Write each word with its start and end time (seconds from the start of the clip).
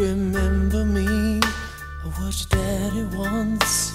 remember 0.00 0.84
me. 0.84 1.40
I 2.04 2.08
was 2.18 2.46
your 2.50 2.62
daddy 2.62 3.04
once. 3.14 3.92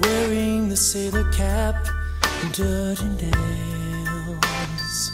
Wearing 0.00 0.68
the 0.68 0.76
sailor 0.76 1.30
cap 1.32 1.74
and 2.42 2.52
dirty 2.52 3.08
nails. 3.22 5.10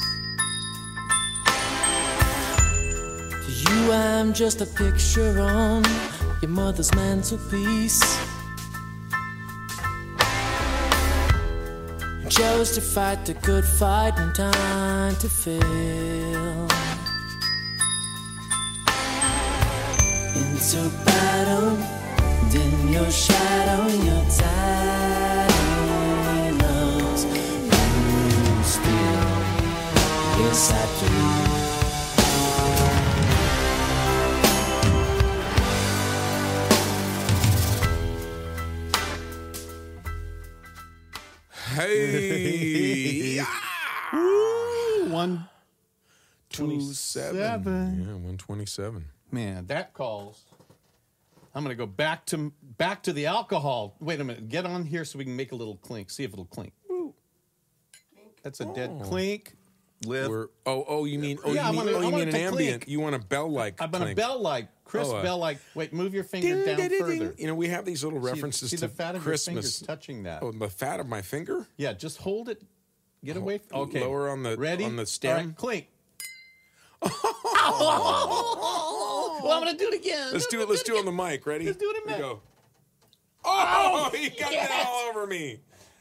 To 3.44 3.50
you, 3.50 3.92
I'm 3.92 4.34
just 4.34 4.60
a 4.60 4.66
picture 4.66 5.40
on 5.40 5.84
your 6.42 6.50
mother's 6.50 6.94
mantelpiece. 6.94 8.02
Chose 12.28 12.72
to 12.72 12.80
fight 12.80 13.24
the 13.26 13.34
good 13.34 13.64
fight 13.64 14.18
in 14.18 14.32
time 14.32 15.16
to 15.16 15.28
fail. 15.28 16.71
Into 20.62 20.88
battle, 21.04 21.76
and 21.76 22.54
in 22.54 22.92
your 22.92 23.10
shadow, 23.10 23.88
your 23.88 24.24
tiny 24.30 25.52
loves. 26.62 27.24
You 27.24 28.62
still, 28.62 29.26
yes, 30.38 30.72
I 30.72 30.74
do. 31.00 32.22
Hey, 41.74 43.38
One 45.08 45.48
two 46.50 46.80
seven. 46.92 47.36
Seven. 47.40 48.04
Yeah, 48.06 48.14
one 48.26 48.36
twenty 48.36 48.66
seven. 48.66 49.04
man, 49.30 49.66
that 49.66 49.94
calls. 49.94 50.44
I'm 51.54 51.62
gonna 51.62 51.74
go 51.74 51.86
back 51.86 52.24
to 52.26 52.52
back 52.78 53.02
to 53.04 53.12
the 53.12 53.26
alcohol. 53.26 53.96
Wait 54.00 54.20
a 54.20 54.24
minute. 54.24 54.48
Get 54.48 54.66
on 54.66 54.84
here 54.84 55.04
so 55.04 55.18
we 55.18 55.24
can 55.24 55.36
make 55.36 55.52
a 55.52 55.56
little 55.56 55.76
clink. 55.76 56.10
See 56.10 56.24
if 56.24 56.32
it'll 56.32 56.44
clink. 56.46 56.72
That's 58.42 58.60
a 58.60 58.64
dead 58.66 59.00
clink. 59.04 59.54
Live. 60.04 60.28
We're 60.30 60.48
oh 60.66 60.84
oh 60.88 61.04
you 61.04 61.20
mean 61.20 61.38
oh 61.44 61.52
Yeah, 61.52 61.68
I 61.68 61.70
you 61.70 61.76
mean 61.76 61.86
wanna- 61.86 61.90
oh 61.92 62.00
you 62.00 62.04
want 62.10 62.16
mean 62.16 62.28
an 62.28 62.34
to 62.34 62.40
ambient 62.40 62.80
clink. 62.82 62.88
you 62.90 62.98
want 62.98 63.14
a 63.14 63.20
bell 63.20 63.48
like 63.48 63.80
I'm 63.80 63.88
gonna 63.92 64.16
bell 64.16 64.40
like 64.40 64.66
Chris 64.84 65.06
Oh, 65.08 65.14
uh, 65.16 65.22
bell 65.22 65.38
like. 65.38 65.58
Wait, 65.76 65.92
move 65.92 66.12
your 66.12 66.24
finger 66.24 66.64
down 66.66 66.90
further. 66.90 67.34
You 67.38 67.46
know 67.46 67.54
we 67.54 67.68
have 67.68 67.84
these 67.84 68.02
little 68.02 68.20
See- 68.20 68.26
references 68.32 68.70
see 68.70 68.76
to 68.78 68.88
the 68.88 68.92
fat 68.92 69.14
of 69.14 69.22
Christmas. 69.22 69.54
your 69.54 69.62
fingers 69.62 69.80
touching 69.86 70.24
that. 70.24 70.42
Oh, 70.42 70.50
the 70.50 70.68
fat 70.68 70.98
of 70.98 71.06
my 71.06 71.22
finger. 71.22 71.68
Yeah, 71.76 71.92
just 71.92 72.18
hold 72.18 72.48
it. 72.48 72.60
Get 73.24 73.36
away. 73.36 73.58
From, 73.58 73.82
okay, 73.82 74.00
lower 74.00 74.28
on 74.30 74.42
the- 74.42 74.56
ready 74.56 74.84
on 74.84 74.96
the 74.96 75.02
All 75.02 75.06
stem. 75.06 75.36
right, 75.36 75.56
clink. 75.56 75.86
well, 79.42 79.52
I'm 79.52 79.64
gonna 79.64 79.76
do 79.78 79.88
it 79.88 79.94
again. 79.94 80.32
Let's 80.32 80.46
do 80.46 80.60
it. 80.60 80.68
Let's 80.68 80.82
do 80.82 80.96
it 80.96 80.98
on 80.98 81.04
the 81.04 81.12
mic. 81.12 81.46
Ready? 81.46 81.66
Let's 81.66 81.78
do 81.78 81.90
it 81.90 82.08
Here 82.08 82.16
we 82.16 82.22
go. 82.22 82.40
Oh, 83.44 84.10
oh 84.12 84.16
he 84.16 84.28
got 84.30 84.52
yes. 84.52 84.68
that 84.68 84.86
all 84.86 85.10
over 85.10 85.26
me. 85.26 85.60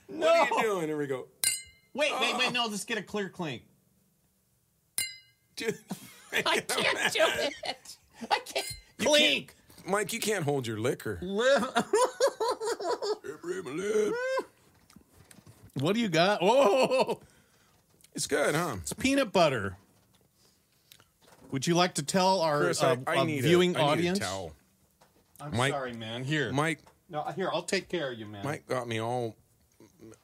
No. 0.10 0.28
What 0.28 0.52
are 0.52 0.56
you 0.56 0.62
doing? 0.62 0.88
Here 0.88 0.98
we 0.98 1.08
go. 1.08 1.28
Wait, 1.94 2.12
wait, 2.20 2.38
wait. 2.38 2.48
Oh. 2.50 2.52
No, 2.52 2.66
let's 2.68 2.86
get 2.86 2.98
a 2.98 3.04
clear 3.04 3.30
clink. 3.30 3.64
Dude, 5.56 5.78
I 6.34 6.60
can't 6.60 6.68
do 7.14 7.24
it. 7.40 7.98
I 8.30 8.40
can't. 8.46 8.66
Clink. 9.00 9.56
Mike, 9.86 10.14
you 10.14 10.20
can't 10.20 10.44
hold 10.44 10.68
your 10.68 10.80
liquor. 10.80 11.20
What 15.76 15.94
do 15.94 16.02
you 16.02 16.10
got? 16.10 16.40
Oh, 16.42 17.20
It's 18.14 18.28
good, 18.28 18.56
huh? 18.56 18.76
it's 18.82 18.94
peanut 18.94 19.32
butter. 19.32 19.78
Would 21.52 21.68
you 21.68 21.76
like 21.76 21.96
to 21.96 22.04
tell 22.04 22.42
our 22.42 22.62
Chris, 22.62 22.82
uh, 22.82 22.96
I, 23.08 23.16
I 23.16 23.18
uh, 23.20 23.24
need 23.24 23.42
viewing 23.44 23.76
a, 23.76 23.80
I 23.80 23.82
need 23.82 23.90
audience? 23.92 24.18
a 24.20 24.22
towel. 24.22 24.54
I'm 25.40 25.56
Mike- 25.58 25.72
sorry, 25.74 25.94
man. 25.94 26.24
Here, 26.24 26.52
Mike, 26.52 26.80
no, 27.10 27.24
here. 27.36 27.50
I'll 27.54 27.64
take 27.64 27.90
care 27.90 28.12
of 28.12 28.20
you, 28.20 28.26
man. 28.26 28.44
Mike 28.46 28.68
got 28.68 28.88
me 28.88 29.00
all. 29.00 29.36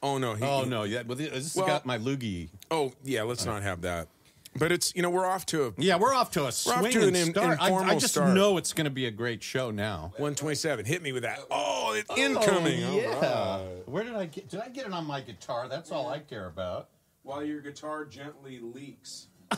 Oh 0.02 0.18
no! 0.18 0.34
He, 0.34 0.44
Oh 0.44 0.64
no, 0.64 0.84
yeah. 0.84 1.04
Well, 1.06 1.18
this 1.18 1.56
Well- 1.56 1.68
got 1.68 1.86
my 1.86 1.98
loogie. 1.98 2.50
Oh 2.72 2.94
yeah. 3.04 3.24
Let's 3.24 3.46
not 3.46 3.62
have 3.64 3.82
that. 3.82 4.08
But 4.56 4.72
it's 4.72 4.96
you 4.96 5.04
know 5.04 5.10
we're 5.12 5.26
off 5.28 5.46
to 5.48 5.66
a 5.66 5.74
Yeah, 5.78 5.98
we're 5.98 6.14
off 6.16 6.32
to 6.32 6.42
a 6.42 6.44
We're 6.46 6.74
off 6.74 6.90
to 6.90 7.08
an 7.08 7.16
in- 7.16 7.32
start. 7.32 7.62
I, 7.62 7.72
I 7.74 7.94
just 7.96 8.14
start. 8.14 8.34
know 8.34 8.58
it's 8.58 8.74
going 8.74 8.86
to 8.86 8.92
be 8.92 9.06
a 9.06 9.12
great 9.12 9.44
show 9.44 9.70
now. 9.70 10.14
127. 10.18 10.86
Hit 10.86 11.04
me 11.04 11.12
with 11.12 11.22
that. 11.24 11.40
Oh, 11.52 11.94
it's 11.96 12.10
incoming. 12.18 12.84
Oh, 12.84 12.90
All 12.90 12.96
yeah. 12.96 13.58
right. 13.58 13.88
Where 13.88 14.04
did 14.04 14.16
I 14.16 14.26
get? 14.26 14.50
Did 14.50 14.62
I 14.62 14.70
get 14.70 14.88
it 14.88 14.94
on 14.94 15.06
my 15.06 15.22
guitar? 15.22 15.68
That's 15.68 15.92
all 15.92 16.08
I 16.10 16.20
care 16.20 16.48
about. 16.48 16.90
While 17.22 17.44
your 17.44 17.62
guitar 17.62 18.06
gently 18.06 18.60
leaks. 18.60 19.28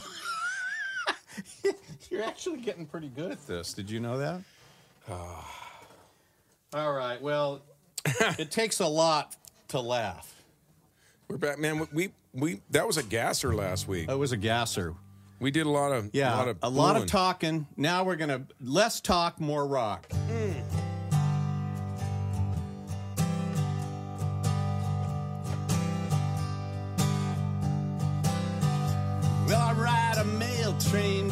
You're 2.10 2.24
actually 2.24 2.62
getting 2.62 2.86
pretty 2.86 3.10
good 3.10 3.32
at 3.32 3.46
this. 3.46 3.74
Did 3.74 3.90
you 3.90 4.00
know 4.00 4.18
that? 4.18 4.42
all 6.74 6.94
right. 6.94 7.22
Well, 7.22 7.62
it 8.06 8.52
takes 8.52 8.80
a 8.80 8.88
lot 8.88 9.36
to 9.70 9.80
laugh. 9.80 10.36
We're 11.28 11.38
back, 11.38 11.60
man. 11.60 11.88
We 11.94 12.10
we 12.34 12.62
that 12.72 12.88
was 12.88 12.98
a 12.98 13.04
gasser 13.04 13.54
last 13.54 13.88
week. 13.88 14.08
That 14.08 14.18
was 14.18 14.32
a 14.32 14.38
gasser. 14.38 14.96
We 15.40 15.52
did 15.52 15.66
a 15.66 15.70
lot 15.70 15.92
of 15.92 16.10
Yeah, 16.12 16.36
a 16.36 16.38
lot 16.38 16.48
of, 16.48 16.58
a 16.64 16.70
lot 16.70 16.96
of 16.98 17.06
talking. 17.06 17.68
Now 17.78 18.04
we're 18.04 18.18
gonna 18.18 18.46
less 18.60 19.00
talk, 19.00 19.40
more 19.40 19.66
rock. 19.66 20.12
Hmm. 20.12 20.52
Well, 29.48 29.62
I 29.62 29.74
ride 29.74 30.18
a 30.20 30.26
mail 30.26 30.78
train, 30.78 31.29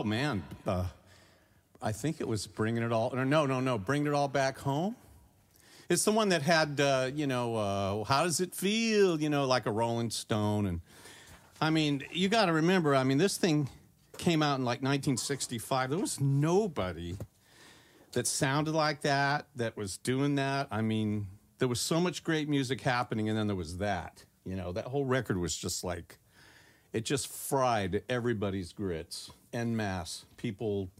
Oh 0.00 0.02
man, 0.02 0.42
uh, 0.66 0.86
I 1.82 1.92
think 1.92 2.22
it 2.22 2.26
was 2.26 2.46
bringing 2.46 2.82
it 2.82 2.90
all. 2.90 3.10
No, 3.14 3.22
no, 3.22 3.44
no, 3.44 3.60
no, 3.60 3.76
bringing 3.76 4.06
it 4.06 4.14
all 4.14 4.28
back 4.28 4.56
home. 4.56 4.96
It's 5.90 6.04
the 6.06 6.10
one 6.10 6.30
that 6.30 6.40
had, 6.40 6.80
uh, 6.80 7.10
you 7.14 7.26
know, 7.26 7.56
uh, 7.56 8.04
how 8.04 8.24
does 8.24 8.40
it 8.40 8.54
feel? 8.54 9.20
You 9.20 9.28
know, 9.28 9.44
like 9.44 9.66
a 9.66 9.70
Rolling 9.70 10.08
Stone, 10.08 10.64
and 10.64 10.80
I 11.60 11.68
mean, 11.68 12.02
you 12.12 12.30
got 12.30 12.46
to 12.46 12.54
remember. 12.54 12.94
I 12.94 13.04
mean, 13.04 13.18
this 13.18 13.36
thing 13.36 13.68
came 14.16 14.42
out 14.42 14.58
in 14.58 14.64
like 14.64 14.78
1965. 14.78 15.90
There 15.90 15.98
was 15.98 16.18
nobody 16.18 17.18
that 18.12 18.26
sounded 18.26 18.72
like 18.72 19.02
that 19.02 19.48
that 19.56 19.76
was 19.76 19.98
doing 19.98 20.36
that. 20.36 20.68
I 20.70 20.80
mean, 20.80 21.26
there 21.58 21.68
was 21.68 21.78
so 21.78 22.00
much 22.00 22.24
great 22.24 22.48
music 22.48 22.80
happening, 22.80 23.28
and 23.28 23.36
then 23.36 23.48
there 23.48 23.54
was 23.54 23.76
that. 23.76 24.24
You 24.46 24.56
know, 24.56 24.72
that 24.72 24.86
whole 24.86 25.04
record 25.04 25.36
was 25.36 25.54
just 25.54 25.84
like 25.84 26.18
it 26.94 27.04
just 27.04 27.28
fried 27.28 28.02
everybody's 28.08 28.72
grits 28.72 29.30
en 29.52 29.76
masse. 29.76 30.24
People 30.36 30.90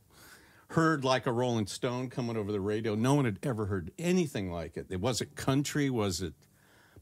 heard 0.69 1.05
like 1.05 1.27
a 1.27 1.33
Rolling 1.33 1.67
Stone 1.67 2.11
coming 2.11 2.37
over 2.37 2.53
the 2.53 2.61
radio. 2.61 2.95
No 2.95 3.15
one 3.15 3.25
had 3.25 3.39
ever 3.43 3.67
heard 3.67 3.91
anything 3.99 4.51
like 4.53 4.77
it. 4.77 4.87
It 4.91 5.01
wasn't 5.01 5.35
country, 5.35 5.91
was 5.91 6.21
it 6.23 6.35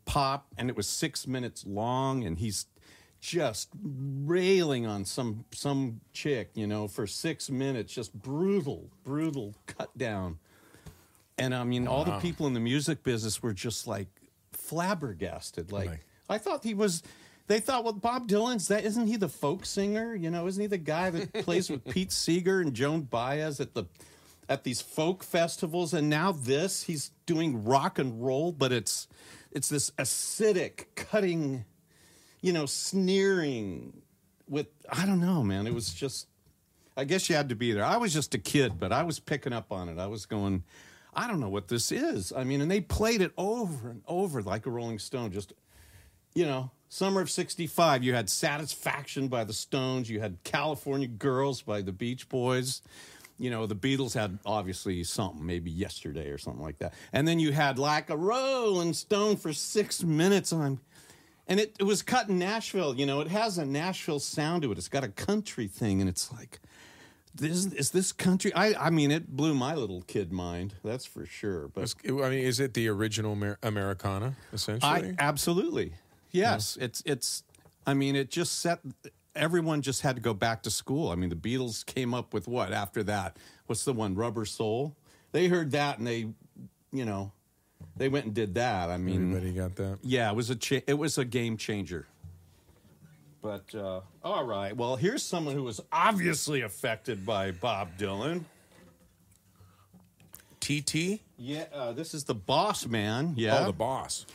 pop? 0.05 0.47
And 0.57 0.71
it 0.71 0.77
was 0.77 0.87
six 0.89 1.27
minutes 1.27 1.67
long, 1.67 2.25
and 2.25 2.39
he's 2.39 2.67
just 3.21 3.69
railing 3.83 4.87
on 4.87 5.05
some 5.05 5.45
some 5.53 6.01
chick, 6.13 6.51
you 6.55 6.67
know, 6.67 6.87
for 6.89 7.07
six 7.07 7.51
minutes, 7.51 7.93
just 7.93 8.15
brutal, 8.15 8.89
brutal 9.05 9.55
cut 9.67 9.97
down. 9.99 10.39
And 11.37 11.55
I 11.55 11.65
mean, 11.65 11.87
all 11.87 12.05
the 12.05 12.19
people 12.19 12.47
in 12.47 12.55
the 12.55 12.61
music 12.61 13.03
business 13.03 13.43
were 13.43 13.53
just 13.53 13.87
like 13.87 14.09
flabbergasted. 14.53 15.73
Like, 15.73 15.89
Right. 15.89 16.01
I 16.29 16.39
thought 16.39 16.65
he 16.65 16.75
was. 16.75 17.03
They 17.49 17.61
thought, 17.61 17.83
well, 17.83 17.95
Bob 17.95 18.29
Dylan's 18.29 18.69
that 18.69 18.85
isn't 18.85 19.07
he 19.07 19.17
the 19.17 19.29
folk 19.29 19.65
singer? 19.65 20.15
You 20.15 20.31
know, 20.31 20.47
isn't 20.47 20.61
he 20.61 20.67
the 20.67 20.79
guy 20.79 21.11
that 21.11 21.33
plays 21.45 21.71
with 21.71 21.85
Pete 21.91 22.13
Seeger 22.13 22.61
and 22.61 22.75
Joan 22.75 23.03
Baez 23.03 23.59
at 23.59 23.75
the 23.75 23.85
at 24.49 24.65
these 24.65 24.83
folk 24.83 25.25
festivals? 25.25 25.95
And 25.95 26.11
now 26.11 26.31
this, 26.31 26.85
he's 26.85 27.11
doing 27.27 27.65
rock 27.65 27.99
and 27.99 28.23
roll, 28.23 28.53
but 28.53 28.71
it's 28.71 29.09
it's 29.51 29.69
this 29.69 29.91
acidic, 29.93 30.87
cutting, 30.95 31.65
you 32.43 32.53
know, 32.53 32.67
sneering 32.67 34.03
with 34.47 34.67
I 34.91 35.07
don't 35.07 35.21
know, 35.21 35.43
man. 35.43 35.67
It 35.67 35.75
was 35.75 35.93
just 35.93 36.29
I 36.99 37.05
guess 37.05 37.31
you 37.31 37.37
had 37.37 37.49
to 37.49 37.55
be 37.55 37.73
there. 37.73 37.85
I 37.85 37.97
was 37.97 38.13
just 38.13 38.35
a 38.35 38.39
kid, 38.39 38.79
but 38.79 38.93
I 38.93 39.05
was 39.05 39.21
picking 39.21 39.55
up 39.55 39.73
on 39.73 39.89
it. 39.89 39.99
I 39.99 40.09
was 40.09 40.27
going, 40.27 40.65
I 41.15 41.29
don't 41.29 41.41
know 41.41 41.49
what 41.49 41.69
this 41.69 41.93
is. 41.93 42.33
I 42.37 42.45
mean, 42.45 42.61
and 42.61 42.71
they 42.71 42.81
played 42.81 43.23
it 43.23 43.33
over 43.39 43.89
and 43.89 44.03
over 44.07 44.43
like 44.43 44.67
a 44.67 44.71
Rolling 44.71 44.99
Stone. 44.99 45.31
Just, 45.31 45.55
you 46.39 46.47
know, 46.47 46.71
summer 46.89 47.21
of 47.21 47.29
65, 47.29 48.05
you 48.05 48.15
had 48.15 48.31
Satisfaction 48.31 49.27
by 49.27 49.43
the 49.43 49.53
Stones, 49.53 50.09
you 50.09 50.21
had 50.21 50.39
California 50.45 51.09
Girls 51.09 51.63
by 51.63 51.83
the 51.83 51.91
Beach 51.91 52.29
Boys. 52.29 52.81
You 53.41 53.51
know, 53.51 53.67
the 53.67 53.75
Beatles 53.75 54.15
had 54.15 54.39
obviously 54.47 55.03
something, 55.03 55.45
maybe 55.45 55.69
yesterday 55.69 56.29
or 56.29 56.39
something 56.39 56.63
like 56.63 56.79
that. 56.79 56.95
And 57.13 57.27
then 57.27 57.41
you 57.41 57.51
had 57.51 57.77
like 57.77 58.09
a 58.09 58.17
Rolling 58.17 58.93
Stone 58.93 59.39
for 59.39 59.53
six 59.53 60.05
minutes. 60.05 60.53
And 60.53 60.63
I'm, 60.63 60.81
and 61.49 61.59
it, 61.59 61.75
it 61.81 61.83
was 61.83 62.03
cut 62.03 62.29
in 62.29 62.39
Nashville. 62.39 62.95
You 62.95 63.07
know, 63.07 63.21
it 63.21 63.29
has 63.29 63.59
a 63.59 63.67
Nashville 63.67 64.21
sound 64.21 64.63
to 64.63 64.71
it. 64.71 64.79
It's 64.79 64.89
got 64.89 65.03
a 65.03 65.09
country 65.09 65.67
thing, 65.67 66.01
and 66.01 66.09
it's 66.09 66.33
like, 66.33 66.61
this 67.35 67.67
is 67.67 67.91
this 67.91 68.13
country. 68.13 68.53
I 68.55 68.87
I 68.87 68.91
mean, 68.91 69.11
it 69.11 69.37
blew 69.37 69.55
my 69.55 69.75
little 69.75 70.03
kid 70.03 70.33
mind. 70.33 70.75
That's 70.85 71.05
for 71.05 71.27
sure. 71.27 71.69
But 71.69 71.95
I 72.05 72.11
mean, 72.11 72.33
is 72.33 72.59
it 72.61 72.75
the 72.75 72.89
original 72.89 73.33
Amer- 73.33 73.59
Americana 73.63 74.37
essentially? 74.53 74.91
I 74.91 75.15
absolutely 75.19 75.95
yes. 76.33 76.77
It's 76.81 77.03
it's. 77.07 77.43
I 77.87 77.95
mean, 77.95 78.17
it 78.17 78.31
just 78.31 78.61
set. 78.61 78.81
Everyone 79.35 79.83
just 79.83 80.03
had 80.03 80.17
to 80.17 80.23
go 80.23 80.35
back 80.35 80.63
to 80.65 80.71
school. 80.71 81.11
I 81.11 81.15
mean, 81.15 81.31
the 81.31 81.37
Beatles 81.37 81.87
came 81.87 82.13
up 82.13 82.35
with 82.35 82.49
what 82.49 82.73
after 82.73 83.03
that? 83.05 83.37
What's 83.67 83.85
the 83.85 83.93
one? 83.93 84.15
Rubber 84.15 84.45
Soul. 84.45 84.97
They 85.33 85.47
heard 85.49 85.71
that 85.73 85.99
and 85.99 86.07
they, 86.07 86.29
you 86.93 87.05
know, 87.05 87.31
they 87.97 88.09
went 88.09 88.25
and 88.27 88.35
did 88.35 88.55
that. 88.55 88.91
I 88.91 88.97
mean, 88.97 89.31
Everybody 89.37 89.53
got 89.53 89.77
that. 89.77 89.99
yeah, 90.03 90.31
it 90.31 90.35
was 90.37 90.51
a 90.51 90.57
cha- 90.57 90.81
it 90.87 90.95
was 90.99 91.19
a 91.19 91.25
game 91.25 91.57
changer. 91.57 92.07
But 93.41 93.73
uh, 93.75 94.01
all 94.25 94.45
right, 94.45 94.77
well, 94.77 94.97
here's 94.97 95.23
someone 95.23 95.55
who 95.55 95.63
was 95.63 95.81
obviously 95.93 96.63
affected 96.63 97.25
by 97.25 97.53
Bob 97.53 97.91
Dylan. 97.97 98.45
TT. 100.61 101.21
Yeah, 101.39 101.65
uh, 101.73 101.93
this 101.93 102.15
is 102.15 102.25
the 102.25 102.35
Boss 102.35 102.87
Man. 102.87 103.35
Yeah, 103.37 103.61
Oh, 103.61 103.67
the 103.67 103.73
boss. 103.73 104.27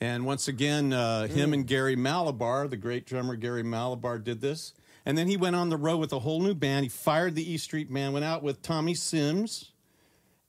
And 0.00 0.24
once 0.24 0.48
again, 0.48 0.92
uh, 0.92 1.26
him 1.26 1.52
and 1.52 1.66
Gary 1.66 1.94
Mallaber, 1.96 2.68
the 2.68 2.76
great 2.76 3.06
drummer 3.06 3.36
Gary 3.36 3.62
Mallaber, 3.62 4.22
did 4.22 4.40
this. 4.40 4.72
And 5.04 5.16
then 5.16 5.28
he 5.28 5.36
went 5.36 5.56
on 5.56 5.68
the 5.68 5.76
road 5.76 5.98
with 5.98 6.12
a 6.12 6.18
whole 6.18 6.40
new 6.40 6.54
band. 6.54 6.84
He 6.84 6.88
fired 6.88 7.34
the 7.34 7.52
E 7.52 7.58
Street 7.58 7.92
Band, 7.92 8.14
went 8.14 8.24
out 8.24 8.42
with 8.42 8.62
Tommy 8.62 8.94
Sims 8.94 9.72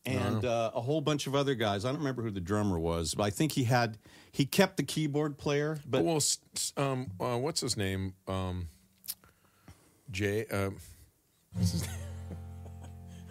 and 0.05 0.45
uh, 0.45 0.71
a 0.73 0.81
whole 0.81 1.01
bunch 1.01 1.27
of 1.27 1.35
other 1.35 1.55
guys. 1.55 1.85
I 1.85 1.89
don't 1.89 1.99
remember 1.99 2.23
who 2.23 2.31
the 2.31 2.41
drummer 2.41 2.79
was, 2.79 3.13
but 3.13 3.23
I 3.23 3.29
think 3.29 3.51
he 3.51 3.65
had 3.65 3.97
he 4.31 4.45
kept 4.45 4.77
the 4.77 4.83
keyboard 4.83 5.37
player. 5.37 5.79
But 5.85 6.03
well, 6.03 6.21
um, 6.77 7.11
uh, 7.19 7.37
what's 7.37 7.61
his 7.61 7.77
name? 7.77 8.13
Um, 8.27 8.67
Jay. 10.09 10.45
Uh, 10.51 10.71
what's 11.53 11.71
his 11.71 11.87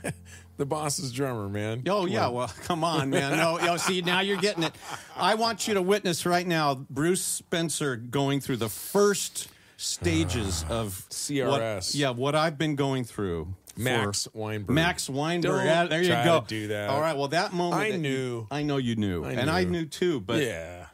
name? 0.04 0.12
the 0.60 0.66
boss's 0.66 1.10
drummer, 1.10 1.48
man. 1.48 1.82
Oh 1.88 2.02
Come 2.02 2.08
yeah, 2.08 2.26
on. 2.28 2.34
well, 2.34 2.52
come 2.64 2.84
on, 2.84 3.10
man. 3.16 3.36
No, 3.36 3.58
yo, 3.58 3.76
see 3.78 4.02
now 4.02 4.20
you're 4.20 4.36
getting 4.36 4.62
it. 4.62 4.72
I 5.16 5.34
want 5.34 5.66
you 5.66 5.74
to 5.74 5.82
witness 5.82 6.24
right 6.26 6.46
now 6.46 6.74
Bruce 6.90 7.24
Spencer 7.24 7.96
going 7.96 8.40
through 8.40 8.58
the 8.58 8.68
first 8.68 9.48
stages 9.78 10.64
of 10.68 11.04
CRS. 11.10 11.48
What, 11.48 11.94
yeah, 11.94 12.10
what 12.10 12.34
I've 12.34 12.58
been 12.58 12.76
going 12.76 13.04
through. 13.04 13.48
Max 13.76 14.28
Weinberg. 14.34 14.74
Max 14.74 15.08
Weinberg. 15.08 15.50
Don't 15.52 15.64
Yeah, 15.64 15.84
there 15.86 16.02
you 16.02 16.08
try 16.10 16.24
go. 16.24 16.40
to 16.40 16.46
do 16.46 16.68
that. 16.68 16.90
All 16.90 17.00
right. 17.00 17.16
Well, 17.16 17.28
that 17.28 17.54
moment. 17.54 17.80
I 17.80 17.88
that 17.90 17.96
you- 17.96 18.02
knew. 18.02 18.46
I 18.50 18.62
know 18.62 18.76
you 18.76 18.96
knew, 18.96 19.24
I 19.24 19.32
and 19.32 19.48
I 19.50 19.64
knew. 19.64 19.70
knew 19.70 19.84
too. 19.86 20.20
But 20.20 20.42
yeah. 20.42 20.86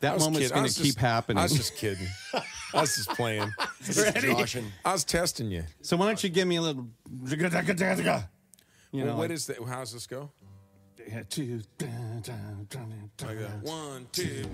That 0.00 0.14
was 0.14 0.24
moment's 0.24 0.50
going 0.50 0.66
to 0.68 0.74
keep 0.74 0.84
just- 0.86 0.98
happening. 0.98 1.38
I 1.38 1.44
was 1.44 1.54
just 1.54 1.76
kidding. 1.76 2.06
I 2.74 2.80
was 2.82 2.94
just 2.96 3.08
playing. 3.10 3.50
Joshing. 4.20 4.70
I 4.84 4.92
was 4.92 5.04
testing 5.04 5.50
you. 5.50 5.64
so 5.80 5.96
why 5.96 6.06
don't 6.06 6.22
you 6.22 6.28
give 6.28 6.46
me 6.46 6.56
a 6.56 6.62
little? 6.62 6.88
You 8.94 9.04
know, 9.04 9.16
what 9.16 9.22
like- 9.22 9.30
is 9.32 9.46
that? 9.46 9.56
How's 9.66 9.92
this 9.92 10.06
go? 10.06 10.30
Yeah, 11.08 11.24
two- 11.28 11.62
I 11.80 13.34
got 13.34 13.62
one, 13.62 14.06
two. 14.12 14.44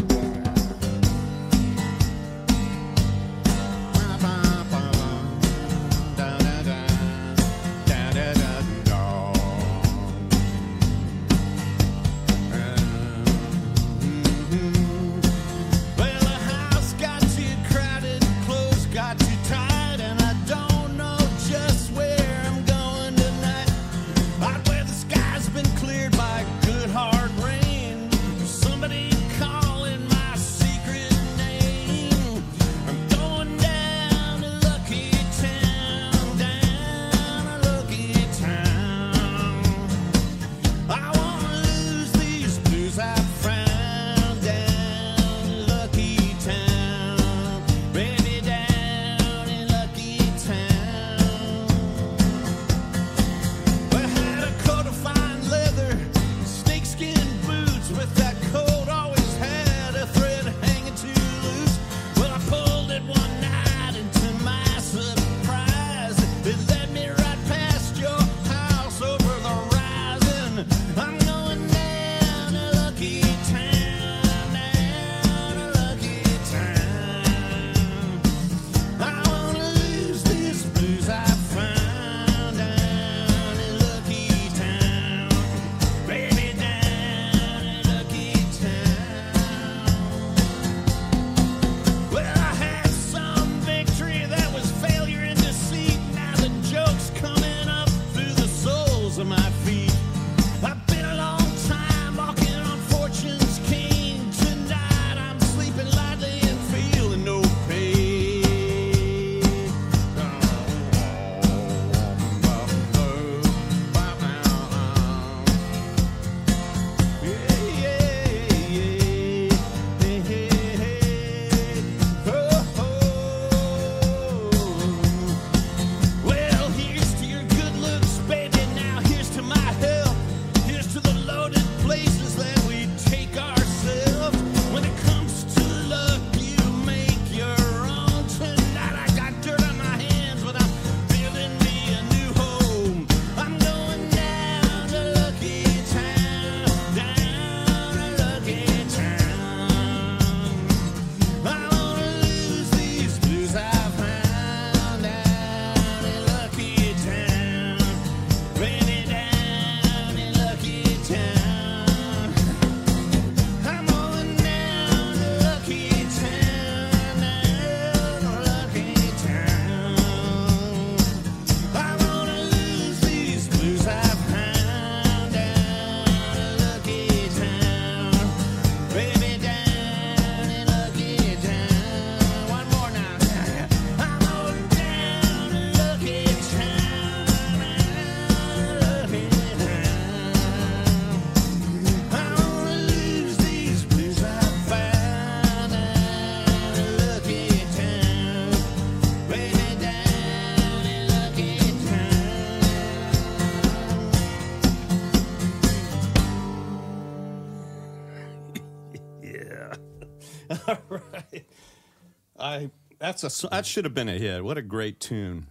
That's 213.20 213.44
a 213.44 213.48
that 213.48 213.66
should 213.66 213.84
have 213.84 213.94
been 213.94 214.08
a 214.08 214.18
hit. 214.18 214.44
What 214.44 214.58
a 214.58 214.62
great 214.62 215.00
tune. 215.00 215.46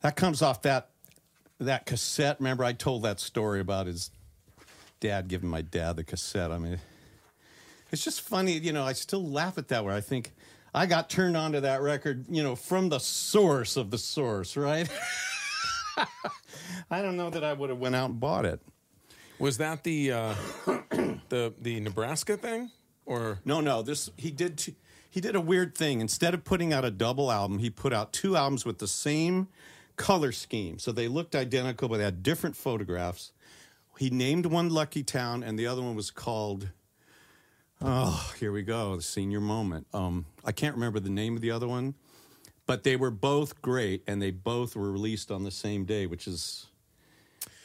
That 0.00 0.16
comes 0.16 0.42
off 0.42 0.62
that 0.62 0.90
that 1.58 1.86
cassette. 1.86 2.36
Remember, 2.38 2.64
I 2.64 2.72
told 2.72 3.02
that 3.02 3.20
story 3.20 3.60
about 3.60 3.86
his 3.86 4.10
dad 5.00 5.28
giving 5.28 5.48
my 5.48 5.62
dad 5.62 5.96
the 5.96 6.04
cassette. 6.04 6.50
I 6.50 6.58
mean, 6.58 6.78
it's 7.90 8.04
just 8.04 8.20
funny. 8.20 8.52
You 8.52 8.72
know, 8.72 8.84
I 8.84 8.92
still 8.92 9.24
laugh 9.24 9.58
at 9.58 9.68
that. 9.68 9.84
Where 9.84 9.94
I 9.94 10.00
think 10.00 10.32
I 10.74 10.86
got 10.86 11.10
turned 11.10 11.36
on 11.36 11.52
to 11.52 11.62
that 11.62 11.82
record. 11.82 12.26
You 12.28 12.42
know, 12.42 12.56
from 12.56 12.88
the 12.88 12.98
source 12.98 13.76
of 13.76 13.90
the 13.90 13.98
source, 13.98 14.56
right? 14.56 14.88
I 16.90 17.02
don't 17.02 17.16
know 17.16 17.30
that 17.30 17.42
I 17.42 17.52
would 17.52 17.70
have 17.70 17.78
went 17.78 17.96
out 17.96 18.10
and 18.10 18.20
bought 18.20 18.44
it. 18.44 18.60
Was 19.38 19.58
that 19.58 19.84
the 19.84 20.12
uh, 20.12 20.34
the 21.28 21.54
the 21.60 21.80
Nebraska 21.80 22.36
thing 22.36 22.70
or 23.08 23.40
No, 23.44 23.60
no. 23.60 23.82
This 23.82 24.10
he 24.16 24.30
did. 24.30 24.58
T- 24.58 24.76
he 25.10 25.20
did 25.20 25.34
a 25.34 25.40
weird 25.40 25.74
thing. 25.74 26.00
Instead 26.00 26.34
of 26.34 26.44
putting 26.44 26.72
out 26.72 26.84
a 26.84 26.90
double 26.90 27.32
album, 27.32 27.58
he 27.58 27.70
put 27.70 27.92
out 27.94 28.12
two 28.12 28.36
albums 28.36 28.66
with 28.66 28.78
the 28.78 28.86
same 28.86 29.48
color 29.96 30.32
scheme. 30.32 30.78
So 30.78 30.92
they 30.92 31.08
looked 31.08 31.34
identical, 31.34 31.88
but 31.88 31.96
they 31.96 32.04
had 32.04 32.22
different 32.22 32.54
photographs. 32.54 33.32
He 33.98 34.10
named 34.10 34.46
one 34.46 34.68
Lucky 34.68 35.02
Town, 35.02 35.42
and 35.42 35.58
the 35.58 35.66
other 35.66 35.82
one 35.82 35.96
was 35.96 36.10
called. 36.10 36.68
Oh, 37.80 38.32
here 38.38 38.52
we 38.52 38.62
go. 38.62 38.96
The 38.96 39.02
senior 39.02 39.40
moment. 39.40 39.86
Um, 39.94 40.26
I 40.44 40.52
can't 40.52 40.74
remember 40.74 41.00
the 41.00 41.10
name 41.10 41.34
of 41.34 41.42
the 41.42 41.50
other 41.50 41.66
one, 41.66 41.94
but 42.66 42.84
they 42.84 42.96
were 42.96 43.10
both 43.10 43.62
great, 43.62 44.02
and 44.06 44.20
they 44.20 44.30
both 44.30 44.76
were 44.76 44.92
released 44.92 45.30
on 45.30 45.44
the 45.44 45.50
same 45.50 45.84
day, 45.84 46.06
which 46.06 46.26
is 46.26 46.66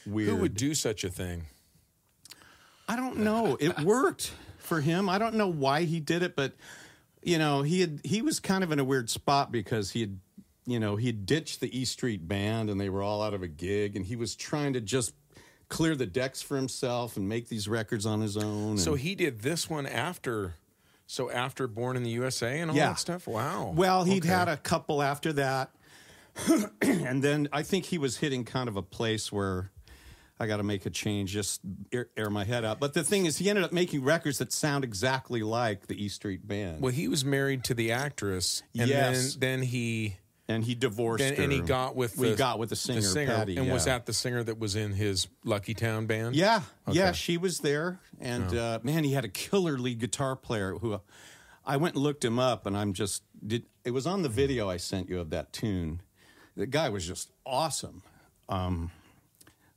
weird. 0.06 0.30
who 0.30 0.36
would 0.38 0.56
do 0.56 0.74
such 0.74 1.04
a 1.04 1.10
thing? 1.10 1.44
I 2.88 2.96
don't 2.96 3.18
know. 3.18 3.58
It 3.60 3.80
worked 3.82 4.32
for 4.63 4.82
him. 4.82 5.10
I 5.10 5.17
don't 5.17 5.36
know 5.36 5.48
why 5.48 5.84
he 5.84 6.00
did 6.00 6.24
it, 6.24 6.36
but 6.36 6.53
you 7.22 7.38
know, 7.38 7.62
he 7.62 7.82
had 7.82 8.01
he 8.03 8.22
was 8.22 8.39
kind 8.39 8.63
of 8.63 8.72
in 8.72 8.79
a 8.79 8.84
weird 8.84 9.10
spot 9.10 9.51
because 9.51 9.91
he 9.91 10.01
had 10.01 10.20
you 10.65 10.79
know, 10.79 10.96
he 10.96 11.08
had 11.08 11.25
ditched 11.25 11.60
the 11.60 11.77
E 11.77 11.84
Street 11.84 12.25
band 12.27 12.70
and 12.70 12.79
they 12.79 12.88
were 12.89 13.01
all 13.03 13.22
out 13.22 13.34
of 13.34 13.43
a 13.43 13.48
gig 13.50 13.96
and 13.98 14.05
he 14.05 14.15
was 14.15 14.34
trying 14.36 14.72
to 14.74 14.79
just 14.82 15.13
clear 15.67 15.93
the 15.96 16.05
decks 16.05 16.41
for 16.41 16.55
himself 16.55 17.17
and 17.17 17.27
make 17.27 17.50
these 17.50 17.67
records 17.67 18.05
on 18.05 18.22
his 18.22 18.38
own. 18.38 18.70
and- 18.72 18.79
So 18.79 18.93
he 18.96 19.13
did 19.15 19.41
this 19.41 19.70
one 19.70 19.86
after, 19.86 20.53
so 21.08 21.29
after 21.32 21.67
Born 21.67 21.98
in 21.98 22.03
the 22.03 22.12
USA 22.12 22.60
and 22.62 22.72
all 22.72 22.77
Yeah. 22.77 22.89
that 22.89 23.00
stuff. 23.00 23.27
Wow. 23.27 23.74
Well, 23.75 24.03
he'd 24.05 24.24
Okay. 24.24 24.29
had 24.29 24.48
a 24.48 24.55
couple 24.55 25.01
after 25.01 25.34
that. 25.34 25.72
and 26.82 27.22
then 27.24 27.48
I 27.51 27.62
think 27.63 27.86
he 27.86 27.98
was 27.98 28.17
hitting 28.17 28.46
kind 28.46 28.70
of 28.70 28.75
a 28.77 28.82
place 28.82 29.32
where 29.32 29.70
I 30.40 30.48
got 30.48 30.58
to 30.58 30.63
make 30.63 30.86
a 30.86 30.90
change, 30.90 31.32
just 31.32 31.62
air, 31.92 32.10
air 32.18 32.30
my 32.30 32.44
head 32.44 32.66
out. 32.66 32.80
But 32.80 32.94
the 32.94 33.04
thing 33.04 33.25
is, 33.25 33.38
he 33.38 33.50
ended 33.50 33.63
up 33.63 33.72
making 33.72 34.04
records 34.04 34.40
that 34.40 34.52
sound 34.52 34.84
exactly 34.84 35.44
like 35.44 35.88
the 35.88 36.04
E 36.04 36.10
Street 36.10 36.48
Band. 36.48 36.82
Well, 36.82 36.92
he 36.92 37.08
was 37.08 37.24
married 37.24 37.63
to 37.66 37.74
the 37.74 37.92
actress, 37.92 38.63
and 38.78 38.90
Yes. 38.90 39.36
then 39.36 39.60
then 39.60 39.68
he 39.68 40.18
and 40.50 40.63
he 40.66 40.75
divorced 40.75 41.24
her. 41.24 41.42
and 41.42 41.52
he 41.52 41.62
got 41.62 41.96
with 41.96 42.18
we 42.18 42.32
the, 42.32 42.36
got 42.36 42.60
with 42.60 42.70
the 42.70 42.75
singer, 42.75 43.25
Patty, 43.25 43.56
and 43.58 43.72
was 43.72 43.86
that 43.86 44.06
the 44.06 44.12
singer 44.13 44.44
that 44.44 44.60
was 44.60 44.75
in 44.75 44.92
his 44.92 45.28
Lucky 45.46 45.74
Town 45.74 46.06
band? 46.08 46.36
Yeah, 46.36 46.62
yeah, 46.92 47.12
she 47.13 47.38
was 47.38 47.60
there, 47.60 48.00
and 48.20 48.54
uh, 48.56 48.80
man, 48.84 49.04
he 49.06 49.13
had 49.13 49.24
a 49.25 49.30
killer 49.30 49.78
lead 49.78 50.00
guitar 50.00 50.36
player 50.36 50.74
who 50.74 51.00
I 51.66 51.78
went 51.78 51.96
and 51.96 52.04
looked 52.04 52.25
him 52.25 52.40
up, 52.40 52.66
and 52.66 52.75
I'm 52.75 52.92
just 52.94 53.24
did. 53.46 53.66
It 53.86 53.92
was 53.92 54.06
on 54.08 54.22
the 54.24 54.30
video 54.30 54.70
I 54.70 54.78
sent 54.78 55.10
you 55.10 55.20
of 55.20 55.30
that 55.30 55.54
tune. 55.54 56.02
The 56.58 56.66
guy 56.66 56.90
was 56.90 57.08
just 57.08 57.30
awesome. 57.46 58.02
Um, 58.50 58.92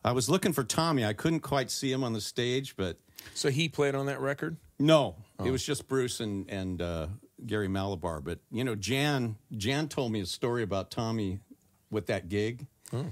I 0.06 0.12
was 0.12 0.30
looking 0.30 0.52
for 0.52 0.62
Tommy. 0.62 1.04
I 1.04 1.12
couldn't 1.12 1.40
quite 1.40 1.70
see 1.70 1.90
him 1.90 2.04
on 2.04 2.12
the 2.12 2.20
stage, 2.20 2.76
but 2.76 2.96
So 3.34 3.50
he 3.50 3.68
played 3.68 3.94
on 3.96 4.06
that 4.06 4.20
record. 4.20 4.56
no, 4.78 5.16
Oh. 5.38 5.44
it 5.44 5.50
was 5.50 5.62
just 5.64 5.88
Bruce 5.88 6.20
and 6.20 6.48
and 6.48 6.80
uh, 6.80 7.08
Gary 7.44 7.68
Mallaber. 7.68 8.22
But 8.24 8.38
you 8.50 8.62
know, 8.64 8.74
Jan 8.76 9.36
Jan 9.56 9.88
told 9.88 10.12
me 10.12 10.20
a 10.20 10.26
story 10.26 10.62
about 10.62 10.90
Tommy 10.90 11.40
with 11.90 12.06
that 12.06 12.28
gig. 12.28 12.66
Oh. 12.92 13.06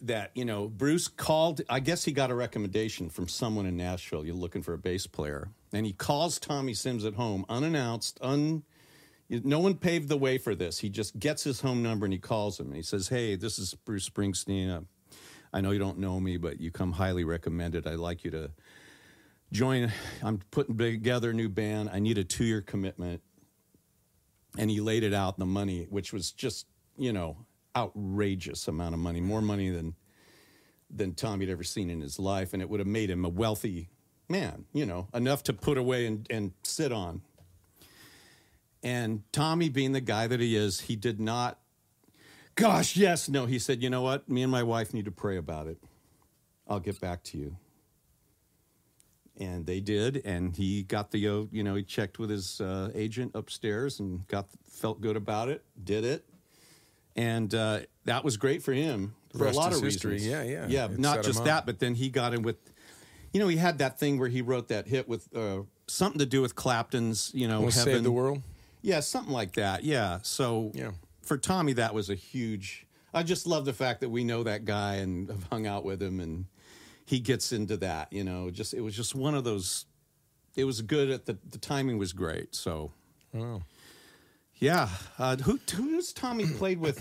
That 0.00 0.30
you 0.34 0.44
know, 0.46 0.68
Bruce 0.68 1.08
called. 1.08 1.60
I 1.68 1.80
guess 1.80 2.04
he 2.04 2.12
got 2.12 2.30
a 2.30 2.34
recommendation 2.34 3.10
from 3.10 3.28
someone 3.28 3.66
in 3.66 3.76
Nashville. 3.76 4.24
You're 4.24 4.34
looking 4.36 4.62
for 4.62 4.72
a 4.72 4.78
bass 4.78 5.06
player, 5.06 5.48
and 5.74 5.84
he 5.84 5.92
calls 5.92 6.38
Tommy 6.38 6.72
Sims 6.72 7.04
at 7.04 7.14
home, 7.14 7.44
unannounced, 7.50 8.18
un. 8.22 8.62
No 9.28 9.58
one 9.58 9.74
paved 9.74 10.08
the 10.08 10.16
way 10.16 10.38
for 10.38 10.54
this. 10.54 10.78
He 10.78 10.88
just 10.88 11.18
gets 11.18 11.42
his 11.44 11.60
home 11.62 11.82
number 11.82 12.06
and 12.06 12.12
he 12.12 12.18
calls 12.18 12.58
him 12.60 12.66
and 12.68 12.76
he 12.76 12.82
says, 12.82 13.08
"Hey, 13.08 13.36
this 13.36 13.58
is 13.58 13.74
Bruce 13.74 14.08
Springsteen. 14.08 14.86
I 15.54 15.60
know 15.60 15.70
you 15.70 15.78
don't 15.78 15.98
know 15.98 16.18
me, 16.18 16.36
but 16.36 16.60
you 16.60 16.72
come 16.72 16.90
highly 16.90 17.22
recommended. 17.22 17.86
I'd 17.86 18.00
like 18.00 18.24
you 18.24 18.32
to 18.32 18.50
join. 19.52 19.92
I'm 20.20 20.40
putting 20.50 20.76
together 20.76 21.30
a 21.30 21.32
new 21.32 21.48
band. 21.48 21.90
I 21.92 22.00
need 22.00 22.18
a 22.18 22.24
two 22.24 22.44
year 22.44 22.60
commitment. 22.60 23.22
And 24.58 24.68
he 24.68 24.80
laid 24.80 25.04
it 25.04 25.14
out 25.14 25.38
the 25.38 25.46
money, 25.46 25.86
which 25.88 26.12
was 26.12 26.32
just, 26.32 26.66
you 26.98 27.12
know, 27.12 27.36
outrageous 27.76 28.66
amount 28.66 28.94
of 28.94 29.00
money, 29.00 29.20
more 29.20 29.40
money 29.40 29.70
than 29.70 29.94
than 30.90 31.14
Tommy 31.14 31.46
had 31.46 31.52
ever 31.52 31.64
seen 31.64 31.88
in 31.88 32.00
his 32.00 32.18
life. 32.18 32.52
And 32.52 32.60
it 32.60 32.68
would 32.68 32.80
have 32.80 32.86
made 32.88 33.08
him 33.08 33.24
a 33.24 33.28
wealthy 33.28 33.90
man, 34.28 34.64
you 34.72 34.86
know, 34.86 35.06
enough 35.14 35.44
to 35.44 35.52
put 35.52 35.78
away 35.78 36.06
and, 36.06 36.26
and 36.30 36.52
sit 36.64 36.90
on. 36.90 37.22
And 38.82 39.22
Tommy, 39.32 39.68
being 39.68 39.92
the 39.92 40.00
guy 40.00 40.26
that 40.26 40.40
he 40.40 40.56
is, 40.56 40.80
he 40.80 40.96
did 40.96 41.20
not, 41.20 41.58
gosh, 42.54 42.96
yes, 42.96 43.28
no. 43.28 43.46
He 43.46 43.58
said, 43.58 43.82
you 43.82 43.90
know 43.90 44.02
what? 44.02 44.28
Me 44.28 44.42
and 44.42 44.50
my 44.52 44.62
wife 44.62 44.92
need 44.94 45.04
to 45.06 45.10
pray 45.10 45.36
about 45.36 45.66
it. 45.66 45.78
I'll 46.68 46.80
get 46.80 47.00
back 47.00 47.22
to 47.24 47.38
you 47.38 47.56
and 49.36 49.66
they 49.66 49.80
did 49.80 50.22
and 50.24 50.54
he 50.56 50.82
got 50.84 51.10
the 51.10 51.26
uh, 51.28 51.42
you 51.50 51.62
know 51.64 51.74
he 51.74 51.82
checked 51.82 52.18
with 52.18 52.30
his 52.30 52.60
uh, 52.60 52.90
agent 52.94 53.32
upstairs 53.34 53.98
and 54.00 54.26
got 54.28 54.46
felt 54.70 55.00
good 55.00 55.16
about 55.16 55.48
it 55.48 55.64
did 55.82 56.04
it 56.04 56.24
and 57.16 57.52
uh, 57.54 57.80
that 58.04 58.22
was 58.24 58.36
great 58.36 58.62
for 58.62 58.72
him 58.72 59.14
for 59.36 59.46
a 59.46 59.50
lot 59.52 59.72
of 59.74 59.82
history. 59.82 60.12
reasons 60.12 60.30
Yeah, 60.30 60.42
yeah. 60.44 60.66
yeah 60.68 60.84
It 60.86 60.98
not 60.98 61.22
just 61.24 61.44
that 61.44 61.66
but 61.66 61.80
then 61.80 61.94
he 61.96 62.10
got 62.10 62.32
in 62.32 62.42
with 62.42 62.56
you 63.32 63.40
know 63.40 63.48
he 63.48 63.56
had 63.56 63.78
that 63.78 63.98
thing 63.98 64.18
where 64.20 64.28
he 64.28 64.40
wrote 64.40 64.68
that 64.68 64.86
hit 64.86 65.08
with 65.08 65.28
uh, 65.36 65.62
something 65.88 66.20
to 66.20 66.26
do 66.26 66.40
with 66.40 66.54
clapton's 66.54 67.32
you 67.34 67.48
know 67.48 67.60
We'll 67.60 67.72
save 67.72 68.04
the 68.04 68.12
world. 68.12 68.40
yeah, 68.82 69.00
something 69.00 69.32
like 69.32 69.54
that. 69.54 69.82
Yeah. 69.82 70.20
So 70.22 70.70
Yeah. 70.74 70.92
For 71.24 71.36
Tommy, 71.38 71.72
that 71.74 71.94
was 71.94 72.10
a 72.10 72.14
huge. 72.14 72.86
I 73.12 73.22
just 73.22 73.46
love 73.46 73.64
the 73.64 73.72
fact 73.72 74.00
that 74.00 74.08
we 74.10 74.24
know 74.24 74.42
that 74.42 74.64
guy 74.64 74.96
and 74.96 75.28
have 75.30 75.44
hung 75.50 75.66
out 75.66 75.84
with 75.84 76.02
him, 76.02 76.20
and 76.20 76.46
he 77.06 77.20
gets 77.20 77.52
into 77.52 77.76
that. 77.78 78.12
You 78.12 78.24
know, 78.24 78.50
just 78.50 78.74
it 78.74 78.80
was 78.80 78.94
just 78.96 79.14
one 79.14 79.34
of 79.34 79.44
those. 79.44 79.86
It 80.56 80.64
was 80.64 80.82
good 80.82 81.10
at 81.10 81.26
the 81.26 81.36
the 81.50 81.58
timing 81.58 81.98
was 81.98 82.12
great. 82.12 82.54
So 82.54 82.92
Oh. 83.36 83.62
yeah, 84.56 84.88
uh, 85.18 85.36
who 85.36 85.58
who's 85.74 86.12
Tommy 86.12 86.46
played 86.46 86.78
with? 86.78 87.00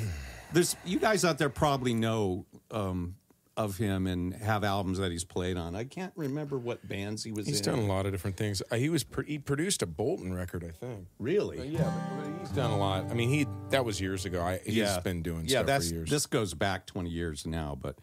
There's 0.52 0.76
you 0.86 1.00
guys 1.00 1.24
out 1.26 1.38
there 1.38 1.50
probably 1.50 1.94
know 1.94 2.46
um, 2.72 3.16
of 3.56 3.78
him 3.78 4.08
and 4.08 4.34
have 4.34 4.63
albums 4.63 4.98
that 4.98 5.12
he's 5.12 5.24
played 5.24 5.58
on. 5.58 5.76
I 5.76 5.84
can't 5.84 6.13
remember 6.16 6.58
what 6.58 6.88
bands 6.88 7.24
he 7.24 7.32
was 7.32 7.46
He's 7.46 7.60
in. 7.60 7.66
done 7.76 7.80
a 7.80 7.86
lot 7.86 8.06
of 8.06 8.12
different 8.12 8.36
things. 8.36 8.63
Uh, 8.72 8.78
he 8.78 8.89
was 8.89 9.04
pr- 9.04 9.22
he 9.22 9.38
produced 9.38 9.84
a 9.84 9.86
Bolton 9.86 10.34
record, 10.34 10.63
I 10.63 10.72
think. 10.72 11.08
Really? 11.20 11.68
Yeah, 11.68 11.84
but, 11.84 12.32
but 12.32 12.39
he's 12.39 12.50
done 12.50 12.72
a 12.72 12.78
lot. 12.78 13.06
I 13.12 13.13
mean, 13.13 13.30
he 13.30 13.46
that 13.70 13.86
was 13.86 14.02
years 14.02 14.26
ago. 14.26 14.42
I, 14.42 14.60
he's 14.66 14.98
been 15.00 15.22
doing 15.22 15.46
yeah, 15.46 15.60
stuff 15.60 15.66
that's, 15.68 15.89
for 15.89 15.96
years. 15.96 16.10
This 16.10 16.26
goes 16.26 16.54
back 16.54 16.88
20 16.88 17.10
years 17.10 17.46
now, 17.46 17.78
but 17.80 17.98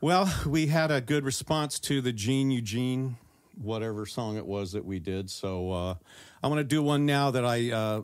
well, 0.00 0.32
we 0.46 0.66
had 0.66 0.90
a 0.90 1.00
good 1.00 1.24
response 1.24 1.78
to 1.80 2.00
the 2.00 2.12
Gene 2.12 2.50
Eugene, 2.50 3.16
whatever 3.60 4.04
song 4.04 4.36
it 4.36 4.46
was 4.46 4.72
that 4.72 4.84
we 4.84 4.98
did. 4.98 5.30
So 5.30 5.70
uh, 5.70 5.94
I 6.42 6.48
want 6.48 6.58
to 6.58 6.64
do 6.64 6.82
one 6.82 7.06
now 7.06 7.30
that 7.30 7.44
I 7.44 7.70
uh, 7.70 8.02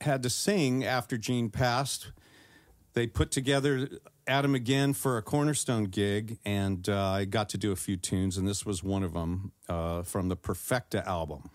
had 0.00 0.24
to 0.24 0.30
sing 0.30 0.84
after 0.84 1.16
Gene 1.16 1.48
passed. 1.48 2.10
They 2.94 3.06
put 3.06 3.30
together 3.30 3.88
Adam 4.32 4.54
Again 4.54 4.94
for 4.94 5.18
a 5.18 5.22
Cornerstone 5.22 5.84
gig, 5.84 6.38
and 6.46 6.88
uh, 6.88 7.10
I 7.10 7.26
got 7.26 7.50
to 7.50 7.58
do 7.58 7.70
a 7.70 7.76
few 7.76 7.98
tunes, 7.98 8.38
and 8.38 8.48
this 8.48 8.64
was 8.64 8.82
one 8.82 9.02
of 9.02 9.12
them 9.12 9.52
uh, 9.68 10.04
from 10.04 10.30
the 10.30 10.36
Perfecta 10.36 11.06
album. 11.06 11.50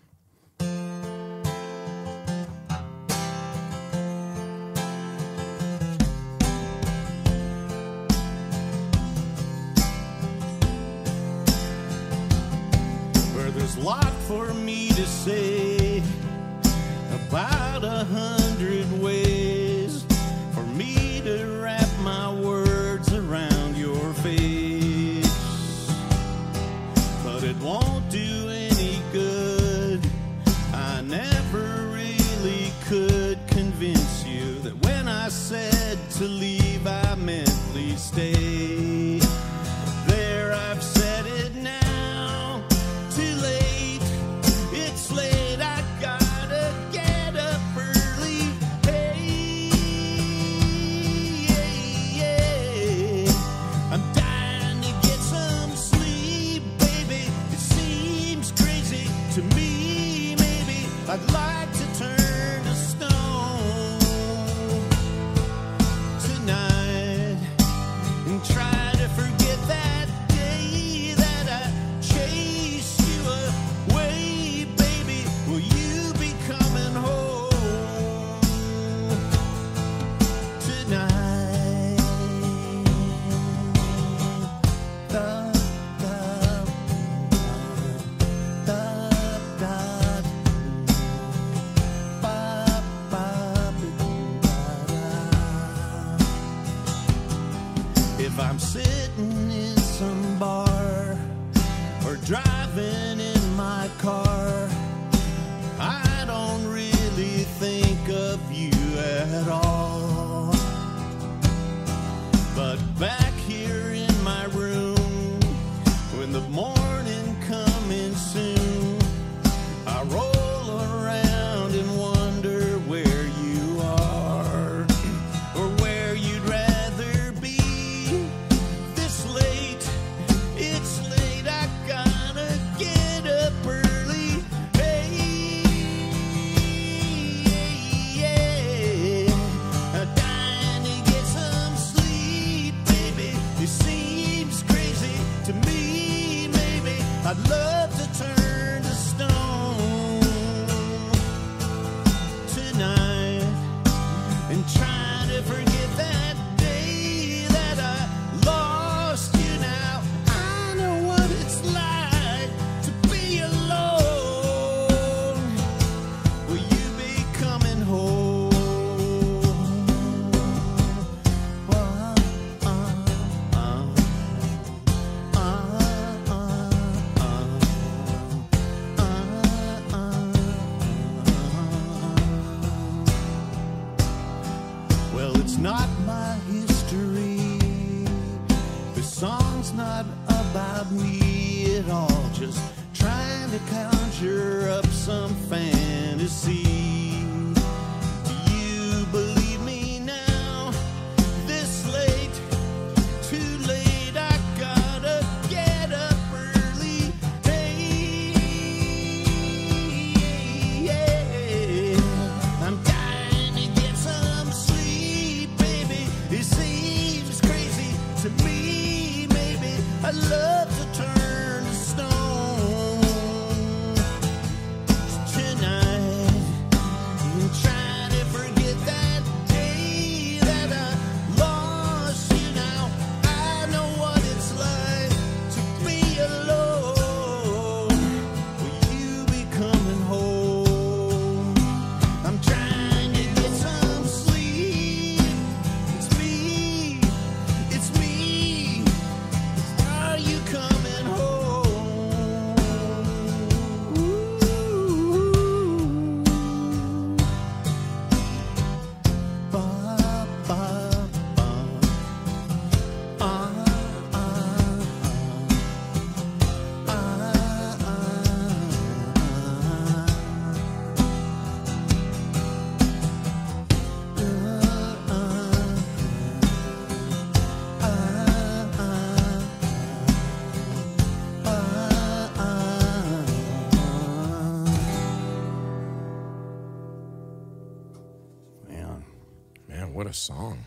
Song. 290.28 290.64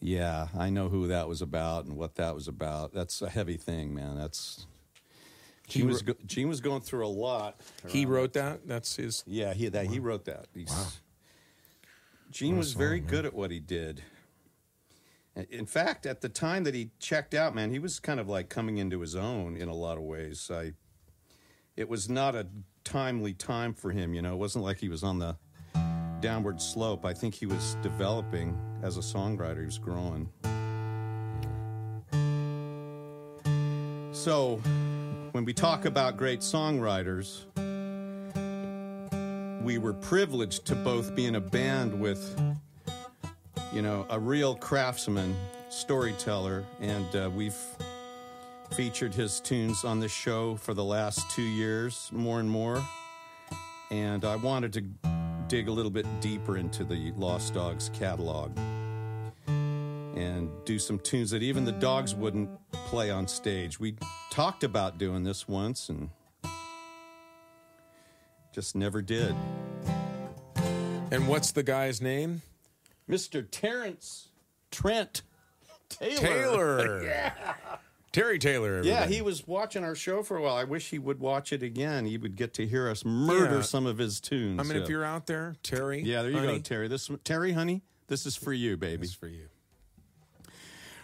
Yeah, 0.00 0.48
I 0.56 0.70
know 0.70 0.88
who 0.88 1.08
that 1.08 1.28
was 1.28 1.40
about 1.42 1.84
and 1.86 1.96
what 1.96 2.16
that 2.16 2.34
was 2.34 2.48
about. 2.48 2.92
That's 2.92 3.22
a 3.22 3.28
heavy 3.30 3.56
thing, 3.56 3.94
man. 3.94 4.16
That's 4.16 4.66
Gene 5.68 5.86
was 5.86 6.02
go, 6.02 6.14
Gene 6.26 6.48
was 6.48 6.60
going 6.60 6.80
through 6.80 7.06
a 7.06 7.08
lot. 7.08 7.60
He 7.86 8.06
wrote 8.06 8.32
that. 8.32 8.66
That's 8.66 8.96
his. 8.96 9.22
Yeah, 9.26 9.54
he 9.54 9.68
that 9.68 9.86
he 9.86 9.98
wrote 9.98 10.24
that. 10.24 10.46
He's, 10.54 10.68
Wow. 10.68 10.86
Gene 12.30 12.50
What 12.52 12.56
a 12.56 12.58
was 12.58 12.72
very 12.74 13.00
man. 13.00 13.08
good 13.08 13.24
at 13.26 13.34
what 13.34 13.50
he 13.50 13.60
did. 13.60 14.02
In 15.50 15.66
fact, 15.66 16.04
at 16.04 16.20
the 16.20 16.28
time 16.28 16.64
that 16.64 16.74
he 16.74 16.90
checked 16.98 17.32
out, 17.32 17.54
man, 17.54 17.70
he 17.70 17.78
was 17.78 18.00
kind 18.00 18.18
of 18.18 18.28
like 18.28 18.48
coming 18.48 18.78
into 18.78 19.00
his 19.00 19.14
own 19.14 19.56
in 19.56 19.68
a 19.68 19.74
lot 19.74 19.96
of 19.96 20.02
ways. 20.02 20.50
I, 20.52 20.72
it 21.76 21.88
was 21.88 22.08
not 22.08 22.34
a 22.34 22.48
timely 22.82 23.32
time 23.34 23.72
for 23.74 23.92
him, 23.92 24.12
you 24.14 24.20
know. 24.22 24.32
It 24.32 24.38
wasn't 24.38 24.64
like 24.64 24.78
he 24.78 24.88
was 24.88 25.04
on 25.04 25.20
the 25.20 25.36
downward 26.20 26.60
slope. 26.60 27.04
I 27.04 27.14
think 27.14 27.34
he 27.34 27.46
was 27.46 27.76
developing 27.82 28.58
as 28.82 28.96
a 28.96 29.00
songwriter. 29.00 29.60
He 29.60 29.64
was 29.64 29.78
growing. 29.78 30.28
So, 34.12 34.56
when 35.32 35.44
we 35.44 35.52
talk 35.54 35.84
about 35.84 36.16
great 36.16 36.40
songwriters, 36.40 37.44
we 39.62 39.78
were 39.78 39.92
privileged 39.92 40.64
to 40.66 40.74
both 40.74 41.14
be 41.14 41.26
in 41.26 41.36
a 41.36 41.40
band 41.40 41.98
with, 42.00 42.40
you 43.72 43.82
know, 43.82 44.06
a 44.10 44.18
real 44.18 44.54
craftsman, 44.56 45.36
storyteller, 45.68 46.64
and 46.80 47.14
uh, 47.14 47.30
we've 47.34 47.56
featured 48.72 49.14
his 49.14 49.40
tunes 49.40 49.84
on 49.84 50.00
the 50.00 50.08
show 50.08 50.56
for 50.56 50.74
the 50.74 50.84
last 50.84 51.30
two 51.30 51.42
years, 51.42 52.10
more 52.12 52.40
and 52.40 52.50
more. 52.50 52.82
And 53.90 54.24
I 54.24 54.36
wanted 54.36 54.72
to 54.74 54.84
dig 55.48 55.68
a 55.68 55.72
little 55.72 55.90
bit 55.90 56.06
deeper 56.20 56.58
into 56.58 56.84
the 56.84 57.10
Lost 57.16 57.54
Dogs 57.54 57.90
catalog 57.94 58.50
and 59.46 60.50
do 60.66 60.78
some 60.78 60.98
tunes 60.98 61.30
that 61.30 61.42
even 61.42 61.64
the 61.64 61.72
dogs 61.72 62.14
wouldn't 62.14 62.50
play 62.72 63.10
on 63.10 63.26
stage. 63.26 63.80
We 63.80 63.96
talked 64.30 64.62
about 64.62 64.98
doing 64.98 65.24
this 65.24 65.48
once 65.48 65.88
and 65.88 66.10
just 68.52 68.76
never 68.76 69.00
did. 69.00 69.34
And 71.10 71.26
what's 71.26 71.52
the 71.52 71.62
guy's 71.62 72.02
name? 72.02 72.42
Mr. 73.08 73.46
Terrence 73.50 74.28
Trent 74.70 75.22
Taylor. 75.88 76.18
Taylor. 76.20 77.04
yeah. 77.04 77.32
Terry 78.18 78.38
Taylor. 78.40 78.82
Yeah, 78.82 79.06
he 79.06 79.22
was 79.22 79.46
watching 79.46 79.84
our 79.84 79.94
show 79.94 80.24
for 80.24 80.36
a 80.36 80.42
while. 80.42 80.56
I 80.56 80.64
wish 80.64 80.90
he 80.90 80.98
would 80.98 81.20
watch 81.20 81.52
it 81.52 81.62
again. 81.62 82.04
He 82.04 82.18
would 82.18 82.34
get 82.34 82.52
to 82.54 82.66
hear 82.66 82.88
us 82.90 83.04
murder 83.04 83.56
Yeah. 83.56 83.62
some 83.62 83.86
of 83.86 83.98
his 83.98 84.18
tunes. 84.20 84.58
I 84.58 84.64
mean, 84.64 84.76
if 84.82 84.88
you're 84.88 85.04
out 85.04 85.26
there, 85.26 85.54
Terry. 85.62 86.02
yeah, 86.02 86.22
there 86.22 86.32
you 86.32 86.40
go, 86.40 86.58
Terry. 86.58 86.88
This 86.88 87.08
Terry, 87.22 87.52
honey, 87.52 87.82
this 88.08 88.26
is 88.26 88.34
for 88.34 88.52
you, 88.52 88.76
baby. 88.76 89.02
This 89.02 89.10
is 89.10 89.14
for 89.14 89.28
you. 89.28 89.46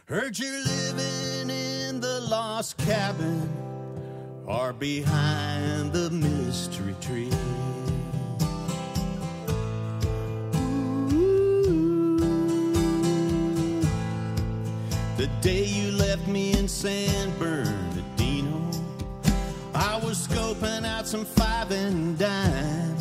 Heard 0.06 0.38
you're 0.38 0.64
living 0.64 1.50
in 1.50 2.00
the 2.00 2.20
lost 2.28 2.76
cabin 2.78 3.48
or 4.44 4.72
behind 4.72 5.92
the 5.92 6.10
mystery 6.10 6.94
tree. 7.00 7.30
The 15.24 15.30
day 15.40 15.64
you 15.64 15.90
left 15.92 16.28
me 16.28 16.52
in 16.52 16.68
San 16.68 17.32
Bernardino, 17.38 18.70
I 19.74 19.98
was 20.04 20.28
scoping 20.28 20.84
out 20.84 21.06
some 21.06 21.24
five 21.24 21.70
and 21.70 22.18
dime 22.18 22.98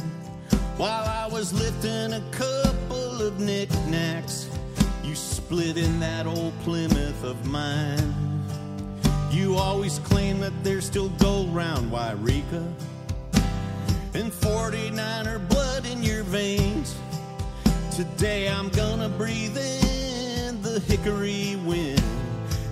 while 0.77 1.03
I 1.03 1.27
was 1.27 1.51
lifting 1.51 2.13
a 2.13 2.23
couple 2.31 3.21
of 3.21 3.41
knickknacks. 3.41 4.47
You 5.03 5.15
split 5.15 5.75
in 5.75 5.99
that 5.99 6.25
old 6.25 6.57
Plymouth 6.61 7.25
of 7.25 7.45
mine. 7.45 8.13
You 9.29 9.57
always 9.57 9.99
claim 9.99 10.39
that 10.39 10.53
there's 10.63 10.85
still 10.85 11.09
gold 11.19 11.53
round 11.53 11.91
Eureka 11.91 12.65
and 14.13 14.31
49er 14.31 15.45
blood 15.49 15.85
in 15.85 16.01
your 16.01 16.23
veins. 16.23 16.95
Today 17.93 18.47
I'm 18.47 18.69
gonna 18.69 19.09
breathe 19.09 19.57
in 19.57 20.02
the 20.73 20.79
hickory 20.79 21.55
wind 21.67 22.01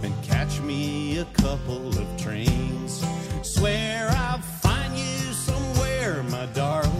and 0.01 0.11
catch 0.23 0.59
me 0.61 1.19
a 1.19 1.25
couple 1.25 1.87
of 1.89 2.17
trains. 2.17 3.05
Swear 3.43 4.09
I'll 4.09 4.39
find 4.39 4.97
you 4.97 5.33
somewhere, 5.33 6.23
my 6.23 6.47
darling. 6.47 6.90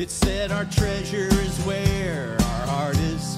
It 0.00 0.10
said 0.10 0.50
our 0.50 0.64
treasure 0.64 1.28
is 1.28 1.58
where 1.66 2.32
our 2.32 2.66
heart 2.66 2.96
is. 3.00 3.36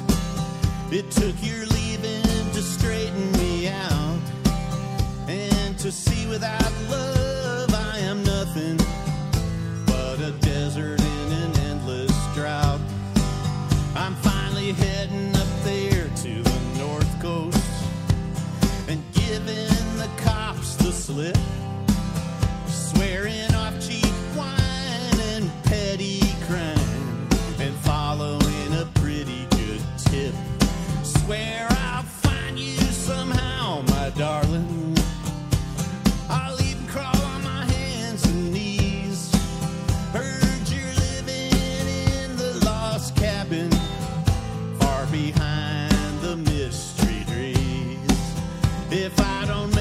It 0.92 1.10
took 1.10 1.34
your 1.42 1.66
leaving 1.66 2.22
to 2.52 2.62
straighten 2.62 3.32
me 3.32 3.66
out. 3.66 4.20
And 5.26 5.76
to 5.80 5.90
see 5.90 6.28
without 6.28 6.72
love, 6.88 7.74
I 7.74 7.98
am 7.98 8.22
nothing 8.22 8.76
but 9.86 10.20
a 10.20 10.30
desert 10.40 11.00
in 11.00 11.32
an 11.32 11.58
endless 11.66 12.14
drought. 12.32 12.80
I'm 13.96 14.14
finally 14.22 14.70
heading 14.70 15.34
up 15.34 15.48
there 15.64 16.04
to 16.04 16.42
the 16.44 16.60
north 16.78 17.20
coast 17.20 17.58
and 18.86 19.02
giving 19.14 19.96
the 19.98 20.08
cops 20.18 20.76
the 20.76 20.92
slip. 20.92 21.36
If 48.94 49.18
I 49.22 49.46
don't 49.46 49.71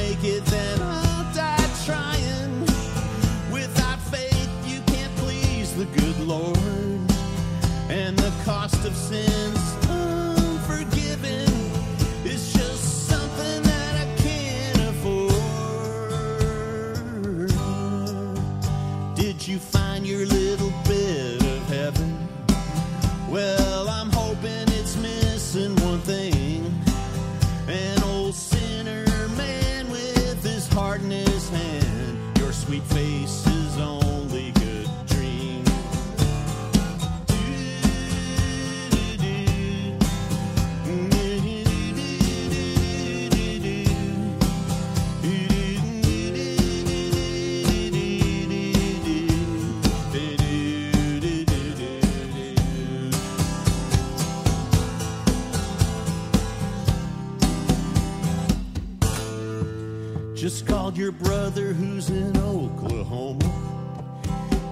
your 61.01 61.11
brother 61.11 61.73
who's 61.73 62.11
in 62.11 62.37
Oklahoma. 62.37 63.49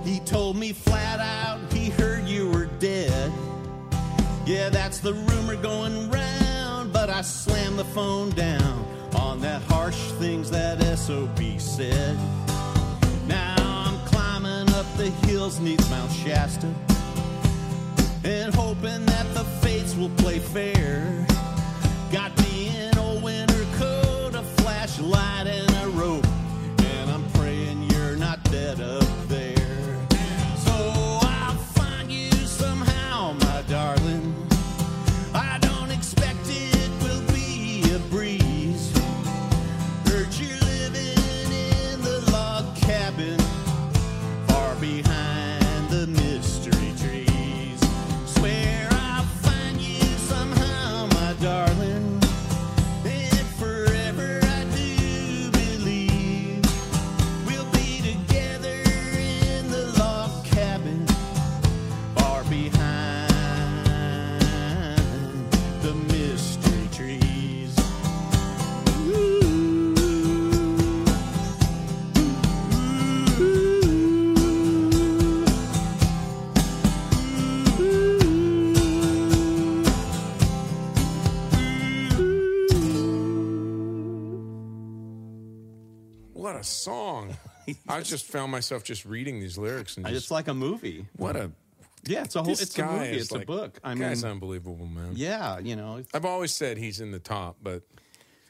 He 0.05 0.19
told 0.19 0.57
me 0.57 0.73
flat 0.73 1.19
out 1.19 1.73
he 1.73 1.89
heard 1.89 2.27
you 2.27 2.51
were 2.51 2.67
dead. 2.77 3.31
Yeah, 4.45 4.69
that's 4.69 4.99
the 4.99 5.15
rumor 5.15 5.55
going 5.55 6.11
round, 6.11 6.93
but 6.93 7.09
I 7.09 7.21
slammed 7.21 7.79
the 7.79 7.85
phone 7.85 8.29
down 8.29 8.85
on 9.15 9.41
that 9.41 9.63
harsh 9.63 10.11
things 10.19 10.51
that 10.51 10.79
SOB 10.99 11.59
said. 11.59 12.15
Now 13.25 13.55
I'm 13.57 13.97
climbing 14.05 14.71
up 14.75 14.85
the 14.97 15.09
hills 15.25 15.59
neath 15.59 15.89
Mount 15.89 16.11
Shasta 16.11 16.71
and 18.23 18.53
hoping 18.53 19.03
that 19.03 19.33
the 19.33 19.45
fates 19.63 19.95
will 19.95 20.11
play 20.11 20.37
fair. 20.37 21.25
Got 22.11 22.37
me 22.37 22.49
coat, 22.49 22.88
flashlight, 24.99 25.47
and 25.47 25.71
a 25.83 25.89
rope, 25.97 26.27
and 26.83 27.09
I'm 27.09 27.23
praying 27.31 27.89
you're 27.91 28.15
not 28.15 28.43
dead 28.45 28.81
up 28.81 29.27
there. 29.27 29.48
A 86.59 86.63
song! 86.63 87.35
I 87.87 88.01
just 88.01 88.25
found 88.25 88.51
myself 88.51 88.83
just 88.83 89.05
reading 89.05 89.39
these 89.39 89.57
lyrics 89.57 89.97
and 89.97 90.05
just, 90.05 90.17
It's 90.17 90.31
like 90.31 90.47
a 90.47 90.53
movie. 90.53 91.05
what 91.17 91.35
a 91.35 91.51
Yeah, 92.05 92.23
it's 92.23 92.35
a 92.35 92.39
whole. 92.39 92.47
this 92.49 92.61
It's 92.61 92.77
a 92.77 92.81
guy 92.81 92.99
movie. 92.99 93.09
is 93.17 93.23
It's 93.23 93.31
like- 93.31 93.43
a 93.43 93.45
book. 93.45 93.79
I 93.83 93.93
mean, 93.93 94.03
guy's 94.09 94.23
unbelievable, 94.23 94.85
man. 94.87 95.11
yeah, 95.15 95.59
you 95.59 95.75
know, 95.75 95.97
it's- 95.99 96.09
I've 96.13 96.25
always 96.25 96.53
said 96.53 96.77
he's 96.77 96.99
in 96.99 97.11
the 97.11 97.19
top, 97.19 97.57
but 97.61 97.83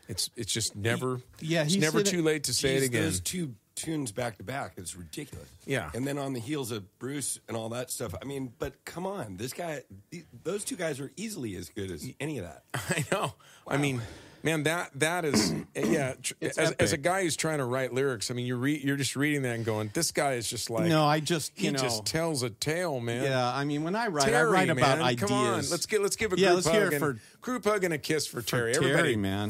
it's 0.08 0.30
it's 0.36 0.52
just 0.52 0.76
never. 0.76 1.22
Yeah, 1.40 1.64
it's 1.64 1.74
he's 1.74 1.82
never 1.82 2.00
in 2.00 2.08
it- 2.08 2.10
too 2.10 2.22
late 2.24 2.44
to 2.46 2.54
say 2.54 2.76
it 2.76 2.80
Geez, 2.80 2.88
again. 2.90 3.04
Those 3.04 3.20
two 3.20 3.56
tunes 3.76 4.12
back 4.12 4.38
to 4.38 4.44
back, 4.44 4.74
it's 4.78 4.96
ridiculous. 4.96 5.48
Yeah. 5.66 5.90
And 5.94 6.06
then 6.06 6.18
on 6.18 6.34
the 6.34 6.40
heels 6.42 6.72
of 6.72 6.84
Bruce 7.00 7.40
and 7.48 7.56
all 7.56 7.70
that 7.70 7.90
stuff. 7.90 8.14
I 8.22 8.26
mean, 8.26 8.52
but 8.60 8.84
come 8.84 9.06
on, 9.06 9.38
this 9.38 9.54
guy, 9.54 9.84
th- 10.12 10.26
those 10.44 10.66
two 10.66 10.76
guys 10.76 11.00
are 11.00 11.12
easily 11.16 11.56
as 11.56 11.70
good 11.70 11.90
as 11.90 12.06
any 12.20 12.40
of 12.40 12.44
that. 12.46 12.64
I 12.74 13.06
know. 13.12 13.34
I 13.68 13.78
mean, 13.78 14.02
Man, 14.44 14.64
that 14.64 14.92
that 14.96 15.26
is 15.26 15.52
eh, 15.76 15.86
yeah. 15.86 16.14
As, 16.42 16.72
as 16.72 16.94
a 16.94 16.98
guy 16.98 17.24
who's 17.24 17.36
trying 17.36 17.58
to 17.58 17.66
write 17.66 17.94
lyrics, 17.94 18.32
I 18.32 18.34
mean, 18.34 18.46
you 18.46 18.56
read, 18.56 18.84
you're 18.84 18.96
just 18.96 19.16
reading 19.16 19.42
that 19.44 19.56
and 19.56 19.66
going, 19.66 19.92
"This 19.94 20.12
guy 20.12 20.34
is 20.34 20.50
just 20.50 20.70
like 20.70 20.88
no, 20.88 21.06
I 21.06 21.20
just 21.20 21.52
he 21.56 21.66
you 21.66 21.72
know. 21.74 21.80
just 21.80 22.06
tells 22.06 22.44
a 22.44 22.50
tale, 22.50 23.00
man." 23.00 23.24
yeah, 23.24 23.46
I 23.54 23.66
mean, 23.66 23.84
when 23.84 23.96
I 23.96 24.08
write, 24.08 24.26
Terry, 24.26 24.38
I 24.38 24.44
write 24.52 24.70
about 24.70 25.00
man, 25.00 25.08
ideas. 25.08 25.30
Come 25.30 25.38
on, 25.38 25.56
let's 25.70 25.86
get 25.86 26.02
let's 26.02 26.16
give 26.16 26.32
a 26.34 26.38
Yeah, 26.40 26.50
group 26.54 26.66
let's 26.66 26.68
hug 26.68 26.94
and, 26.94 27.00
for- 27.00 27.18
group 27.42 27.64
hug 27.66 27.84
and 27.84 27.94
a 27.94 27.98
kiss 27.98 28.28
for, 28.28 28.42
Terry. 28.42 28.74
Terry, 28.74 28.86
Everybody, 28.86 29.16
man. 29.18 29.50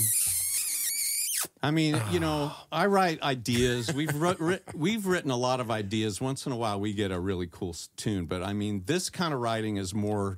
I 1.62 1.72
mean, 1.72 2.02
you 2.12 2.20
know, 2.20 2.52
I 2.72 2.86
write 2.88 3.22
ideas. 3.22 3.94
We've 3.94 4.14
writ- 4.14 4.64
we've 4.74 5.06
written 5.06 5.32
a 5.32 5.38
lot 5.38 5.60
of 5.60 5.70
ideas. 5.72 6.20
Once 6.20 6.46
in 6.46 6.52
a 6.52 6.56
while, 6.58 6.80
we 6.80 6.94
get 6.94 7.12
a 7.12 7.20
really 7.20 7.48
cool 7.48 7.76
tune. 7.96 8.26
But 8.26 8.44
I 8.44 8.54
mean, 8.54 8.84
this 8.86 9.10
kind 9.10 9.34
of 9.34 9.40
writing 9.40 9.78
is 9.78 9.94
more 9.94 10.38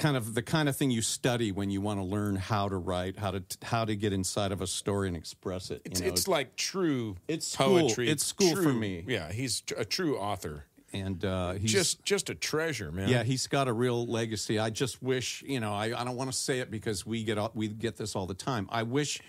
kind 0.00 0.16
of 0.16 0.34
the 0.34 0.42
kind 0.42 0.68
of 0.68 0.76
thing 0.76 0.90
you 0.90 1.02
study 1.02 1.52
when 1.52 1.70
you 1.70 1.80
want 1.80 2.00
to 2.00 2.04
learn 2.04 2.34
how 2.36 2.68
to 2.68 2.76
write, 2.76 3.16
how 3.18 3.30
to 3.30 3.42
how 3.62 3.84
to 3.84 3.94
get 3.94 4.12
inside 4.12 4.50
of 4.52 4.60
a 4.60 4.66
story 4.66 5.06
and 5.08 5.16
express 5.16 5.70
it. 5.70 5.82
you 5.84 5.90
It's, 5.92 6.00
it's 6.00 6.28
like 6.28 6.56
true 6.56 7.16
It's 7.28 7.46
school. 7.46 7.80
poetry. 7.80 8.08
It's 8.10 8.24
school 8.24 8.56
for 8.56 8.72
me. 8.72 9.04
Yeah, 9.06 9.30
he's 9.30 9.62
a 9.76 9.84
true 9.84 10.18
author. 10.18 10.64
and 10.92 11.24
uh, 11.24 11.52
he's 11.52 11.70
Just 11.72 12.04
just 12.04 12.30
a 12.30 12.34
treasure, 12.34 12.90
man. 12.90 13.08
Yeah, 13.08 13.22
he's 13.22 13.46
got 13.46 13.68
a 13.68 13.72
real 13.72 14.06
legacy. 14.06 14.58
I 14.58 14.70
just 14.70 15.00
wish, 15.02 15.42
you 15.46 15.60
know, 15.60 15.72
I, 15.72 15.86
I 16.00 16.02
don't 16.04 16.16
want 16.16 16.32
to 16.32 16.36
say 16.36 16.58
it 16.58 16.70
because 16.70 17.06
we 17.06 17.22
get 17.22 17.38
all, 17.38 17.52
we 17.54 17.68
get 17.68 17.96
this 17.96 18.16
all 18.16 18.26
the 18.26 18.34
time. 18.34 18.68
I 18.72 18.82
wish 18.82 19.20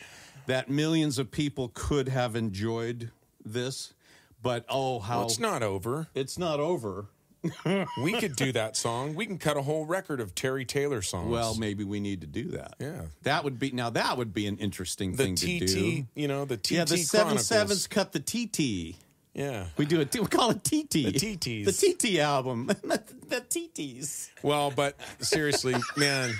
that 0.47 0.69
millions 0.69 1.19
of 1.19 1.29
people 1.29 1.69
could 1.75 2.07
have 2.09 2.35
enjoyed 2.35 3.11
this, 3.45 3.93
but 4.41 4.65
oh, 4.69 4.99
how 4.99 5.17
Well, 5.19 5.27
it's 5.27 5.37
not 5.39 5.61
over. 5.61 6.07
it's 6.15 6.37
not 6.39 6.59
over. 6.59 7.05
We 8.03 8.13
could 8.19 8.35
do 8.35 8.51
that 8.51 8.77
song. 8.77 9.15
We 9.15 9.25
can 9.25 9.37
cut 9.37 9.57
a 9.57 9.61
whole 9.61 9.85
record 9.85 10.19
of 10.19 10.35
Terry 10.35 10.65
Taylor 10.65 11.01
songs. 11.01 11.29
Well, 11.29 11.55
maybe 11.55 11.83
we 11.83 11.99
need 11.99 12.21
to 12.21 12.27
do 12.27 12.49
that. 12.49 12.75
Yeah. 12.79 13.01
that 13.23 13.43
would 13.43 13.57
be 13.59 13.71
now. 13.71 13.89
That 13.89 14.17
would 14.17 14.33
be 14.33 14.47
an 14.47 14.57
interesting 14.57 15.15
the 15.15 15.23
thing 15.23 15.35
to 15.35 15.59
do. 15.59 16.05
you 16.15 16.27
know, 16.27 16.45
the 16.45 16.57
TT 16.57 16.71
Yeah, 16.71 16.85
the 16.85 16.97
seven 16.97 17.25
Chronicles. 17.25 17.47
sevens 17.47 17.87
cut 17.87 18.11
the 18.11 18.19
TT. 18.19 18.97
Yeah. 19.33 19.65
We 19.77 19.85
do 19.85 20.01
it. 20.01 20.13
We 20.13 20.25
call 20.27 20.51
it 20.51 20.63
TT. 20.63 20.91
The 20.91 21.13
TTs. 21.13 21.65
The 21.65 21.93
TT 21.93 22.19
album. 22.19 22.67
the 22.83 23.41
TTs. 23.41 24.29
Well, 24.43 24.71
but 24.71 24.95
seriously, 25.19 25.75
man, 25.95 26.33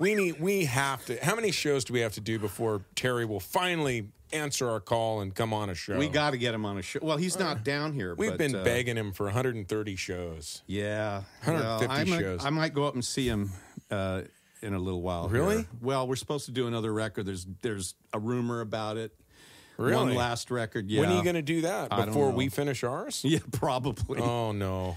we 0.00 0.14
need 0.14 0.40
we 0.40 0.64
have 0.64 1.04
to. 1.06 1.24
How 1.24 1.36
many 1.36 1.52
shows 1.52 1.84
do 1.84 1.92
we 1.92 2.00
have 2.00 2.14
to 2.14 2.20
do 2.20 2.38
before 2.38 2.82
Terry 2.96 3.24
will 3.24 3.40
finally 3.40 4.08
answer 4.32 4.68
our 4.68 4.80
call 4.80 5.20
and 5.20 5.32
come 5.34 5.54
on 5.54 5.70
a 5.70 5.74
show? 5.74 5.96
We 5.96 6.08
got 6.08 6.30
to 6.30 6.36
get 6.36 6.54
him 6.54 6.64
on 6.64 6.78
a 6.78 6.82
show. 6.82 6.98
Well, 7.00 7.16
he's 7.16 7.38
not 7.38 7.62
down 7.62 7.92
here. 7.92 8.14
We've 8.16 8.30
but, 8.30 8.38
been 8.38 8.56
uh, 8.56 8.64
begging 8.64 8.96
him 8.96 9.12
for 9.12 9.24
130 9.24 9.96
shows. 9.96 10.62
Yeah, 10.66 11.22
150 11.44 11.86
I 11.86 12.04
might, 12.04 12.20
shows. 12.20 12.44
I 12.44 12.50
might 12.50 12.74
go 12.74 12.84
up 12.84 12.94
and 12.94 13.04
see 13.04 13.28
him 13.28 13.52
uh, 13.90 14.22
in 14.62 14.74
a 14.74 14.78
little 14.78 15.02
while. 15.02 15.28
Really? 15.28 15.56
here. 15.58 15.66
Well, 15.80 16.08
we're 16.08 16.16
supposed 16.16 16.46
to 16.46 16.52
do 16.52 16.66
another 16.66 16.92
record. 16.92 17.26
There's 17.26 17.46
there's 17.62 17.94
a 18.12 18.18
rumor 18.18 18.60
about 18.60 18.96
it. 18.96 19.12
Really? 19.78 19.94
One 19.96 20.14
last 20.14 20.50
record. 20.50 20.88
Yeah. 20.90 21.00
When 21.00 21.10
are 21.10 21.16
you 21.16 21.22
going 21.24 21.34
to 21.36 21.42
do 21.42 21.62
that? 21.62 21.90
Before 21.90 22.30
we 22.30 22.48
finish 22.48 22.84
ours? 22.84 23.22
Yeah, 23.24 23.38
probably. 23.52 24.20
Oh 24.20 24.52
no. 24.52 24.96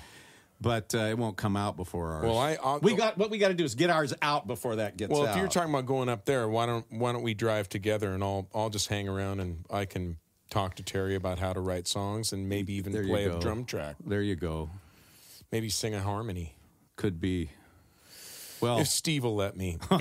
But 0.62 0.96
uh, 0.96 1.00
it 1.00 1.18
won't 1.18 1.36
come 1.38 1.58
out 1.58 1.76
before 1.76 2.14
ours. 2.14 2.24
Well, 2.24 2.38
I- 2.38 2.58
I'll 2.64 2.80
we 2.80 2.96
got 2.96 3.18
what 3.18 3.30
we 3.30 3.38
got 3.38 3.50
to 3.50 3.54
do 3.54 3.64
is 3.66 3.76
get 3.76 3.90
ours 3.90 4.14
out 4.22 4.48
before 4.48 4.78
that 4.78 4.96
gets 4.98 5.12
Well, 5.12 5.24
out. 5.28 5.32
if 5.32 5.38
you're 5.38 5.48
talking 5.50 5.70
about 5.70 5.86
going 5.86 6.08
up 6.10 6.26
there, 6.26 6.48
why 6.48 6.66
don't 6.66 6.86
why 6.92 7.12
don't 7.12 7.24
we 7.24 7.34
drive 7.34 7.68
together 7.70 8.14
and 8.14 8.24
I'll 8.24 8.48
I'll 8.56 8.70
just 8.70 8.88
hang 8.88 9.08
around 9.10 9.42
and 9.42 9.66
I 9.70 9.86
can 9.86 10.18
talk 10.50 10.76
to 10.76 10.84
Terry 10.84 11.16
about 11.16 11.40
how 11.40 11.52
to 11.54 11.60
write 11.60 11.88
songs 11.88 12.32
and 12.32 12.48
maybe 12.48 12.74
even 12.76 12.94
There 12.94 13.04
play 13.04 13.26
a 13.26 13.40
drum 13.40 13.66
track, 13.66 13.96
there 14.06 14.22
you 14.22 14.36
go. 14.36 14.70
maybe 15.52 15.70
sing 15.70 15.94
a 15.94 16.02
harmony. 16.02 16.56
Could 16.96 17.20
be. 17.20 17.50
Well, 18.66 18.80
If 18.80 18.88
Steve 18.88 19.24
will 19.24 19.36
let 19.36 19.56
me. 19.56 19.78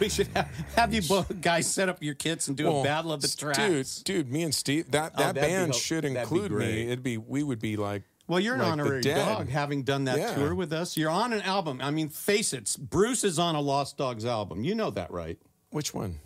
we 0.00 0.08
should 0.08 0.28
have, 0.28 0.48
have 0.76 0.94
you 0.94 1.02
both 1.02 1.40
guys 1.42 1.66
set 1.70 1.90
up 1.90 2.02
your 2.02 2.14
kits 2.14 2.48
and 2.48 2.56
do 2.56 2.64
Well, 2.64 2.80
a 2.80 2.84
battle 2.84 3.12
of 3.12 3.20
the 3.20 3.28
tracks. 3.28 3.98
Dude, 4.02 4.26
dude, 4.26 4.32
me 4.32 4.42
and 4.44 4.54
Steve, 4.54 4.90
that, 4.92 5.12
Oh, 5.16 5.22
that 5.22 5.34
be 5.34 5.40
band 5.42 5.74
should 5.74 6.06
include 6.06 6.52
me. 6.52 6.84
It'd 6.84 7.02
be 7.02 7.18
we 7.18 7.42
would 7.42 7.58
be 7.60 7.76
like 7.76 8.02
Well, 8.26 8.40
you're 8.40 8.54
an 8.54 8.60
like 8.62 8.72
honorary 8.72 9.02
dog, 9.02 9.50
having 9.50 9.82
done 9.82 10.04
that 10.04 10.16
Yeah. 10.18 10.34
tour 10.34 10.54
with 10.54 10.72
us. 10.72 10.96
You're 10.96 11.10
on 11.10 11.34
an 11.34 11.42
album. 11.42 11.80
I 11.82 11.90
mean, 11.90 12.08
face 12.08 12.54
it, 12.54 12.74
Bruce 12.80 13.24
is 13.24 13.38
on 13.38 13.54
a 13.54 13.60
Lost 13.60 13.98
Dogs 13.98 14.24
album. 14.24 14.64
You 14.64 14.74
know 14.74 14.90
that, 14.92 15.10
right? 15.10 15.38
Which 15.68 15.92
one? 15.92 16.20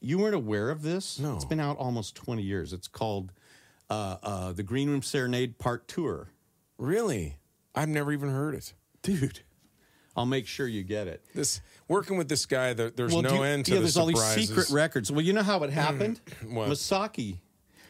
You 0.00 0.18
weren't 0.20 0.36
aware 0.36 0.70
of 0.70 0.82
this? 0.82 1.18
No. 1.18 1.34
It's 1.34 1.44
been 1.44 1.58
out 1.58 1.78
almost 1.78 2.14
20 2.14 2.42
years. 2.42 2.72
It's 2.72 2.86
called 2.86 3.32
uh, 3.90 4.18
uh, 4.22 4.52
the 4.52 4.62
Green 4.62 4.88
Room 4.88 5.02
Serenade 5.02 5.58
Part 5.58 5.88
Tour. 5.88 6.28
Really? 6.78 7.38
I've 7.74 7.88
never 7.88 8.12
even 8.12 8.30
heard 8.30 8.54
it. 8.54 8.72
Dude, 9.02 9.40
I'll 10.16 10.26
make 10.26 10.46
sure 10.46 10.66
you 10.66 10.82
get 10.82 11.06
it. 11.06 11.24
This 11.34 11.60
working 11.88 12.16
with 12.16 12.28
this 12.28 12.46
guy, 12.46 12.72
there, 12.72 12.90
there's 12.90 13.12
Well, 13.12 13.22
no 13.22 13.34
you- 13.36 13.42
end 13.42 13.66
to 13.66 13.72
yeah, 13.72 13.76
the 13.76 13.80
there's 13.82 13.96
all 13.96 14.06
these 14.06 14.22
secret 14.22 14.70
records. 14.70 15.10
Well, 15.10 15.20
you 15.22 15.32
know 15.32 15.42
how 15.42 15.62
it 15.62 15.68
mm, 15.70 15.74
happened? 15.74 16.20
What? 16.48 16.68
Masaki. 16.68 17.38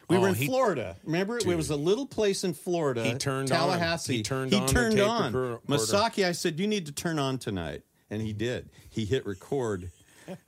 We 0.08 0.16
Oh, 0.16 0.20
were 0.22 0.28
in 0.28 0.34
he- 0.34 0.46
Florida. 0.46 0.96
Remember, 1.04 1.38
it 1.38 1.46
was 1.46 1.70
a 1.70 1.76
little 1.76 2.06
place 2.06 2.42
in 2.44 2.52
Florida. 2.52 3.04
He 3.04 3.14
turned 3.14 3.50
on. 3.52 3.58
Tallahassee. 3.58 4.18
He 4.18 4.22
turned 4.22 4.52
He 4.52 4.58
on 4.58 4.66
the 4.66 4.72
turned 4.72 4.96
tape 4.96 5.06
on. 5.08 5.32
Masaki, 5.68 6.24
I 6.24 6.32
said, 6.32 6.58
"You 6.58 6.66
need 6.66 6.86
to 6.86 6.92
turn 6.92 7.18
on 7.18 7.38
tonight," 7.38 7.82
and 8.10 8.20
he 8.20 8.32
did. 8.32 8.70
He 8.88 9.04
hit 9.04 9.24
record 9.24 9.90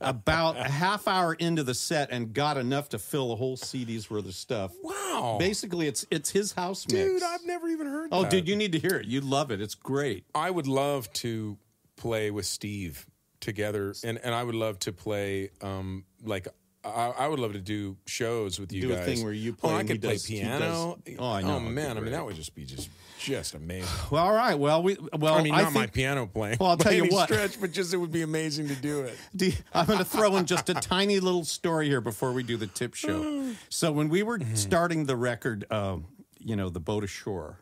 about 0.01 0.57
a 0.57 0.65
half 0.71 1.09
hour 1.09 1.35
into 1.35 1.63
the 1.63 1.75
set 1.75 2.11
and 2.11 2.33
got 2.33 2.57
enough 2.57 2.89
to 2.91 2.99
fill 2.99 3.33
a 3.33 3.37
whole 3.37 3.57
CD's 3.57 4.11
worth 4.11 4.27
of 4.27 4.35
stuff. 4.35 4.73
Wow. 4.83 5.37
Basically, 5.39 5.87
it's 5.87 6.07
it's 6.11 6.31
his 6.31 6.53
house 6.53 6.87
mix. 6.89 7.09
Dude, 7.09 7.23
I've 7.23 7.45
never 7.47 7.69
even 7.69 7.87
heard 7.87 8.09
oh, 8.13 8.23
that. 8.23 8.31
dude, 8.31 8.49
you 8.49 8.57
need 8.57 8.73
to 8.73 8.79
hear 8.79 8.97
it. 8.97 9.07
You 9.07 9.21
love 9.21 9.51
it. 9.51 9.61
It's 9.61 9.75
great. 9.75 10.25
I 10.35 10.51
would 10.51 10.67
love 10.67 11.13
to 11.15 11.57
play 12.03 12.31
with 12.31 12.47
Steve 12.47 13.07
together, 13.41 13.95
and, 14.05 14.19
and 14.23 14.35
I 14.35 14.43
would 14.45 14.55
love 14.55 14.79
to 14.81 14.93
play 14.93 15.51
um 15.63 16.05
like 16.25 16.49
I, 16.85 17.13
I 17.17 17.29
would 17.29 17.39
love 17.39 17.53
to 17.53 17.61
do 17.61 17.97
shows 18.07 18.59
with 18.59 18.73
you 18.73 18.89
guys. 18.89 18.97
Do 18.97 19.03
a 19.03 19.05
thing 19.05 19.23
where 19.25 19.33
you 19.33 19.53
Oh, 19.63 19.69
play 19.69 19.77
I 19.77 19.85
could 19.85 20.03
play 20.03 20.15
does- 20.15 20.27
piano. 20.27 20.99
does- 21.07 21.17
Oh, 21.19 21.31
I 21.31 21.43
know. 21.43 21.57
Oh 21.57 21.61
man, 21.61 21.97
I 21.97 22.01
mean 22.01 22.11
that 22.13 22.25
would 22.27 22.35
just 22.35 22.55
be 22.57 22.65
just 22.65 22.89
just 23.21 23.55
amazing. 23.55 23.89
Well, 24.11 24.25
all 24.27 24.33
right. 24.33 24.57
Well, 24.59 24.83
we 24.83 24.97
well. 25.17 25.35
I 25.35 25.43
mean, 25.45 25.53
not 25.53 25.73
my 25.73 25.83
think- 25.83 25.93
piano 25.93 26.27
playing. 26.27 26.57
Well, 26.61 26.71
I'll 26.71 26.77
tell 26.77 26.93
you 26.93 27.07
what. 27.07 27.29
stretch, 27.29 27.61
but 27.61 27.71
just 27.71 27.95
it 27.95 27.99
would 27.99 28.11
be 28.11 28.23
amazing 28.23 28.67
to 28.69 28.75
do 28.75 29.03
it. 29.03 29.17
Do 29.37 29.53
I'm 29.73 29.87
going 29.87 30.01
to 30.01 30.05
throw 30.05 30.35
in 30.37 30.45
just 30.47 30.69
a 30.71 30.75
tiny 30.75 31.21
little 31.21 31.45
story 31.45 31.87
here 31.87 32.01
before 32.01 32.33
we 32.33 32.43
do 32.43 32.57
the 32.57 32.67
tip 32.67 32.95
show. 32.95 33.21
So 33.69 33.93
when 33.93 34.09
we 34.09 34.23
were 34.25 34.41
starting 34.55 35.07
the 35.07 35.17
record, 35.17 35.65
um, 35.71 36.07
you 36.41 36.57
know, 36.57 36.69
the 36.69 36.81
boat 36.81 37.05
ashore, 37.05 37.61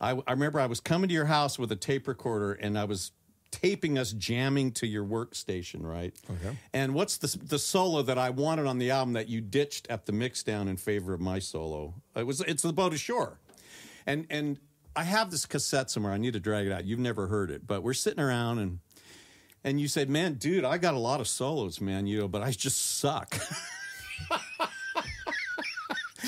I, 0.00 0.10
I 0.28 0.32
remember 0.32 0.60
I 0.60 0.66
was 0.66 0.78
coming 0.80 1.08
to 1.08 1.14
your 1.14 1.24
house 1.26 1.58
with 1.58 1.72
a 1.72 1.76
tape 1.76 2.06
recorder 2.06 2.52
and 2.52 2.78
I 2.78 2.84
was 2.84 3.10
taping 3.54 3.98
us 3.98 4.12
jamming 4.12 4.72
to 4.72 4.86
your 4.86 5.04
workstation, 5.04 5.82
right? 5.82 6.14
Okay. 6.28 6.56
And 6.72 6.94
what's 6.94 7.18
the 7.18 7.38
the 7.38 7.58
solo 7.58 8.02
that 8.02 8.18
I 8.18 8.30
wanted 8.30 8.66
on 8.66 8.78
the 8.78 8.90
album 8.90 9.14
that 9.14 9.28
you 9.28 9.40
ditched 9.40 9.86
at 9.88 10.06
the 10.06 10.12
mixdown 10.12 10.68
in 10.68 10.76
favor 10.76 11.14
of 11.14 11.20
my 11.20 11.38
solo? 11.38 11.94
It 12.16 12.26
was 12.26 12.40
it's 12.40 12.62
the 12.62 12.72
boat 12.72 12.92
ashore, 12.92 13.38
and 14.06 14.26
and 14.30 14.58
I 14.96 15.04
have 15.04 15.30
this 15.30 15.46
cassette 15.46 15.90
somewhere. 15.90 16.12
I 16.12 16.18
need 16.18 16.32
to 16.34 16.40
drag 16.40 16.66
it 16.66 16.72
out. 16.72 16.84
You've 16.84 16.98
never 16.98 17.26
heard 17.26 17.50
it, 17.50 17.66
but 17.66 17.82
we're 17.82 17.94
sitting 17.94 18.22
around 18.22 18.58
and 18.58 18.80
and 19.62 19.80
you 19.80 19.88
said, 19.88 20.10
"Man, 20.10 20.34
dude, 20.34 20.64
I 20.64 20.78
got 20.78 20.94
a 20.94 20.98
lot 20.98 21.20
of 21.20 21.28
solos, 21.28 21.80
man. 21.80 22.06
You 22.06 22.20
know, 22.20 22.28
but 22.28 22.42
I 22.42 22.50
just 22.50 22.98
suck." 22.98 23.38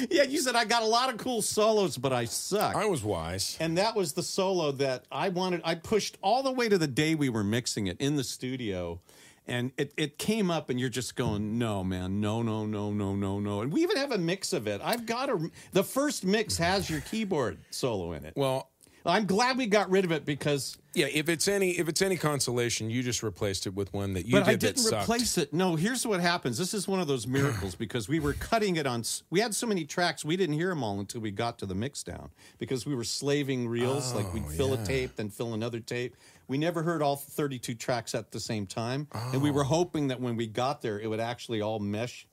yeah, 0.10 0.22
you 0.22 0.38
said 0.38 0.56
I 0.56 0.64
got 0.64 0.82
a 0.82 0.86
lot 0.86 1.10
of 1.12 1.18
cool 1.18 1.42
solos, 1.42 1.96
but 1.96 2.12
I 2.12 2.24
suck. 2.24 2.74
I 2.74 2.86
was 2.86 3.02
wise. 3.02 3.56
and 3.60 3.78
that 3.78 3.94
was 3.94 4.12
the 4.12 4.22
solo 4.22 4.72
that 4.72 5.04
I 5.10 5.28
wanted. 5.28 5.62
I 5.64 5.74
pushed 5.74 6.18
all 6.22 6.42
the 6.42 6.52
way 6.52 6.68
to 6.68 6.78
the 6.78 6.86
day 6.86 7.14
we 7.14 7.28
were 7.28 7.44
mixing 7.44 7.86
it 7.86 8.00
in 8.00 8.16
the 8.16 8.24
studio. 8.24 9.00
And 9.48 9.70
it, 9.76 9.92
it 9.96 10.18
came 10.18 10.50
up, 10.50 10.70
and 10.70 10.80
you're 10.80 10.88
just 10.88 11.14
going, 11.14 11.56
no, 11.56 11.84
man, 11.84 12.20
no, 12.20 12.42
no, 12.42 12.66
no, 12.66 12.90
no, 12.90 13.14
no, 13.14 13.38
no. 13.38 13.60
And 13.60 13.72
we 13.72 13.80
even 13.84 13.96
have 13.96 14.10
a 14.10 14.18
mix 14.18 14.52
of 14.52 14.66
it. 14.66 14.80
I've 14.82 15.06
got 15.06 15.30
a. 15.30 15.50
The 15.70 15.84
first 15.84 16.24
mix 16.24 16.58
has 16.58 16.90
your 16.90 17.00
keyboard 17.02 17.58
solo 17.70 18.12
in 18.12 18.24
it. 18.24 18.32
Well, 18.34 18.70
I'm 19.06 19.26
glad 19.26 19.56
we 19.56 19.66
got 19.66 19.90
rid 19.90 20.04
of 20.04 20.12
it 20.12 20.24
because 20.24 20.78
yeah. 20.96 21.06
If 21.12 21.28
it's 21.28 21.46
any 21.46 21.72
if 21.72 21.88
it's 21.88 22.00
any 22.00 22.16
consolation, 22.16 22.88
you 22.88 23.02
just 23.02 23.22
replaced 23.22 23.66
it 23.66 23.74
with 23.74 23.92
one 23.92 24.14
that 24.14 24.24
you 24.24 24.32
but 24.32 24.46
did 24.46 24.48
I 24.48 24.56
didn't 24.56 24.86
replace 24.86 25.36
it. 25.36 25.52
No, 25.52 25.76
here's 25.76 26.06
what 26.06 26.20
happens. 26.20 26.56
This 26.56 26.72
is 26.72 26.88
one 26.88 27.00
of 27.00 27.06
those 27.06 27.26
miracles 27.26 27.74
because 27.74 28.08
we 28.08 28.18
were 28.18 28.32
cutting 28.32 28.76
it 28.76 28.86
on. 28.86 29.04
We 29.28 29.40
had 29.40 29.54
so 29.54 29.66
many 29.66 29.84
tracks, 29.84 30.24
we 30.24 30.36
didn't 30.36 30.54
hear 30.54 30.70
them 30.70 30.82
all 30.82 30.98
until 30.98 31.20
we 31.20 31.30
got 31.30 31.58
to 31.58 31.66
the 31.66 31.74
mix 31.74 32.02
down 32.02 32.30
because 32.58 32.86
we 32.86 32.94
were 32.94 33.04
slaving 33.04 33.68
reels. 33.68 34.14
like 34.14 34.32
we'd 34.32 34.46
fill 34.48 34.72
a 34.72 34.80
oh, 34.80 34.84
tape, 34.84 35.16
then 35.16 35.28
fill 35.28 35.52
another 35.52 35.80
tape. 35.80 36.16
We 36.48 36.56
never 36.56 36.82
heard 36.82 37.02
all 37.02 37.16
32 37.16 37.74
tracks 37.74 38.14
at 38.14 38.30
the 38.30 38.40
same 38.40 38.66
time, 38.66 39.08
and 39.12 39.42
we 39.42 39.50
oh. 39.50 39.54
were 39.54 39.64
hoping 39.64 40.08
that 40.08 40.20
when 40.20 40.36
we 40.36 40.46
got 40.46 40.80
there, 40.80 40.98
it 40.98 41.08
would 41.08 41.20
actually 41.20 41.60
all 41.60 41.78
mesh. 41.78 42.26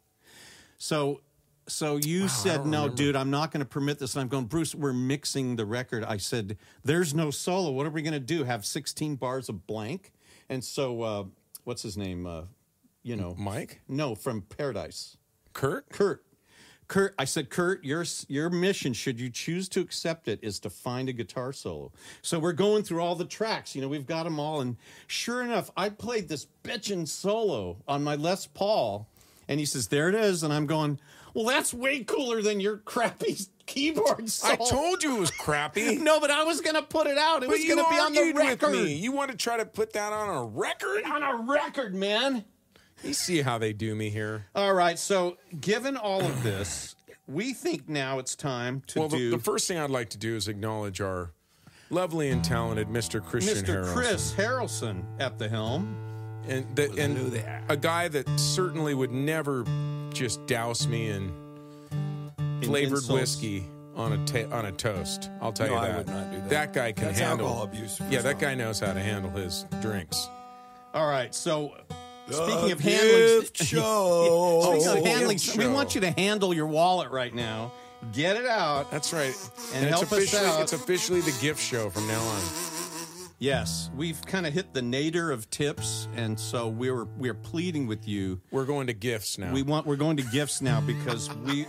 So. 0.78 1.22
So 1.68 1.98
you 1.98 2.28
said 2.28 2.66
no, 2.66 2.90
dude. 2.90 3.16
I'm 3.16 3.30
not 3.30 3.52
going 3.52 3.62
to 3.62 3.66
permit 3.66 4.00
this. 4.00 4.16
And 4.16 4.22
I'm 4.22 4.28
going, 4.28 4.46
Bruce. 4.46 4.76
We're 4.76 4.94
mixing 4.94 5.56
the 5.56 5.66
record. 5.66 6.04
I 6.04 6.18
said, 6.18 6.58
"There's 6.84 7.14
no 7.14 7.32
solo. 7.32 7.72
What 7.72 7.86
are 7.86 7.92
we 7.92 8.02
going 8.02 8.14
to 8.14 8.20
do? 8.20 8.44
Have 8.44 8.66
16 8.66 9.16
bars 9.16 9.50
of 9.50 9.66
blank?" 9.66 10.12
And 10.50 10.64
so, 10.64 11.02
uh, 11.02 11.24
what's 11.64 11.82
his 11.82 11.98
name? 11.98 12.26
Uh, 12.26 12.44
you 13.02 13.16
know, 13.16 13.36
Mike, 13.38 13.82
no, 13.88 14.16
from 14.16 14.42
Paradise. 14.42 15.18
Kurt. 15.54 15.90
Kurt. 15.90 16.26
Kurt, 16.88 17.16
I 17.18 17.26
said, 17.26 17.50
Kurt, 17.50 17.84
your 17.84 18.06
your 18.28 18.50
mission, 18.50 18.94
should 18.94 19.20
you 19.20 19.30
choose 19.30 19.70
to 19.70 19.80
accept 19.80 20.28
it, 20.28 20.40
is 20.44 20.60
to 20.60 20.70
find 20.70 21.10
a 21.10 21.14
guitar 21.14 21.54
solo. 21.54 21.92
So 22.22 22.40
we're 22.40 22.52
going 22.52 22.84
through 22.84 23.02
all 23.02 23.16
the 23.16 23.26
tracks. 23.26 23.74
You 23.74 23.82
know, 23.82 23.88
we've 23.88 24.06
got 24.06 24.24
them 24.24 24.40
all, 24.40 24.62
and 24.62 24.78
sure 25.08 25.42
enough, 25.42 25.72
I 25.78 25.90
played 25.90 26.28
this 26.28 26.46
bitchin' 26.64 27.08
solo 27.08 27.78
on 27.88 28.04
my 28.04 28.16
Les 28.16 28.48
Paul, 28.48 29.08
and 29.48 29.60
he 29.60 29.66
says, 29.66 29.88
"There 29.88 30.10
it 30.10 30.16
is," 30.16 30.44
and 30.44 30.54
I'm 30.54 30.66
going, 30.66 31.00
"Well, 31.34 31.46
that's 31.46 31.74
way 31.74 32.04
cooler 32.04 32.42
than 32.42 32.60
your 32.60 32.78
crappy 32.78 33.38
keyboard 33.66 34.30
solo." 34.30 34.54
I 34.54 34.56
told 34.70 35.04
you 35.04 35.18
it 35.18 35.20
was 35.20 35.32
crappy. 35.32 35.98
No, 36.04 36.20
but 36.20 36.32
I 36.32 36.44
was 36.44 36.62
going 36.62 36.76
to 36.76 36.84
put 36.84 37.08
it 37.08 37.18
out. 37.18 37.44
It 37.44 37.48
But 37.50 37.58
was 37.58 37.66
going 37.66 37.78
to 37.84 37.90
be 37.90 37.98
on 37.98 38.14
the 38.14 38.20
argued 38.20 38.36
with 38.36 38.46
record. 38.46 38.72
me. 38.74 38.94
You 38.96 39.12
want 39.12 39.32
to 39.32 39.38
try 39.38 39.58
to 39.58 39.66
put 39.66 39.94
that 39.94 40.12
on 40.14 40.30
a 40.30 40.44
record? 40.46 41.04
On 41.06 41.24
a 41.24 41.36
record, 41.52 41.94
man. 41.96 42.46
You 43.04 43.14
see 43.14 43.42
how 43.42 43.58
they 43.58 43.74
do 43.74 43.96
me 43.96 44.10
here. 44.10 44.46
All 44.56 44.74
right. 44.74 44.98
So, 44.98 45.38
given 45.60 45.98
all 45.98 46.22
of 46.22 46.42
this, 46.44 46.96
we 47.28 47.54
think 47.54 47.90
now 47.90 48.20
it's 48.20 48.36
time 48.36 48.82
to 48.88 49.00
Well, 49.00 49.10
the, 49.10 49.18
do 49.18 49.30
the 49.32 49.40
first 49.40 49.68
thing 49.68 49.78
I'd 49.78 49.90
like 49.90 50.10
to 50.12 50.18
do 50.18 50.36
is 50.36 50.48
acknowledge 50.48 51.02
our 51.02 51.32
lovely 51.90 52.30
and 52.30 52.44
talented 52.44 52.88
Mr. 52.88 53.22
Christian 53.24 53.66
Mr. 53.66 53.84
Harrelson. 53.84 53.94
Chris 53.94 54.34
Harrelson 54.34 55.04
at 55.20 55.38
the 55.38 55.50
helm. 55.50 55.96
and 56.48 56.76
the, 56.76 56.92
and 56.98 57.44
a 57.70 57.76
guy 57.78 58.08
that 58.08 58.28
certainly 58.40 58.94
would 58.94 59.12
never 59.12 59.64
just 60.14 60.46
douse 60.46 60.88
me 60.88 61.10
in 61.10 61.32
flavored 62.62 63.00
insults. 63.00 63.10
whiskey 63.10 63.66
on 63.96 64.14
a 64.14 64.26
ta- 64.26 64.56
on 64.56 64.66
a 64.66 64.72
toast. 64.72 65.30
I'll 65.42 65.52
tell 65.54 65.68
No, 65.68 65.74
you 65.74 65.80
I 65.80 65.88
that. 65.90 65.98
would 65.98 66.08
not 66.08 66.32
do 66.32 66.38
that. 66.38 66.50
guy 66.74 66.92
can 66.92 67.06
That's 67.08 67.20
handle 67.20 67.48
alcohol 67.48 67.64
abuse, 67.66 68.00
Yeah, 68.10 68.10
first 68.20 68.24
that 68.24 68.40
guy 68.40 68.56
knows 68.56 68.80
how 68.80 68.94
to 68.94 69.00
handle 69.00 69.32
his 69.32 69.66
drinks. 69.82 70.28
All 70.94 71.08
right. 71.08 71.34
So, 71.34 71.76
speaking 72.30 72.72
of 72.72 72.80
handling, 72.80 73.48
show. 73.54 74.62
speaking 74.80 74.98
of 75.00 75.06
handling, 75.06 75.38
gift 75.38 75.58
we 75.58 75.68
want 75.68 75.96
you 75.96 76.02
to 76.02 76.12
handle 76.12 76.54
your 76.54 76.68
wallet 76.68 77.12
right 77.12 77.34
now. 77.34 77.72
Get 78.12 78.36
it 78.36 78.46
out. 78.46 78.92
That's 78.92 79.14
right. 79.14 79.34
And 79.74 79.86
it's 79.86 79.98
help 80.00 80.12
us 80.12 80.34
out. 80.36 80.62
it's 80.62 80.74
officially 80.74 81.22
the 81.22 81.34
gift 81.42 81.62
show 81.62 81.90
from 81.90 82.06
now 82.08 82.22
on. 82.22 82.42
Yes, 83.44 83.92
we've 83.94 84.22
kind 84.26 84.48
of 84.48 84.54
hit 84.54 84.74
the 84.74 84.82
nadir 84.82 85.30
of 85.30 85.50
tips, 85.50 86.08
and 86.16 86.40
so 86.40 86.70
we're 86.70 87.04
we're 87.18 87.34
pleading 87.34 87.88
with 87.88 88.08
you. 88.08 88.40
We're 88.52 88.64
going 88.64 88.88
to 88.88 88.94
gifts 88.94 89.38
now. 89.38 89.52
We 89.52 89.64
want 89.64 89.86
we're 89.86 89.98
going 89.98 90.16
to 90.16 90.24
gifts 90.24 90.62
now 90.62 90.80
because 90.80 91.30
we 91.36 91.68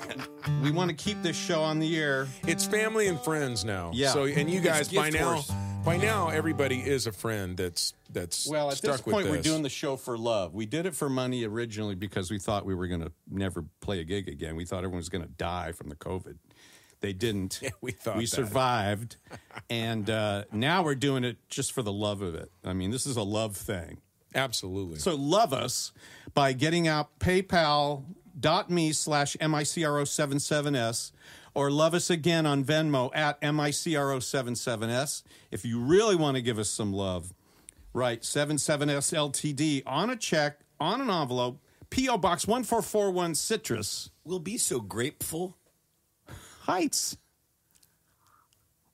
we 0.62 0.70
want 0.70 0.90
to 0.90 0.94
keep 0.94 1.20
this 1.24 1.36
show 1.36 1.62
on 1.62 1.80
the 1.80 1.98
air. 1.98 2.28
It's 2.46 2.64
family 2.64 3.08
and 3.08 3.18
friends 3.18 3.64
now. 3.64 3.90
Yeah. 3.92 4.12
So 4.12 4.26
and 4.26 4.48
you 4.48 4.60
guys 4.60 4.88
by 4.88 5.10
now 5.10 5.32
horse. 5.32 5.50
by 5.84 5.96
now 5.96 6.28
everybody 6.28 6.78
is 6.78 7.08
a 7.08 7.12
friend 7.12 7.56
that's 7.56 7.92
that's 8.08 8.48
Well, 8.48 8.70
at 8.70 8.80
this 8.80 9.00
point, 9.00 9.26
with 9.26 9.38
we're 9.38 9.42
doing 9.42 9.62
the 9.62 9.68
show 9.68 9.96
for 9.96 10.16
love. 10.16 10.54
We 10.54 10.66
did 10.66 10.86
it 10.86 10.94
for 10.94 11.10
money 11.10 11.42
originally 11.44 11.96
because 11.96 12.30
we 12.30 12.38
thought 12.38 12.64
we 12.64 12.76
were 12.76 12.86
going 12.86 13.02
to 13.02 13.10
never 13.28 13.64
play 13.80 13.98
a 13.98 14.04
gig 14.04 14.28
again. 14.28 14.54
We 14.54 14.64
thought 14.64 14.78
everyone 14.78 14.98
was 14.98 15.08
going 15.08 15.24
to 15.24 15.30
die 15.30 15.72
from 15.72 15.88
the 15.88 15.96
COVID. 15.96 16.36
They 17.04 17.12
didn't. 17.12 17.60
Yeah, 17.62 17.70
we 17.82 17.92
thought 17.92 18.16
we 18.16 18.24
that. 18.24 18.30
survived, 18.30 19.16
and 19.70 20.08
uh, 20.08 20.44
now 20.52 20.82
we're 20.82 20.94
doing 20.94 21.22
it 21.22 21.36
just 21.50 21.72
for 21.72 21.82
the 21.82 21.92
love 21.92 22.22
of 22.22 22.34
it. 22.34 22.50
I 22.64 22.72
mean, 22.72 22.90
this 22.90 23.06
is 23.06 23.18
a 23.18 23.22
love 23.22 23.56
thing. 23.56 23.98
Absolutely. 24.34 24.98
So 24.98 25.14
love 25.14 25.52
us 25.52 25.92
by 26.32 26.54
getting 26.54 26.88
out 26.88 27.18
paypal.me 27.18 28.92
slash 28.92 29.36
MICRO77S 29.36 31.12
or 31.54 31.70
love 31.70 31.94
us 31.94 32.08
again 32.10 32.46
on 32.46 32.64
Venmo 32.64 33.10
at 33.14 33.40
MICRO77S. 33.42 35.22
If 35.50 35.64
you 35.64 35.78
really 35.78 36.16
want 36.16 36.36
to 36.36 36.42
give 36.42 36.58
us 36.58 36.70
some 36.70 36.92
love, 36.92 37.32
write 37.92 38.22
77S 38.22 39.12
LTD 39.14 39.82
on 39.86 40.10
a 40.10 40.16
check, 40.16 40.60
on 40.80 41.00
an 41.00 41.10
envelope, 41.10 41.60
P.O. 41.90 42.18
Box 42.18 42.46
1441 42.46 43.34
Citrus 43.34 44.10
We'll 44.24 44.38
be 44.38 44.56
so 44.56 44.80
grateful 44.80 45.56
Heights, 46.64 47.16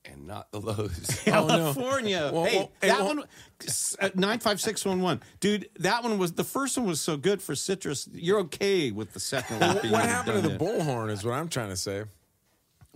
and 0.05 0.27
not 0.27 0.51
the 0.51 0.61
lows. 0.61 1.21
California. 1.25 2.31
Well, 2.33 2.45
hey, 2.45 2.57
well, 2.59 2.73
hey, 2.81 2.89
that 2.89 2.99
well- 3.01 3.07
one, 3.17 3.19
uh, 3.21 4.11
95611. 4.15 5.23
Dude, 5.41 5.69
that 5.79 6.03
one 6.03 6.19
was, 6.19 6.33
the 6.33 6.43
first 6.45 6.77
one 6.77 6.87
was 6.87 7.01
so 7.01 7.17
good 7.17 7.41
for 7.41 7.55
Citrus. 7.55 8.09
You're 8.13 8.41
okay 8.41 8.91
with 8.91 9.13
the 9.13 9.21
second 9.21 9.61
one. 9.61 9.79
being 9.83 9.93
what 9.93 10.03
happened 10.05 10.43
to 10.43 10.49
done 10.49 10.59
the 10.59 10.65
bullhorn 10.65 11.11
is 11.11 11.25
what 11.25 11.35
I'm 11.35 11.49
trying 11.49 11.69
to 11.69 11.77
say. 11.77 12.05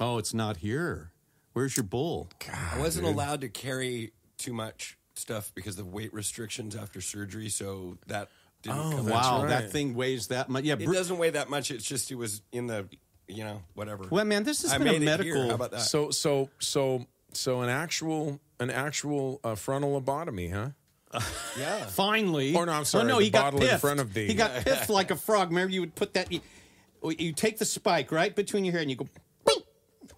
Oh, 0.00 0.18
it's 0.18 0.34
not 0.34 0.56
here. 0.56 1.12
Where's 1.52 1.76
your 1.76 1.84
bull? 1.84 2.30
I 2.52 2.80
wasn't 2.80 3.06
allowed 3.06 3.42
to 3.42 3.48
carry 3.48 4.12
too 4.38 4.52
much 4.52 4.98
stuff 5.14 5.52
because 5.54 5.78
of 5.78 5.92
weight 5.92 6.12
restrictions 6.12 6.74
after 6.74 7.00
surgery, 7.00 7.48
so 7.48 7.96
that 8.08 8.28
didn't 8.62 8.78
Oh, 8.78 8.90
come 8.96 9.06
wow, 9.08 9.42
right. 9.42 9.48
that 9.50 9.70
thing 9.70 9.94
weighs 9.94 10.26
that 10.28 10.48
much. 10.48 10.64
Yeah, 10.64 10.72
It 10.74 10.84
Bru- 10.86 10.94
doesn't 10.94 11.16
weigh 11.18 11.30
that 11.30 11.48
much. 11.48 11.70
It's 11.70 11.84
just 11.84 12.10
it 12.10 12.16
was 12.16 12.42
in 12.50 12.66
the, 12.66 12.88
you 13.28 13.44
know, 13.44 13.62
whatever. 13.74 14.04
well, 14.10 14.24
man, 14.24 14.44
this 14.44 14.62
has 14.62 14.72
I 14.72 14.78
been 14.78 14.88
a 14.88 14.98
medical. 15.00 15.48
How 15.48 15.54
about 15.54 15.70
that? 15.72 15.80
So 15.80 16.10
so 16.10 16.50
so 16.58 17.06
so 17.32 17.62
an 17.62 17.68
actual 17.70 18.40
an 18.60 18.70
actual 18.70 19.40
uh, 19.44 19.54
frontal 19.54 20.00
lobotomy, 20.00 20.52
huh? 20.52 21.20
yeah. 21.58 21.86
Finally, 21.86 22.54
Or 22.56 22.66
no, 22.66 22.72
I'm 22.72 22.84
sorry, 22.84 23.04
Oh, 23.04 23.06
no, 23.08 23.18
the 23.18 23.24
he 23.24 23.30
got 23.30 23.52
bottle 23.52 23.68
in 23.68 23.78
front 23.78 24.00
of 24.00 24.12
the- 24.14 24.26
He 24.26 24.34
got 24.34 24.64
pithed 24.64 24.88
like 24.88 25.10
a 25.12 25.16
frog. 25.16 25.50
Remember, 25.50 25.72
you 25.72 25.80
would 25.80 25.94
put 25.94 26.14
that. 26.14 26.30
You, 26.32 26.40
you 27.18 27.32
take 27.32 27.58
the 27.58 27.64
spike 27.64 28.10
right 28.10 28.34
between 28.34 28.64
your 28.64 28.72
hair, 28.72 28.80
and 28.80 28.90
you 28.90 28.96
go, 28.96 29.04
"Boing," 29.04 29.08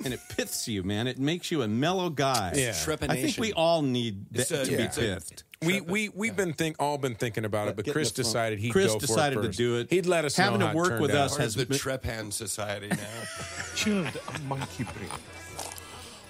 and 0.05 0.13
it 0.15 0.21
piths 0.37 0.69
you, 0.69 0.83
man. 0.83 1.07
It 1.07 1.19
makes 1.19 1.51
you 1.51 1.63
a 1.63 1.69
mellow 1.69 2.11
guy. 2.11 2.53
Yeah. 2.55 2.71
Trepanation. 2.71 3.11
I 3.11 3.23
think 3.23 3.39
we 3.39 3.53
all 3.53 3.83
need 3.83 4.27
that 4.33 4.51
a- 4.51 4.65
to 4.65 4.77
be 4.77 4.89
pithed. 4.89 5.43
We 5.63 5.81
we 5.81 6.11
we've 6.11 6.37
been 6.37 6.53
think 6.53 6.77
all 6.79 6.99
been 6.99 7.15
thinking 7.15 7.47
about 7.47 7.69
it, 7.69 7.77
but 7.77 7.91
Chris 7.91 8.13
decided 8.13 8.59
he'd 8.59 8.73
Chris 8.73 8.89
go 8.93 8.99
for 8.99 9.07
decided 9.07 9.39
it 9.39 9.53
to 9.53 9.57
do 9.57 9.77
it. 9.79 9.91
He'd 9.91 10.05
let 10.07 10.27
us 10.27 10.37
Having 10.37 10.61
know 10.61 10.67
to 10.67 10.73
how 10.73 10.73
it 10.73 10.91
work 10.91 11.01
with 11.01 11.11
out. 11.13 11.17
us 11.17 11.39
Or 11.39 11.43
has 11.43 11.55
the 11.55 11.65
been- 11.65 11.79
Trepan 11.79 12.31
Society 12.33 12.89
now. 12.89 12.97
chilled 13.75 14.21
monkey 14.47 14.85
brain. 14.85 15.09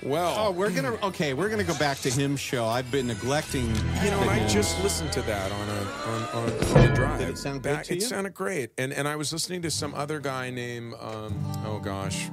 Well, 0.03 0.35
Oh, 0.39 0.51
we're 0.53 0.71
gonna 0.71 0.93
okay. 1.03 1.33
We're 1.35 1.49
gonna 1.49 1.65
go 1.65 1.77
back 1.79 1.99
to 2.01 2.11
him 2.11 2.37
show. 2.37 2.67
I've 2.67 2.91
been 2.93 3.09
neglecting. 3.09 3.67
You 4.05 4.11
know, 4.11 4.21
I 4.29 4.47
just 4.47 4.81
listened 4.83 5.11
to 5.13 5.23
that 5.23 5.51
on 5.51 5.69
a 5.69 5.73
on, 5.73 6.23
on, 6.23 6.51
on 6.77 6.87
the 6.89 6.93
drive. 6.95 7.19
Did 7.19 7.31
it 7.31 7.39
sound 7.39 7.63
good 7.63 7.83
to 7.83 7.93
It 7.93 7.97
you? 7.97 8.01
sounded 8.03 8.35
great, 8.35 8.71
and 8.79 8.93
and 8.93 9.09
I 9.09 9.17
was 9.17 9.33
listening 9.33 9.63
to 9.63 9.71
some 9.71 9.95
other 9.95 10.21
guy 10.21 10.51
named 10.51 10.95
um, 11.01 11.35
oh 11.65 11.81
gosh, 11.83 12.29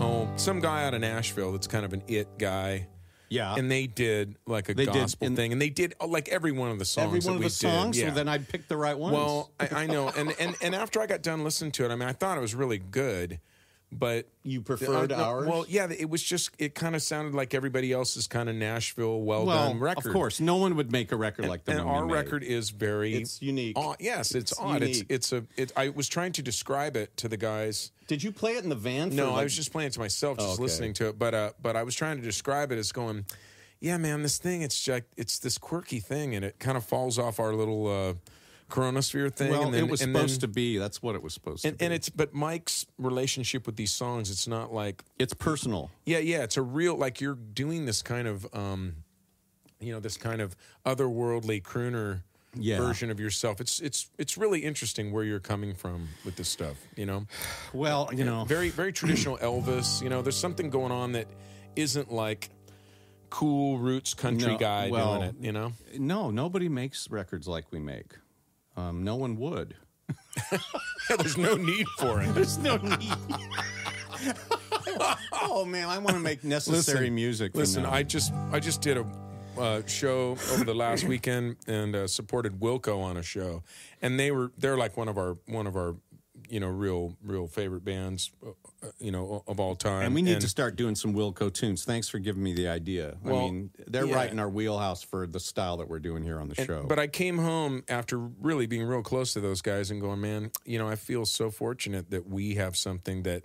oh 0.00 0.28
some 0.36 0.60
guy 0.60 0.84
out 0.86 0.94
of 0.94 1.00
Nashville 1.00 1.52
that's 1.52 1.66
kind 1.66 1.84
of 1.84 1.92
an 1.92 2.02
it 2.08 2.38
guy. 2.38 2.88
Yeah. 3.30 3.56
and 3.56 3.68
they 3.68 3.88
did 3.88 4.36
like 4.46 4.68
a 4.68 4.74
They 4.74 4.86
gospel 4.86 5.26
and- 5.26 5.34
thing, 5.36 5.50
and 5.52 5.60
they 5.60 5.70
did 5.70 5.94
uh, 6.00 6.06
like 6.06 6.28
every 6.28 6.52
one 6.52 6.70
of 6.70 6.78
the 6.78 6.84
songs 6.84 7.06
every 7.06 7.20
that 7.20 7.26
one 7.26 7.34
of 7.36 7.40
we 7.40 7.46
the 7.46 7.50
songs. 7.50 7.96
did. 7.96 8.02
Yeah. 8.04 8.08
So 8.10 8.14
then 8.14 8.28
I'd 8.28 8.48
pick 8.48 8.68
the 8.68 8.76
right 8.76 8.96
ones. 8.96 9.14
Well, 9.16 9.50
I, 9.58 9.68
I 9.72 9.86
know, 9.86 10.08
and, 10.16 10.32
and 10.38 10.54
and 10.62 10.74
after 10.74 11.00
I 11.00 11.06
got 11.06 11.22
done 11.22 11.42
listening 11.42 11.72
to 11.72 11.84
it, 11.84 11.90
I 11.90 11.96
mean, 11.96 12.08
I 12.08 12.12
thought 12.12 12.38
it 12.38 12.40
was 12.42 12.54
really 12.54 12.78
good, 12.78 13.40
but 13.98 14.26
You 14.42 14.60
preferred 14.60 15.12
Uh, 15.12 15.16
no, 15.16 15.24
ours? 15.24 15.46
Well, 15.48 15.64
yeah, 15.68 15.88
it 15.90 16.10
was 16.10 16.22
just 16.22 16.50
it 16.58 16.74
kind 16.74 16.94
of 16.94 17.02
sounded 17.02 17.34
like 17.34 17.54
everybody 17.54 17.92
else's 17.92 18.26
kind 18.26 18.48
of 18.48 18.54
Nashville 18.56 19.22
well, 19.22 19.46
well, 19.46 19.68
done 19.68 19.80
record. 19.80 20.06
of 20.06 20.12
course, 20.12 20.40
no 20.40 20.56
one 20.56 20.76
would 20.76 20.92
make 20.92 21.12
a 21.12 21.16
record 21.16 21.46
like 21.46 21.64
the 21.64 21.72
and 21.72 21.80
our 21.80 22.04
made. 22.06 22.12
record 22.12 22.42
is 22.42 22.70
very 22.70 23.14
It's 23.14 23.40
unique. 23.40 23.78
odd. 23.78 23.96
yes, 24.00 24.34
it's, 24.34 24.52
It's 24.52 24.60
odd. 24.60 24.80
unique. 24.82 25.06
It's 25.08 25.32
it's 25.32 25.32
a. 25.32 25.46
It, 25.60 25.72
I 25.76 25.88
was 25.90 26.08
trying 26.08 26.32
to 26.32 26.42
describe 26.42 26.96
it 26.96 27.16
to 27.18 27.28
the 27.28 27.36
guys. 27.36 27.90
Did 28.06 28.22
you 28.22 28.32
play 28.32 28.52
it 28.56 28.64
in 28.64 28.68
the 28.70 28.76
van? 28.76 29.10
For 29.10 29.16
No, 29.16 29.30
like- 29.30 29.40
I 29.40 29.42
was 29.44 29.56
just 29.56 29.72
playing 29.72 29.86
it 29.88 29.92
to 29.94 30.00
myself, 30.00 30.36
just 30.38 30.48
Oh, 30.48 30.52
okay. 30.54 30.62
listening 30.62 30.92
to 30.94 31.08
it. 31.08 31.18
But 31.18 31.34
uh, 31.34 31.50
but 31.62 31.76
I 31.76 31.82
was 31.82 31.94
trying 31.94 32.16
to 32.18 32.22
describe 32.22 32.70
it 32.72 32.78
as 32.78 32.92
going, 32.92 33.24
yeah, 33.80 33.96
man, 33.96 34.22
this 34.22 34.38
thing. 34.38 34.62
It's 34.62 34.82
just, 34.82 35.02
it's 35.16 35.38
this 35.38 35.56
quirky 35.58 36.00
thing, 36.00 36.34
and 36.34 36.44
it 36.44 36.58
kind 36.58 36.76
of 36.76 36.84
falls 36.84 37.18
off 37.18 37.38
our 37.40 37.52
little 37.54 37.86
uh, 37.86 38.14
chronosphere 38.74 39.32
thing. 39.32 39.50
Well, 39.50 39.64
and 39.64 39.74
then, 39.74 39.84
it 39.84 39.90
was 39.90 40.00
and 40.02 40.12
supposed 40.14 40.40
then, 40.40 40.48
to 40.48 40.54
be. 40.54 40.78
That's 40.78 41.00
what 41.02 41.14
it 41.14 41.22
was 41.22 41.32
supposed 41.34 41.64
And, 41.64 41.74
to 41.74 41.78
be. 41.78 41.84
and 41.84 41.94
it's 41.94 42.08
but 42.08 42.34
Mike's 42.34 42.86
relationship 42.98 43.66
with 43.66 43.76
these 43.76 43.92
songs, 43.92 44.30
it's 44.30 44.48
not 44.48 44.72
like 44.72 45.04
it's 45.18 45.34
personal. 45.34 45.90
yeah, 46.04 46.18
yeah. 46.18 46.42
It's 46.42 46.56
a 46.56 46.62
real 46.62 46.96
like 46.96 47.20
you're 47.20 47.34
doing 47.36 47.86
this 47.86 48.02
kind 48.02 48.26
of 48.26 48.46
um, 48.52 48.96
you 49.80 49.92
know, 49.92 50.00
this 50.00 50.16
kind 50.16 50.40
of 50.40 50.56
otherworldly 50.84 51.62
crooner 51.62 52.22
Yeah. 52.56 52.78
version 52.78 53.10
of 53.10 53.20
yourself. 53.20 53.60
It's 53.60 53.80
it's 53.80 54.10
it's 54.18 54.36
really 54.36 54.60
interesting 54.60 55.12
where 55.12 55.24
you're 55.24 55.40
coming 55.52 55.74
from 55.74 56.08
with 56.24 56.34
this 56.36 56.48
stuff. 56.48 56.76
You 56.96 57.06
know, 57.06 57.26
Well, 57.72 58.10
you 58.14 58.24
know, 58.24 58.44
very 58.44 58.70
very 58.70 58.92
traditional 58.92 59.36
Elvis. 59.38 60.02
You 60.02 60.08
know, 60.08 60.20
there's 60.22 60.36
something 60.46 60.70
going 60.70 60.92
on 60.92 61.12
that 61.12 61.26
isn't 61.76 62.10
like 62.12 62.50
cool 63.30 63.78
roots 63.78 64.14
country 64.14 64.52
No, 64.52 64.58
guy 64.58 64.90
well, 64.90 65.18
doing 65.18 65.28
it. 65.30 65.34
You 65.40 65.52
know, 65.52 65.72
no, 65.98 66.30
nobody 66.30 66.68
makes 66.68 67.10
records 67.10 67.46
like 67.48 67.66
we 67.72 67.78
make. 67.80 68.12
Um, 68.76 69.04
no 69.04 69.16
one 69.16 69.36
would. 69.36 69.74
there's 71.18 71.38
no 71.38 71.54
need 71.56 71.86
for 71.98 72.20
it. 72.22 72.34
There's 72.34 72.58
no 72.58 72.76
need. 72.76 73.14
oh 75.32 75.64
man, 75.64 75.88
I 75.88 75.98
want 75.98 76.16
to 76.16 76.22
make 76.22 76.44
necessary 76.44 77.00
Listen, 77.00 77.14
music. 77.14 77.52
for 77.52 77.58
Listen, 77.58 77.82
now. 77.84 77.92
I 77.92 78.02
just 78.02 78.32
I 78.52 78.60
just 78.60 78.80
did 78.80 78.98
a 78.98 79.06
uh, 79.58 79.82
show 79.86 80.36
over 80.52 80.64
the 80.64 80.74
last 80.74 81.04
weekend 81.04 81.56
and 81.66 81.94
uh, 81.94 82.06
supported 82.08 82.58
Wilco 82.60 83.00
on 83.00 83.16
a 83.16 83.22
show, 83.22 83.62
and 84.02 84.18
they 84.18 84.30
were 84.30 84.50
they're 84.58 84.76
like 84.76 84.96
one 84.96 85.08
of 85.08 85.16
our 85.18 85.36
one 85.46 85.66
of 85.66 85.76
our 85.76 85.94
you 86.48 86.60
know 86.60 86.68
real 86.68 87.16
real 87.22 87.46
favorite 87.46 87.84
bands 87.84 88.30
uh, 88.46 88.50
you 88.98 89.10
know 89.10 89.42
of 89.46 89.58
all 89.60 89.74
time. 89.74 90.06
and 90.06 90.14
we 90.14 90.22
need 90.22 90.40
to 90.40 90.48
start 90.48 90.76
doing 90.76 90.94
some 90.94 91.14
Wilco 91.14 91.52
tunes. 91.52 91.84
Thanks 91.84 92.08
for 92.08 92.18
giving 92.18 92.42
me 92.42 92.52
the 92.54 92.68
idea. 92.68 93.16
I 93.24 93.28
Well, 93.30 93.48
mean, 93.48 93.70
they're 93.86 94.06
yeah. 94.06 94.14
right 94.14 94.30
in 94.30 94.38
our 94.38 94.48
wheelhouse 94.48 95.02
for 95.02 95.26
the 95.26 95.40
style 95.40 95.76
that 95.78 95.88
we're 95.88 95.98
doing 96.00 96.22
here 96.22 96.38
on 96.38 96.48
the 96.48 96.54
And- 96.58 96.66
show. 96.66 96.84
But 96.88 96.98
I 96.98 97.06
came 97.06 97.38
home 97.38 97.82
after 97.88 98.18
really 98.18 98.66
being 98.66 98.84
real 98.84 99.02
close 99.02 99.32
to 99.34 99.40
those 99.40 99.62
guys 99.62 99.90
and 99.90 100.00
going, 100.00 100.20
man, 100.20 100.50
you 100.64 100.78
know, 100.78 100.88
I 100.88 100.96
feel 100.96 101.24
so 101.26 101.50
fortunate 101.50 102.10
that 102.10 102.26
we 102.28 102.54
have 102.56 102.76
something 102.76 103.22
that 103.24 103.44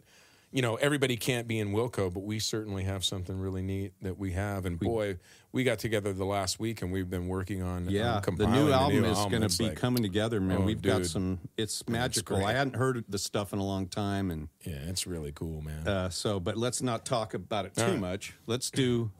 you 0.51 0.63
know, 0.63 0.77
everybody 0.77 1.15
can't 1.15 1.47
be 1.47 1.59
in 1.59 1.73
Wilco, 1.73 2.11
but 2.11 2.21
we 2.23 2.39
certainly 2.39 2.83
have 2.83 3.05
something 3.05 3.37
really 3.39 3.61
neat 3.61 3.93
that 4.01 4.17
we 4.17 4.31
have. 4.31 4.65
And 4.65 4.79
boy, 4.79 5.19
we 5.51 5.63
got 5.63 5.79
together 5.79 6.13
the 6.13 6.25
last 6.25 6.59
week 6.59 6.81
and 6.81 6.91
we've 6.91 7.09
been 7.09 7.27
working 7.27 7.61
on 7.63 7.89
Yeah, 7.89 8.21
on 8.27 8.35
the 8.35 8.47
new 8.47 8.71
album 8.71 9.03
is 9.05 9.17
going 9.25 9.47
to 9.47 9.57
be 9.57 9.69
like- 9.69 9.77
coming 9.77 10.03
together, 10.03 10.39
man. 10.39 10.57
Oh, 10.59 10.61
We've 10.61 10.81
got 10.81 11.05
some. 11.05 11.39
It's 11.57 11.87
magical. 11.89 12.45
I 12.45 12.53
hadn't 12.53 12.75
heard 12.75 13.03
the 13.09 13.17
stuff 13.17 13.51
in 13.53 13.59
a 13.59 13.63
long 13.65 13.87
time, 13.87 14.29
and 14.31 14.49
Yeah, 14.63 14.73
it's 14.87 15.07
really 15.07 15.31
cool, 15.31 15.61
man. 15.61 15.87
uh, 15.87 16.09
so. 16.09 16.39
But 16.39 16.57
let's 16.57 16.81
not 16.81 17.05
talk 17.05 17.33
about 17.33 17.65
it 17.65 17.75
too 17.75 17.83
right. 17.83 17.99
much. 17.99 18.35
Let's 18.45 18.69
do. 18.69 19.11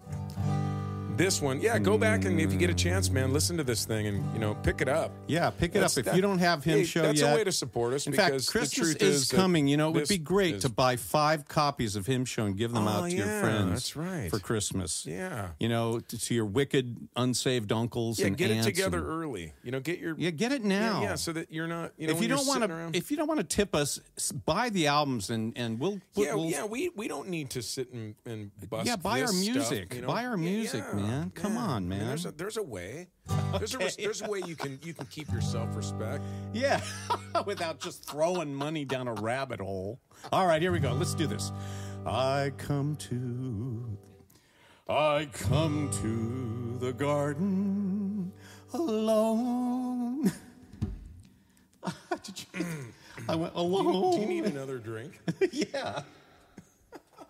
This 1.20 1.42
one, 1.42 1.60
yeah, 1.60 1.78
go 1.78 1.98
back 1.98 2.24
and 2.24 2.40
if 2.40 2.54
you 2.54 2.58
get 2.58 2.70
a 2.70 2.74
hmm. 2.74 2.78
chance, 2.78 3.10
man, 3.10 3.34
listen 3.34 3.58
to 3.58 3.64
this 3.64 3.84
thing 3.84 4.08
and 4.08 4.34
you 4.34 4.40
know 4.40 4.56
pick 4.64 4.80
it 4.80 4.88
up. 4.88 5.12
Yeah, 5.28 5.50
pick 5.50 5.72
it 5.72 5.74
That's- 5.74 5.98
up 5.98 6.00
if 6.00 6.06
that- 6.06 6.16
you 6.16 6.22
don't 6.22 6.40
have 6.40 6.64
him 6.64 6.80
hey, 6.80 6.86
show 6.86 7.02
that's 7.02 7.20
yet. 7.20 7.34
a 7.34 7.36
way 7.36 7.44
to 7.44 7.52
support 7.52 7.94
us 7.94 8.08
In 8.08 8.12
because 8.12 8.26
fact, 8.30 8.46
the 8.46 8.52
Christmas 8.60 8.88
truth 8.88 9.02
is, 9.04 9.24
is 9.24 9.32
coming. 9.32 9.68
You 9.68 9.76
know, 9.76 9.90
it 9.90 9.96
would 9.96 10.08
be 10.08 10.18
great 10.18 10.56
is- 10.56 10.62
to 10.62 10.70
buy 10.70 10.96
five 10.96 11.46
copies 11.46 11.98
of 11.98 12.06
him 12.06 12.24
show 12.24 12.46
and 12.46 12.58
give 12.58 12.72
them 12.72 12.88
Oh, 12.88 12.92
out 12.92 13.10
to 13.10 13.16
your 13.16 13.26
friends. 13.26 13.70
that's 13.72 13.96
right. 13.98 14.30
for 14.30 14.40
Christmas. 14.40 15.06
Yeah. 15.06 15.50
you 15.60 15.68
know, 15.68 16.00
to, 16.00 16.18
to 16.18 16.34
your 16.34 16.46
wicked 16.46 16.96
unsaved 17.18 17.74
uncles 17.74 18.20
Yeah, 18.20 18.28
and 18.28 18.38
get 18.38 18.50
it 18.52 18.64
together 18.64 19.00
and- 19.00 19.08
early. 19.08 19.54
You 19.62 19.72
know, 19.72 19.82
get 19.82 20.00
your 20.00 20.16
yeah, 20.18 20.30
get 20.30 20.54
it 20.54 20.64
now. 20.64 21.02
yeah, 21.02 21.16
so 21.16 21.34
that 21.34 21.52
you're 21.52 21.68
not. 21.68 21.92
You 21.98 22.08
know, 22.08 22.14
if 22.14 22.22
you 22.22 22.30
don't 22.30 22.48
want 22.48 22.64
to, 22.64 22.98
if 22.98 23.12
you 23.12 23.18
don't 23.18 23.28
want 23.28 23.42
to 23.42 23.46
tip 23.46 23.76
us, 23.76 24.00
buy 24.46 24.70
the 24.70 24.88
albums 24.88 25.30
and 25.30 25.52
and 25.58 25.82
we'll, 25.82 26.00
we'll 26.16 26.26
yeah, 26.26 26.34
we'll- 26.34 26.46
yeah, 26.46 26.66
we 26.66 26.90
we 26.96 27.10
don't 27.10 27.28
need 27.28 27.50
to 27.52 27.62
sit 27.62 27.92
and 27.92 28.16
and 28.26 28.52
bust. 28.70 28.88
Yeah, 28.88 28.96
buy 28.96 29.22
our 29.22 29.34
music. 29.34 30.06
Buy 30.06 30.24
our 30.26 30.38
Yeah, 30.38 30.52
music, 30.52 30.84
yeah, 30.94 31.00
man. 31.10 31.32
Come 31.36 31.54
yeah. 31.54 31.60
on, 31.60 31.70
I 31.70 31.80
mean, 31.80 31.90
man. 31.90 32.08
there's 32.08 32.26
a 32.26 32.32
there's 32.32 32.58
a 32.58 32.64
way. 32.64 33.08
There's 33.58 33.76
a 33.76 33.90
there's 33.98 34.22
a 34.22 34.30
way 34.30 34.42
you 34.46 34.56
can 34.56 34.80
you 34.84 34.94
can 34.94 35.06
keep 35.08 35.32
your 35.32 35.42
self 35.42 35.76
respect. 35.76 36.24
Yeah, 36.54 36.82
without 37.46 37.80
just 37.80 38.10
throwing 38.10 38.54
money 38.54 38.86
down 38.86 39.08
a 39.08 39.14
rabbit 39.14 39.60
hole. 39.60 40.00
All 40.32 40.48
right, 40.48 40.62
here 40.62 40.72
we 40.72 40.80
go. 40.80 40.94
Let's 40.94 41.14
do 41.14 41.28
this. 41.28 41.52
I 42.06 42.52
come 42.58 42.96
to, 42.98 43.98
I 44.88 45.28
come 45.34 45.90
to 46.02 46.86
the 46.86 46.94
garden 46.94 48.32
alone. 48.74 50.32
Did 52.24 52.40
you- 52.54 52.64
mm. 52.64 52.92
I 53.28 53.36
went 53.36 53.54
alone. 53.56 54.16
Do 54.16 54.22
you 54.22 54.28
need 54.28 54.46
another 54.46 54.78
drink? 54.78 55.20
yeah. 55.52 56.04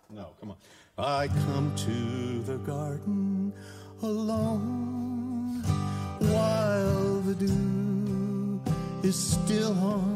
No, 0.09 0.30
come 0.39 0.51
on. 0.51 0.57
I 0.99 1.29
come 1.45 1.73
to 1.77 2.41
the 2.43 2.57
garden 2.57 3.53
alone 4.01 5.63
while 6.19 7.21
the 7.21 7.35
dew 7.35 8.61
is 9.01 9.15
still 9.15 9.71
on 9.79 10.09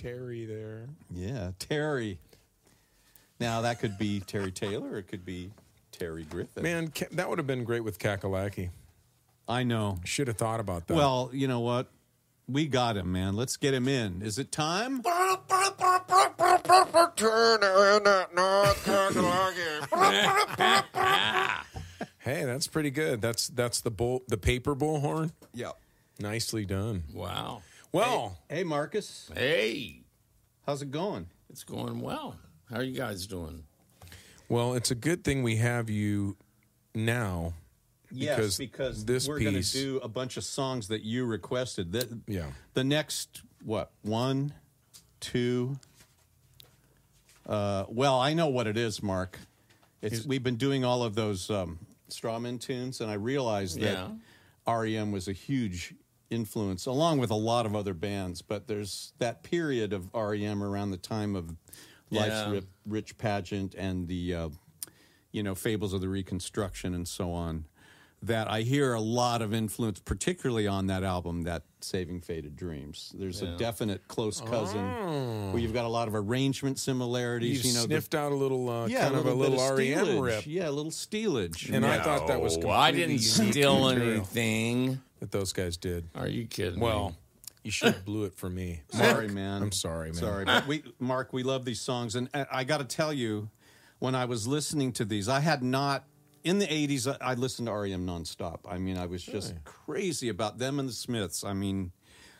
As 0.00 0.04
we 0.04 0.10
tarry 0.10 0.44
there. 0.46 0.88
Yeah, 1.10 1.50
Terry. 1.58 2.18
Now 3.38 3.62
that 3.62 3.80
could 3.80 3.98
be 3.98 4.20
Terry 4.20 4.52
Taylor, 4.52 4.98
it 4.98 5.08
could 5.08 5.24
be 5.24 5.50
Terry 5.92 6.24
Griffin. 6.24 6.62
Man, 6.62 6.92
that 7.12 7.28
would 7.28 7.38
have 7.38 7.46
been 7.46 7.64
great 7.64 7.84
with 7.84 7.98
Kakalaki. 7.98 8.70
I 9.48 9.62
know. 9.62 9.98
Should 10.04 10.28
have 10.28 10.36
thought 10.36 10.60
about 10.60 10.86
that. 10.86 10.94
Well, 10.94 11.30
you 11.32 11.48
know 11.48 11.60
what? 11.60 11.88
We 12.46 12.66
got 12.66 12.96
him, 12.96 13.12
man. 13.12 13.36
Let's 13.36 13.56
get 13.56 13.74
him 13.74 13.88
in. 13.88 14.22
Is 14.22 14.38
it 14.38 14.52
time? 14.52 15.02
hey, 22.18 22.44
that's 22.44 22.66
pretty 22.66 22.90
good. 22.90 23.22
That's 23.22 23.48
that's 23.48 23.80
the 23.80 23.90
bull, 23.90 24.22
the 24.28 24.36
paper 24.36 24.74
bullhorn. 24.74 25.32
Yeah. 25.54 25.72
Nicely 26.18 26.66
done. 26.66 27.04
Wow. 27.14 27.62
Well, 27.92 28.38
Hey, 28.48 28.64
Marcus. 28.64 29.30
Hey, 29.34 30.02
How's 30.66 30.82
it 30.82 30.90
going? 30.90 31.26
it's 31.48 31.64
going 31.64 32.00
well. 32.00 32.36
How 32.68 32.76
are 32.76 32.82
you 32.82 32.96
guys 32.96 33.26
doing? 33.26 33.64
well, 34.48 34.74
it's 34.74 34.90
a 34.90 34.94
good 34.94 35.24
thing 35.24 35.42
we 35.42 35.56
have 35.56 35.88
you 35.90 36.36
now. 36.94 37.54
Yes, 38.12 38.36
because 38.36 38.58
because 38.58 39.04
this 39.04 39.28
we're 39.28 39.38
going 39.40 39.52
to 39.54 39.58
piece- 39.60 39.72
do 39.72 39.98
a 40.02 40.08
bunch 40.08 40.36
of 40.36 40.42
songs 40.44 40.88
that 40.88 41.02
you 41.02 41.24
requested. 41.24 41.92
That 41.92 42.08
Yeah. 42.26 42.50
The 42.74 42.82
next 42.84 43.42
what? 43.64 43.92
One, 44.02 44.52
two. 45.20 45.78
Uh, 47.46 47.84
well, 47.88 48.18
I 48.20 48.34
know 48.34 48.48
what 48.48 48.66
it 48.66 48.76
is, 48.76 49.02
Mark. 49.02 49.38
It's 50.02 50.24
we've 50.24 50.42
been 50.42 50.56
doing 50.56 50.84
all 50.84 51.02
of 51.04 51.14
those 51.14 51.50
um, 51.50 51.78
Strawman 52.08 52.60
tunes, 52.60 53.00
and 53.00 53.10
I 53.10 53.14
realized 53.14 53.78
that 53.80 54.10
Yeah. 54.66 54.72
REM 54.80 55.12
was 55.12 55.28
a 55.28 55.32
huge 55.32 55.94
influence, 56.40 56.86
along 56.86 57.18
with 57.18 57.30
a 57.30 57.34
lot 57.36 57.66
of 57.66 57.74
other 57.76 57.94
bands. 57.94 58.40
But 58.42 58.66
there's 58.68 59.12
that 59.18 59.42
period 59.42 59.92
of 59.92 60.08
REM 60.14 60.62
around 60.62 60.92
the 60.92 60.96
time 60.96 61.36
of 61.36 61.54
Life's 62.10 62.28
Yeah. 62.30 62.50
Rip, 62.50 62.64
Rich 62.86 63.18
Pageant 63.18 63.74
and 63.74 64.08
the, 64.08 64.34
uh, 64.34 64.48
you 65.32 65.42
know, 65.42 65.54
Fables 65.54 65.92
of 65.92 66.00
the 66.00 66.08
Reconstruction 66.08 66.94
and 66.94 67.06
so 67.06 67.32
on. 67.32 67.66
that 68.22 68.50
I 68.50 68.60
hear 68.60 68.92
a 68.92 69.00
lot 69.00 69.40
of 69.40 69.54
influence, 69.54 69.98
particularly 69.98 70.66
on 70.66 70.88
that 70.88 71.02
album, 71.02 71.44
that 71.44 71.62
Saving 71.80 72.20
Faded 72.20 72.54
Dreams. 72.54 73.14
There's 73.16 73.40
a 73.40 73.56
definite 73.56 74.08
close 74.08 74.42
cousin 74.42 75.52
where 75.52 75.58
you've 75.58 75.72
got 75.72 75.86
a 75.86 75.88
lot 75.88 76.06
of 76.06 76.14
arrangement 76.14 76.76
You, 76.76 76.80
similarities. 76.80 77.64
You, 77.66 77.72
know, 77.72 77.80
the- 77.86 77.94
sniffed 77.94 78.14
out 78.14 78.32
a 78.32 78.34
little, 78.34 78.68
uh, 78.68 78.88
yeah, 78.88 79.04
kind 79.08 79.14
of 79.14 79.24
a 79.24 79.32
little 79.32 79.56
REM 79.56 80.04
steelage. 80.04 80.20
rip, 80.22 80.46
Yeah, 80.46 80.68
a 80.68 80.70
little 80.70 80.90
steelage. 80.90 81.70
and 81.70 81.86
I 81.86 82.02
thought 82.04 82.26
that 82.28 82.42
was 82.42 82.58
No, 82.58 82.64
completely 82.64 82.76
I 82.78 82.90
didn't 83.06 83.18
steal 83.20 83.86
material 83.86 84.12
anything. 84.18 85.00
That 85.20 85.30
those 85.30 85.52
guys 85.52 85.76
did. 85.76 86.08
Are 86.14 86.26
you 86.28 86.46
kidding? 86.46 86.80
Well, 86.80 87.10
me? 87.10 87.16
you 87.64 87.70
should 87.70 87.94
have 87.94 88.04
blew 88.04 88.24
it 88.24 88.34
for 88.34 88.50
me. 88.50 88.82
Sorry, 88.90 89.28
man. 89.28 89.62
I'm 89.62 89.72
sorry, 89.72 90.08
man. 90.08 90.14
Sorry, 90.14 90.44
but 90.44 90.66
we, 90.66 90.82
Mark, 90.98 91.32
we 91.32 91.42
love 91.42 91.64
these 91.64 91.80
songs, 91.80 92.16
and 92.16 92.28
I 92.34 92.64
got 92.64 92.78
to 92.78 92.84
tell 92.84 93.12
you, 93.12 93.48
when 93.98 94.14
I 94.14 94.24
was 94.24 94.46
listening 94.46 94.92
to 94.94 95.04
these, 95.04 95.28
I 95.28 95.40
had 95.40 95.62
not. 95.62 96.04
In 96.42 96.58
the 96.58 96.66
'80s, 96.66 97.06
I 97.20 97.32
I 97.32 97.34
listened 97.34 97.68
to 97.68 97.72
REM 97.74 98.06
nonstop. 98.06 98.60
I 98.66 98.78
mean, 98.78 98.96
I 98.96 99.04
was 99.04 99.22
just 99.22 99.54
crazy 99.64 100.30
about 100.30 100.56
them 100.56 100.78
and 100.78 100.88
the 100.88 100.92
Smiths. 100.94 101.44
I 101.44 101.52
mean, 101.52 101.92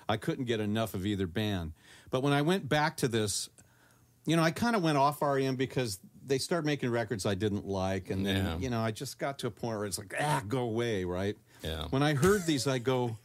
I 0.09 0.17
couldn't 0.17 0.47
get 0.47 0.59
enough 0.59 0.95
of 0.95 1.05
either 1.05 1.27
band. 1.27 1.73
But 2.11 2.23
when 2.23 2.33
I 2.33 2.41
went 2.41 2.67
back 2.67 2.97
to 2.99 3.09
this, 3.09 3.51
you 4.25 4.37
know, 4.37 4.43
I 4.43 4.53
kind 4.53 4.75
of 4.75 4.83
went 4.83 4.97
off 4.97 5.21
REM 5.21 5.57
because 5.57 5.99
they 6.25 6.39
started 6.39 6.65
making 6.65 6.91
records 6.91 7.27
I 7.27 7.35
didn't 7.35 7.67
like, 7.67 8.09
and 8.09 8.25
then 8.25 8.45
Yeah. 8.45 8.57
you 8.59 8.71
know, 8.71 8.81
I 8.81 8.91
just 8.91 9.19
got 9.19 9.39
to 9.41 9.49
a 9.49 9.51
point 9.51 9.77
where 9.77 9.87
it's 9.87 9.99
like, 9.99 10.15
ah, 10.19 10.43
go 10.49 10.61
away, 10.61 11.05
right? 11.05 11.37
Yeah. 11.63 11.87
When 11.91 12.03
I 12.03 12.15
heard 12.15 12.47
these, 12.47 12.67
I 12.67 12.79
go, 12.79 13.17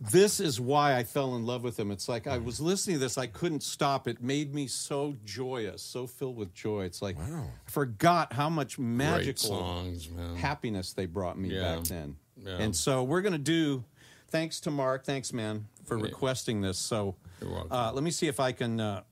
this 0.00 0.38
is 0.40 0.60
why 0.60 0.96
I 0.96 1.02
fell 1.04 1.34
in 1.36 1.44
love 1.44 1.62
with 1.64 1.76
them. 1.76 1.90
It's 1.90 2.08
like 2.08 2.26
I 2.26 2.38
was 2.38 2.60
listening 2.60 2.96
to 2.96 3.00
this, 3.00 3.18
I 3.18 3.26
couldn't 3.26 3.62
stop. 3.62 4.06
It 4.06 4.22
made 4.22 4.54
me 4.54 4.66
so 4.68 5.16
joyous, 5.24 5.82
so 5.82 6.06
filled 6.06 6.36
with 6.36 6.54
joy. 6.54 6.84
It's 6.84 7.02
like 7.02 7.18
I 7.18 7.42
forgot 7.66 8.32
how 8.32 8.48
much 8.48 8.78
magical 8.78 9.58
songs, 9.58 10.08
happiness 10.36 10.92
they 10.92 11.06
brought 11.06 11.38
me 11.38 11.48
Yeah. 11.54 11.76
back 11.76 11.84
then. 11.84 12.16
Yeah. 12.36 12.58
And 12.58 12.74
so 12.76 13.02
we're 13.02 13.22
gonna 13.22 13.38
do. 13.38 13.84
Thanks 14.30 14.60
to 14.60 14.70
Mark. 14.70 15.04
Thanks, 15.04 15.32
man, 15.32 15.66
for 15.86 15.96
Yeah. 15.96 16.04
requesting 16.04 16.60
this. 16.60 16.78
So 16.78 17.16
uh, 17.70 17.90
let 17.94 18.04
me 18.04 18.10
see 18.10 18.28
if 18.28 18.38
I 18.40 18.52
can. 18.52 18.78
Uh, 18.78 19.02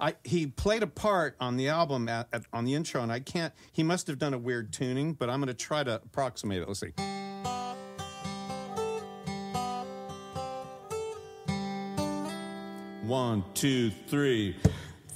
I, 0.00 0.14
he 0.24 0.46
played 0.46 0.82
a 0.82 0.86
part 0.86 1.36
on 1.40 1.56
the 1.56 1.68
album 1.68 2.08
at, 2.08 2.28
at, 2.32 2.44
on 2.52 2.64
the 2.64 2.74
intro, 2.74 3.02
and 3.02 3.12
I 3.12 3.20
can't. 3.20 3.52
He 3.72 3.82
must 3.82 4.06
have 4.06 4.18
done 4.18 4.32
a 4.32 4.38
weird 4.38 4.72
tuning, 4.72 5.12
but 5.12 5.28
I'm 5.28 5.40
going 5.40 5.48
to 5.48 5.54
try 5.54 5.84
to 5.84 5.96
approximate 5.96 6.62
it. 6.62 6.68
Let's 6.68 6.80
see. 6.80 6.92
One, 13.02 13.44
two, 13.54 13.90
three. 14.08 14.56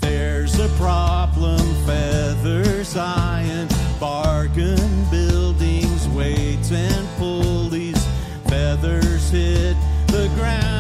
There's 0.01 0.59
a 0.59 0.68
problem, 0.76 1.61
feathers, 1.87 2.97
iron, 2.97 3.68
bargain, 3.99 5.05
buildings, 5.11 6.09
weights, 6.09 6.72
and 6.72 7.09
pulleys. 7.16 8.05
Feathers 8.49 9.30
hit 9.30 9.76
the 10.09 10.30
ground 10.35 10.73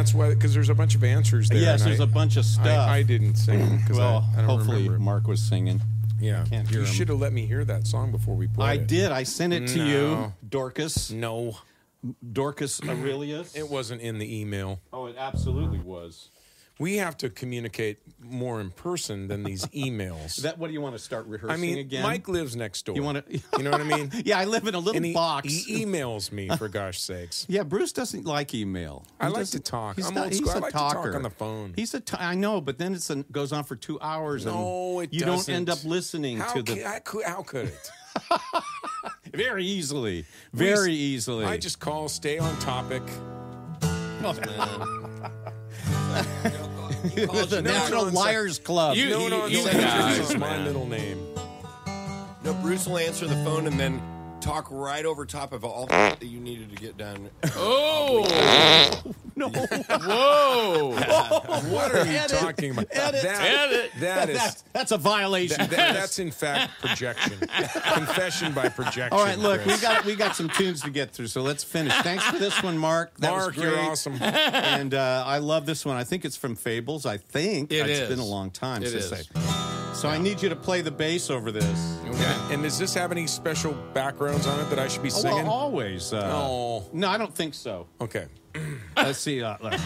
that's 0.00 0.14
why 0.14 0.30
because 0.30 0.54
there's 0.54 0.70
a 0.70 0.74
bunch 0.74 0.94
of 0.94 1.04
answers 1.04 1.48
there. 1.48 1.58
Yes, 1.60 1.84
there's 1.84 2.00
I- 2.00 2.04
a 2.04 2.06
bunch 2.06 2.36
of 2.36 2.44
stuff. 2.44 2.66
I, 2.66 2.98
I 2.98 3.02
didn't 3.02 3.34
sing 3.36 3.78
because 3.78 3.98
well, 3.98 4.24
I, 4.34 4.34
I 4.34 4.36
don't 4.40 4.44
hopefully 4.46 4.82
remember. 4.84 4.98
Mark 4.98 5.26
was 5.26 5.40
singing. 5.42 5.80
Yeah, 6.18 6.44
can't 6.48 6.68
hear 6.68 6.80
you 6.80 6.86
should 6.86 7.08
have 7.08 7.18
let 7.18 7.32
me 7.32 7.46
hear 7.46 7.64
that 7.64 7.86
song 7.86 8.12
before 8.12 8.34
we 8.34 8.46
played 8.46 8.66
it. 8.66 8.68
I 8.68 8.74
it. 8.74 8.86
did. 8.86 9.12
I 9.12 9.22
sent 9.22 9.52
it 9.52 9.68
to 9.68 9.86
you, 9.86 10.32
Dorcas. 10.46 11.10
No, 11.10 11.56
Dorcas 12.32 12.80
Aurelius. 12.88 13.54
it 13.54 13.68
wasn't 13.68 14.00
in 14.02 14.18
the 14.18 14.40
email. 14.40 14.80
oh, 14.92 15.06
it 15.06 15.16
absolutely 15.18 15.78
was. 15.80 16.30
We 16.78 16.96
have 16.96 17.16
to 17.18 17.28
communicate 17.28 17.98
more 18.30 18.60
in 18.60 18.70
person 18.70 19.28
than 19.28 19.42
these 19.42 19.64
emails. 19.74 20.36
That. 20.42 20.58
What 20.58 20.68
do 20.68 20.72
you 20.72 20.80
want 20.80 20.94
to 20.96 20.98
start 20.98 21.26
rehearsing 21.26 21.54
I 21.54 21.56
mean, 21.60 21.78
again? 21.78 22.02
Mike 22.02 22.28
lives 22.28 22.56
next 22.56 22.84
door. 22.86 22.94
You 22.96 23.02
wanna- 23.02 23.24
you 23.28 23.62
know 23.62 23.70
what 23.70 23.80
I 23.80 23.84
mean? 23.84 24.10
Yeah, 24.24 24.38
I 24.38 24.44
live 24.44 24.66
in 24.66 24.74
a 24.74 24.78
little 24.78 25.02
he, 25.02 25.12
box. 25.14 25.48
he 25.48 25.84
emails 25.84 26.30
me 26.32 26.48
for 26.56 26.68
gosh 26.80 27.00
sakes. 27.00 27.46
yeah, 27.48 27.62
Bruce 27.62 27.92
doesn't 27.92 28.26
like 28.26 28.54
email. 28.54 29.04
I 29.20 29.28
like 29.28 29.46
to 29.48 29.60
talk. 29.60 29.96
He's 29.96 30.06
I'm 30.08 30.14
not, 30.14 30.24
old 30.24 30.32
he's 30.32 30.38
school. 30.40 30.52
I 30.52 30.56
a 30.56 30.60
like 30.60 30.72
to 30.72 30.78
talk 30.78 30.92
talker. 30.94 31.16
on 31.16 31.22
the 31.22 31.30
phone. 31.30 31.72
He's 31.76 31.94
a. 31.94 32.00
T- 32.00 32.16
I 32.18 32.34
know, 32.34 32.60
but 32.60 32.78
then 32.78 32.94
it's 32.94 33.10
a, 33.10 33.16
goes 33.32 33.52
on 33.52 33.64
for 33.64 33.76
two 33.76 33.98
hours. 34.00 34.44
No, 34.46 35.00
and 35.00 35.08
it 35.12 35.14
you 35.14 35.24
don't 35.24 35.48
end 35.48 35.68
up 35.70 35.82
listening 35.84 36.38
How, 36.38 36.52
to 36.54 36.62
the 36.62 36.82
how 36.82 36.98
could, 37.00 37.24
how 37.24 37.42
could 37.42 37.66
it? 37.66 37.90
very 39.34 39.64
easily, 39.64 40.24
very 40.52 40.92
easily. 40.94 41.44
I 41.44 41.56
just 41.56 41.78
call, 41.80 42.08
stay 42.08 42.38
on 42.38 42.56
topic. 42.58 43.02
Oh, 44.22 44.36
the 47.46 47.62
National 47.62 48.06
no, 48.06 48.12
Liars 48.12 48.58
Club. 48.58 48.96
You- 48.96 49.10
no, 49.10 49.28
no, 49.28 49.46
you 49.46 49.64
no, 49.64 49.72
guys, 49.72 50.18
this 50.18 50.30
is 50.30 50.36
my 50.36 50.48
man. 50.56 50.64
middle 50.64 50.86
name. 50.86 51.26
No, 52.44 52.54
Bruce 52.54 52.86
will 52.86 52.98
answer 52.98 53.26
the 53.26 53.36
phone 53.44 53.66
and 53.66 53.78
then 53.78 54.00
talk 54.40 54.68
right 54.70 55.04
over 55.04 55.24
top 55.26 55.52
of 55.52 55.64
all 55.64 55.86
that 55.86 56.22
you 56.22 56.40
needed 56.40 56.70
to 56.70 56.76
get 56.76 56.96
done. 56.96 57.30
Oh, 57.56 59.02
No, 59.36 59.48
whoa! 59.48 60.90
What 61.70 61.94
are 61.94 62.04
you 62.04 62.12
Edit. 62.18 62.36
talking 62.38 62.72
about? 62.72 62.88
Edit. 62.90 63.22
That, 63.22 63.40
Edit. 63.40 63.90
that 64.00 64.28
is 64.28 64.36
that's, 64.38 64.62
that's 64.74 64.92
a 64.92 64.98
violation. 64.98 65.56
that- 65.58 65.70
that- 65.70 65.94
that's 65.94 66.18
in 66.18 66.30
fact 66.30 66.72
projection. 66.80 67.38
Confession 67.94 68.52
by 68.52 68.68
projection. 68.68 69.12
All 69.12 69.24
right, 69.24 69.38
look, 69.38 69.64
we 69.64 69.78
got 69.78 70.04
we 70.04 70.14
got 70.14 70.36
some 70.36 70.48
tunes 70.50 70.82
to 70.82 70.90
get 70.90 71.12
through, 71.12 71.28
so 71.28 71.40
let's 71.42 71.64
finish. 71.64 71.92
Thanks 72.02 72.24
for 72.24 72.38
this 72.38 72.62
one, 72.62 72.76
Mark. 72.76 73.16
That 73.18 73.32
was 73.32 73.44
Mark, 73.44 73.56
you're 73.56 73.70
great. 73.72 73.88
awesome. 73.88 74.18
and 74.20 74.92
uh, 74.94 75.22
I 75.26 75.38
love 75.38 75.64
this 75.64 75.86
one. 75.86 75.96
I 75.96 76.04
think 76.04 76.24
it's 76.26 76.36
from 76.36 76.54
Fables. 76.54 77.06
I 77.06 77.16
think 77.16 77.72
It 77.72 77.88
it's 77.88 78.00
is. 78.00 78.08
been 78.10 78.18
a 78.18 78.24
long 78.24 78.50
time 78.50 78.82
It 78.82 78.88
since 78.90 79.10
is. 79.10 79.28
I. 79.34 79.69
So 80.00 80.08
I 80.08 80.16
need 80.16 80.40
you 80.40 80.48
to 80.48 80.56
play 80.56 80.80
the 80.80 80.90
bass 80.90 81.28
over 81.28 81.52
this. 81.52 81.98
Okay. 82.06 82.36
And 82.54 82.62
does 82.62 82.78
this 82.78 82.94
have 82.94 83.12
any 83.12 83.26
special 83.26 83.74
backgrounds 83.92 84.46
on 84.46 84.58
it 84.58 84.70
that 84.70 84.78
I 84.78 84.88
should 84.88 85.02
be 85.02 85.10
Oh, 85.10 85.20
singing? 85.20 85.42
well, 85.44 85.52
always. 85.52 86.14
Uh, 86.14 86.30
Oh. 86.32 86.88
No, 86.94 87.06
I 87.06 87.18
don't 87.18 87.34
think 87.34 87.52
so. 87.52 87.86
Okay. 88.00 88.24
Let's 88.96 89.18
see. 89.18 89.42
Uh, 89.42 89.58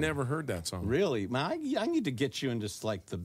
never 0.00 0.24
heard 0.24 0.46
that 0.48 0.66
song. 0.66 0.86
really. 0.86 1.26
Man, 1.26 1.44
I, 1.44 1.74
I 1.82 1.86
need 1.86 2.04
to 2.06 2.10
get 2.12 2.42
you 2.42 2.50
into 2.50 2.66
s- 2.66 2.84
like 2.84 3.06
the 3.06 3.20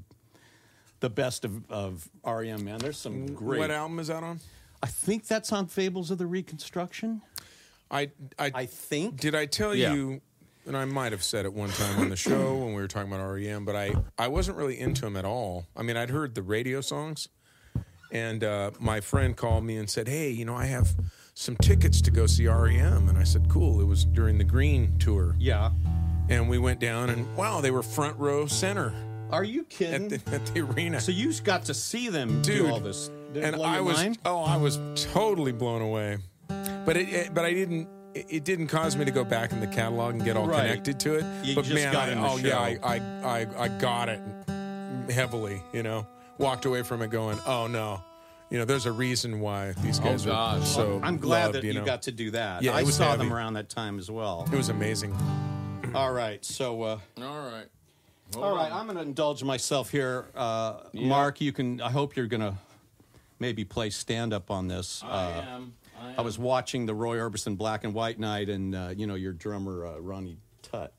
the 1.01 1.09
best 1.09 1.45
of, 1.45 1.69
of 1.69 2.07
REM. 2.25 2.63
Man, 2.65 2.79
there's 2.79 2.97
some 2.97 3.27
great. 3.33 3.59
What 3.59 3.71
album 3.71 3.99
is 3.99 4.07
that 4.07 4.23
on? 4.23 4.39
I 4.83 4.87
think 4.87 5.27
that's 5.27 5.51
on 5.51 5.67
Fables 5.67 6.11
of 6.11 6.17
the 6.17 6.27
Reconstruction. 6.27 7.21
I 7.91 8.11
I, 8.39 8.51
I 8.53 8.65
think. 8.65 9.19
did 9.19 9.35
I 9.35 9.45
tell 9.45 9.73
Yeah. 9.75 9.93
you 9.93 10.21
and 10.67 10.75
I 10.75 10.85
might 10.85 11.11
have 11.11 11.23
said 11.23 11.45
it 11.45 11.53
one 11.53 11.69
time 11.69 11.99
on 11.99 12.09
the 12.09 12.15
show 12.15 12.55
when 12.59 12.69
we 12.73 12.81
were 12.81 12.87
talking 12.87 13.11
about 13.11 13.23
REM, 13.29 13.65
but 13.65 13.75
I 13.75 13.93
I 14.17 14.27
wasn't 14.29 14.57
really 14.57 14.79
into 14.79 15.01
them 15.01 15.15
at 15.17 15.25
all. 15.25 15.65
I 15.75 15.83
mean, 15.83 15.95
I'd 15.97 16.09
heard 16.09 16.33
the 16.35 16.41
radio 16.41 16.81
songs 16.81 17.27
and 18.11 18.43
uh, 18.43 18.71
my 18.79 19.01
friend 19.01 19.35
called 19.35 19.63
me 19.63 19.77
and 19.77 19.89
said, 19.89 20.07
"Hey, 20.07 20.29
you 20.29 20.45
know, 20.45 20.55
I 20.55 20.65
have 20.65 20.95
some 21.33 21.55
tickets 21.57 22.01
to 22.01 22.11
go 22.11 22.25
see 22.27 22.47
REM." 22.47 23.09
And 23.09 23.17
I 23.17 23.23
said, 23.23 23.49
"Cool." 23.49 23.81
It 23.81 23.85
was 23.85 24.05
during 24.05 24.37
the 24.37 24.43
Green 24.43 24.97
tour. 24.99 25.35
Yeah. 25.37 25.71
And 26.29 26.49
we 26.49 26.57
went 26.57 26.79
down 26.79 27.09
and 27.09 27.35
wow, 27.37 27.61
they 27.61 27.71
were 27.71 27.83
front 27.83 28.17
row 28.17 28.47
center 28.47 28.93
Are 29.31 29.43
you 29.43 29.61
at 29.61 29.69
kidding? 29.69 30.07
the, 30.09 30.21
at 30.33 30.45
the 30.47 30.61
arena. 30.61 30.99
so 30.99 31.11
you 31.11 31.31
got 31.43 31.65
to 31.65 31.73
see 31.73 32.09
them 32.09 32.41
do 32.41 32.67
all 32.67 32.79
this. 32.79 33.09
Did 33.33 33.43
it 33.43 33.47
and 33.47 33.55
blow 33.57 33.65
I 33.65 33.81
was 33.81 33.97
mind? 33.97 34.17
oh, 34.25 34.41
I 34.41 34.57
was 34.57 34.79
totally 34.95 35.51
blown 35.51 35.81
away. 35.81 36.17
But 36.47 36.97
it, 36.97 37.09
it- 37.09 37.33
but 37.33 37.45
I 37.45 37.53
didn't. 37.53 37.87
It 38.13 38.25
it 38.29 38.43
didn't 38.45 38.67
cause 38.67 38.95
me 38.95 39.03
to 39.03 39.11
go 39.11 39.25
back 39.25 39.51
in 39.51 39.59
the 39.59 39.67
catalog 39.67 40.13
and 40.15 40.23
get 40.23 40.37
all 40.37 40.47
Right. 40.47 40.61
connected 40.69 40.99
to 41.01 41.15
it. 41.15 41.25
You 41.45 41.53
but 41.53 41.65
just 41.65 41.75
man, 41.75 41.91
got 41.91 42.07
I, 42.07 42.11
in 42.13 42.21
the 42.21 42.27
oh 42.27 42.37
yeah, 42.37 42.59
I, 42.61 42.73
show. 42.75 42.81
I 42.83 43.39
I 43.41 43.63
I 43.65 43.67
got 43.67 44.07
it 44.09 44.21
heavily. 45.11 45.61
You 45.73 45.83
know, 45.83 46.07
walked 46.37 46.63
away 46.65 46.81
from 46.83 47.01
it 47.01 47.09
going, 47.09 47.37
oh 47.45 47.67
no, 47.67 48.01
you 48.49 48.57
know, 48.57 48.63
there's 48.65 48.85
a 48.85 48.91
reason 48.93 49.41
why 49.41 49.73
these 49.83 49.99
oh, 49.99 50.03
guys 50.03 50.25
are 50.25 50.29
gosh. 50.29 50.67
so. 50.69 51.01
I'm 51.03 51.17
glad 51.17 51.47
loved, 51.47 51.55
that 51.57 51.63
you, 51.65 51.73
know. 51.73 51.83
got 51.83 52.03
to 52.03 52.11
do 52.13 52.31
that. 52.31 52.63
Yeah, 52.63 52.71
it 52.71 52.75
I 52.75 52.83
was 52.83 52.95
saw 52.95 53.09
heavy. 53.11 53.23
them 53.25 53.33
around 53.33 53.53
that 53.55 53.67
time 53.69 53.99
as 53.99 54.09
well. 54.09 54.47
It 54.51 54.55
was 54.55 54.69
amazing. 54.69 55.13
All 55.95 56.11
right, 56.11 56.43
so 56.43 56.81
uh, 56.83 56.99
All 57.21 57.49
right. 57.51 57.65
all 58.37 58.55
right, 58.55 58.71
I'm 58.71 58.85
going 58.85 58.97
to 58.97 59.03
indulge 59.03 59.43
myself 59.43 59.89
here. 59.91 60.25
Uh, 60.35 60.79
Mark, 60.93 61.41
you 61.41 61.51
can. 61.51 61.79
I 61.81 61.91
hope 61.91 62.15
you're 62.15 62.27
going 62.27 62.41
to 62.41 62.55
maybe 63.39 63.63
play 63.65 63.89
stand 63.91 64.33
up 64.33 64.49
on 64.51 64.67
this. 64.67 65.03
I 65.03 65.07
Uh, 65.07 65.41
am. 65.55 65.73
I 66.01 66.09
am. 66.09 66.15
I 66.19 66.21
was 66.21 66.37
watching 66.39 66.85
the 66.85 66.93
Roy 66.95 67.17
Orbison 67.17 67.57
Black 67.57 67.83
and 67.83 67.93
White 67.93 68.19
night, 68.19 68.49
and 68.49 68.73
uh, 68.75 68.93
you 68.95 69.05
know 69.07 69.15
your 69.15 69.33
drummer 69.33 69.85
uh, 69.85 69.97
Ronnie 69.99 70.37
Tutt 70.63 70.91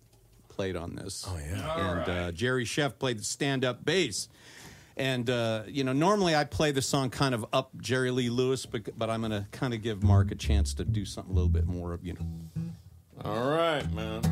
played 0.49 0.77
on 0.77 0.95
this. 0.95 1.27
Oh 1.29 1.37
yeah. 1.39 2.01
and 2.01 2.09
uh, 2.09 2.33
Jerry 2.33 2.65
Scheff 2.65 2.99
played 2.99 3.19
the 3.19 3.25
stand-up 3.25 3.85
bass. 3.85 4.29
And 4.99 5.29
uh, 5.29 5.65
you 5.67 5.85
know, 5.85 5.93
normally 5.93 6.35
I 6.35 6.45
play 6.45 6.71
the 6.71 6.81
song 6.81 7.11
kind 7.11 7.35
of 7.35 7.45
up 7.53 7.71
Jerry 7.83 8.11
Lee 8.11 8.31
Lewis, 8.31 8.65
but, 8.65 8.99
but 8.99 9.11
I'm 9.11 9.21
going 9.21 9.33
to 9.33 9.47
kind 9.53 9.75
of 9.75 9.83
give 9.83 10.03
Mark 10.03 10.31
a 10.31 10.35
chance 10.35 10.73
to 10.75 10.87
do 10.87 11.05
something 11.05 11.31
a 11.33 11.35
little 11.35 11.51
bit 11.51 11.67
more, 11.67 11.93
of 11.93 12.03
you 12.03 12.15
know. 12.15 12.27
All 13.23 13.51
right, 13.51 13.91
man. 13.93 14.23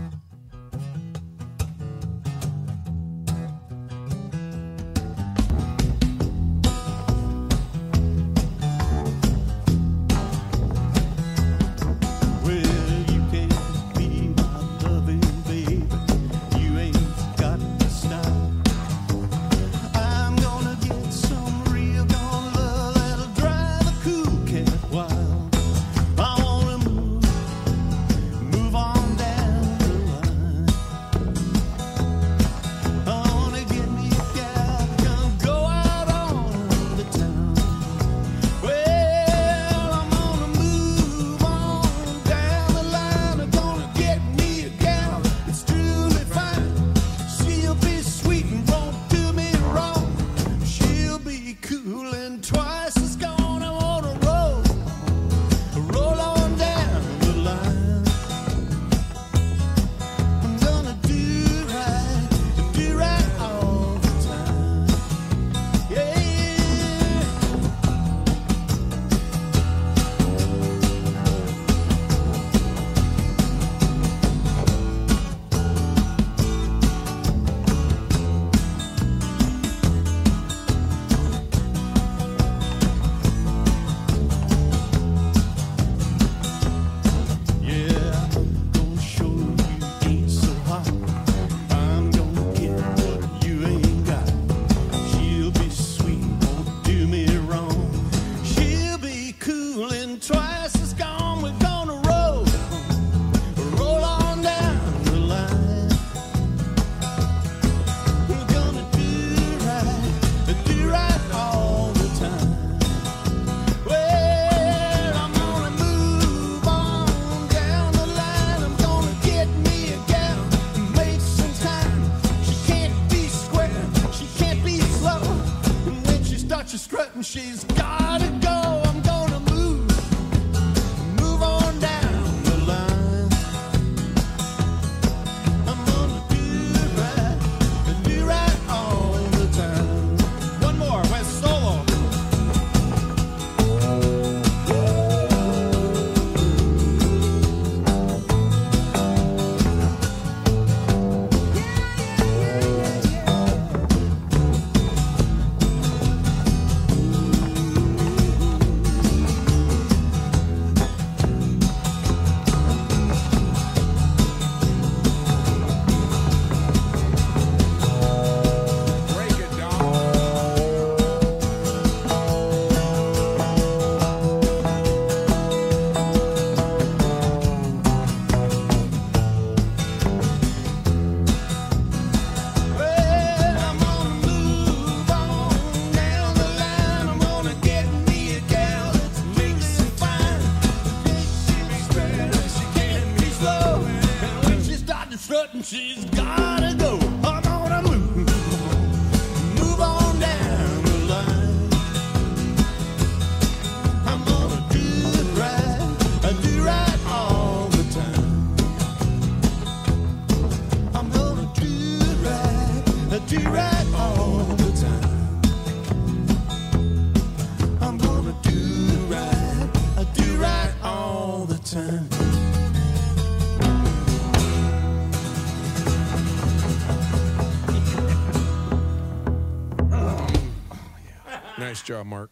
job, 231.84 232.06
Mark. 232.06 232.30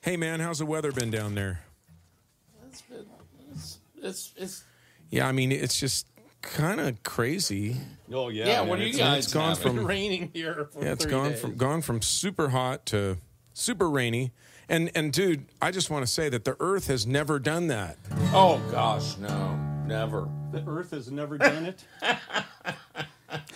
hey, 0.00 0.16
man, 0.16 0.40
how's 0.40 0.58
the 0.58 0.66
weather 0.66 0.92
been 0.92 1.10
down 1.10 1.34
there? 1.34 1.60
It's 2.68 2.82
been, 2.82 3.06
it's, 3.50 3.78
it's, 4.00 4.32
it's 4.36 4.64
yeah, 5.10 5.28
I 5.28 5.32
mean, 5.32 5.52
it's 5.52 5.78
just 5.78 6.06
kind 6.40 6.80
of 6.80 7.02
crazy. 7.02 7.76
Oh 8.12 8.28
yeah, 8.28 8.46
yeah. 8.46 8.60
What 8.62 8.78
are 8.78 8.86
you 8.86 8.94
guys? 8.94 9.24
It's 9.24 9.34
gone 9.34 9.56
from 9.56 9.84
raining 9.86 10.30
here. 10.32 10.68
yeah, 10.80 10.92
it's 10.92 11.04
gone 11.04 11.30
days. 11.30 11.40
from 11.40 11.56
gone 11.56 11.82
from 11.82 12.00
super 12.00 12.48
hot 12.48 12.86
to 12.86 13.18
super 13.52 13.90
rainy. 13.90 14.32
And 14.68 14.90
and 14.94 15.12
dude, 15.12 15.46
I 15.60 15.70
just 15.70 15.90
want 15.90 16.06
to 16.06 16.10
say 16.10 16.28
that 16.30 16.44
the 16.44 16.56
Earth 16.60 16.86
has 16.86 17.06
never 17.06 17.38
done 17.38 17.66
that. 17.66 17.98
Oh 18.32 18.60
gosh, 18.70 19.18
no, 19.18 19.56
never. 19.86 20.28
The 20.50 20.64
Earth 20.66 20.92
has 20.92 21.10
never 21.10 21.36
done 21.36 21.66
it. 21.66 21.84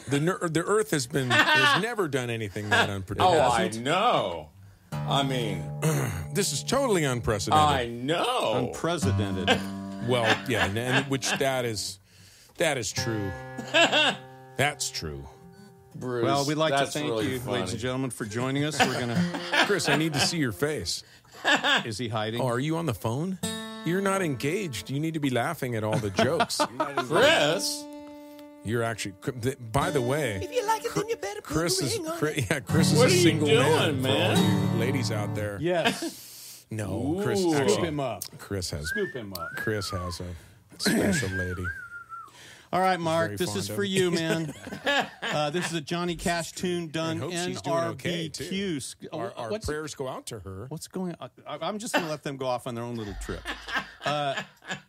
the 0.08 0.20
ner- 0.20 0.48
the 0.48 0.64
Earth 0.64 0.90
has 0.90 1.06
been 1.06 1.30
has 1.30 1.82
never 1.82 2.08
done 2.08 2.30
anything 2.30 2.68
that 2.70 2.90
unpredictable. 2.90 3.34
Oh, 3.38 3.50
I 3.50 3.68
know. 3.68 4.50
I 4.92 5.22
mean, 5.22 5.62
this 6.32 6.52
is 6.52 6.62
totally 6.62 7.04
unprecedented. 7.04 7.68
I 7.68 7.86
know. 7.86 8.54
Unprecedented. 8.54 9.48
well, 10.08 10.24
yeah, 10.48 10.66
and, 10.66 10.78
and 10.78 11.06
which 11.06 11.30
that 11.38 11.64
is 11.64 11.98
that 12.58 12.78
is 12.78 12.92
true. 12.92 13.30
That's 14.56 14.90
true. 14.90 15.26
Bruce, 15.94 16.24
well, 16.24 16.44
we'd 16.46 16.56
like 16.56 16.76
to 16.76 16.86
thank 16.86 17.06
really 17.06 17.32
you, 17.32 17.38
funny. 17.38 17.58
ladies 17.58 17.72
and 17.72 17.80
gentlemen, 17.80 18.10
for 18.10 18.26
joining 18.26 18.64
us. 18.64 18.78
We're 18.78 19.00
gonna, 19.00 19.40
Chris. 19.66 19.88
I 19.88 19.96
need 19.96 20.12
to 20.12 20.20
see 20.20 20.38
your 20.38 20.52
face. 20.52 21.02
Is 21.84 21.98
he 21.98 22.08
hiding? 22.08 22.40
Oh, 22.40 22.46
are 22.48 22.60
you 22.60 22.76
on 22.76 22.86
the 22.86 22.94
phone? 22.94 23.38
You're 23.84 24.00
not 24.00 24.20
engaged. 24.20 24.90
You 24.90 24.98
need 24.98 25.14
to 25.14 25.20
be 25.20 25.30
laughing 25.30 25.74
at 25.76 25.84
all 25.84 25.96
the 25.96 26.10
jokes. 26.10 26.60
Chris. 26.78 27.84
You're 28.66 28.82
actually. 28.82 29.14
By 29.72 29.90
the 29.90 30.02
way, 30.02 30.40
if 30.42 30.52
you 30.52 30.66
like 30.66 30.84
it, 30.84 30.94
then 30.94 31.08
you 31.08 31.16
better 31.16 31.40
Chris 31.40 31.80
is. 31.80 31.98
Chris, 32.18 32.46
yeah, 32.50 32.60
Chris 32.60 32.92
is 32.92 32.98
what 32.98 33.08
a 33.08 33.10
single 33.10 33.48
doing, 33.48 34.02
man. 34.02 34.02
man? 34.02 34.70
For 34.70 34.76
ladies 34.78 35.12
out 35.12 35.34
there, 35.34 35.58
yes. 35.60 36.66
No, 36.70 37.16
Ooh. 37.18 37.22
Chris. 37.22 37.44
Actually, 37.44 37.68
Scoop 37.68 37.84
him 37.84 38.00
up. 38.00 38.24
Chris 38.38 38.70
has. 38.70 38.86
Scoop 38.88 39.14
him 39.14 39.32
up. 39.34 39.50
Chris 39.56 39.88
has 39.90 40.20
a 40.20 40.80
special 40.80 41.28
lady. 41.36 41.64
All 42.72 42.80
right, 42.80 42.98
Mark, 42.98 43.36
this 43.36 43.54
is 43.54 43.68
for 43.68 43.84
you, 43.84 44.10
man. 44.10 44.52
uh, 45.22 45.50
this 45.50 45.66
is 45.66 45.74
a 45.74 45.80
Johnny 45.80 46.16
Cash 46.16 46.52
tune 46.52 46.88
done 46.88 47.20
NRBQ. 47.20 47.90
Okay 47.92 48.28
too. 48.28 48.80
Uh, 49.12 49.16
our, 49.16 49.32
our 49.36 49.58
prayers 49.60 49.92
it? 49.92 49.96
go 49.96 50.08
out 50.08 50.26
to 50.26 50.40
her. 50.40 50.66
What's 50.68 50.88
going 50.88 51.14
on? 51.20 51.30
I, 51.46 51.68
am 51.68 51.78
just 51.78 51.94
going 51.94 52.04
to 52.04 52.10
let 52.10 52.24
them 52.24 52.36
go 52.36 52.46
off 52.46 52.66
on 52.66 52.74
their 52.74 52.84
own 52.84 52.96
little 52.96 53.16
trip. 53.22 53.40
Uh, 54.04 54.42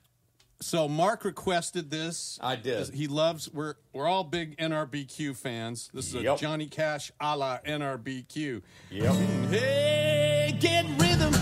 So 0.60 0.88
Mark 0.88 1.24
requested 1.24 1.92
this. 1.92 2.40
I 2.42 2.56
did. 2.56 2.94
He 2.94 3.08
loves. 3.08 3.52
We're 3.54 3.76
we're 3.94 4.08
all 4.08 4.24
big 4.24 4.58
NRBQ 4.58 5.36
fans. 5.36 5.90
This 5.94 6.08
is 6.08 6.16
a. 6.16 6.36
Johnny 6.36 6.68
Cash 6.68 7.12
a 7.20 7.38
la 7.38 7.60
NRBQ. 7.60 8.62
Yep. 8.90 9.16
hey, 9.50 10.58
get 10.60 10.86
rhythm. 11.00 11.34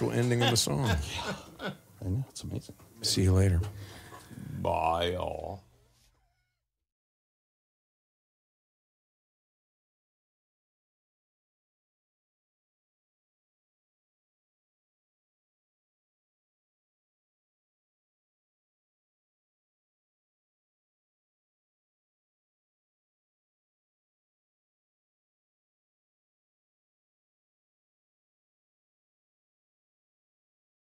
Actual 0.00 0.18
ending 0.18 0.42
of 0.42 0.50
the 0.50 0.56
song. 0.56 0.88
I 1.60 2.08
know 2.08 2.24
it's 2.30 2.42
amazing. 2.42 2.74
See 3.02 3.22
you 3.22 3.32
later. 3.34 3.60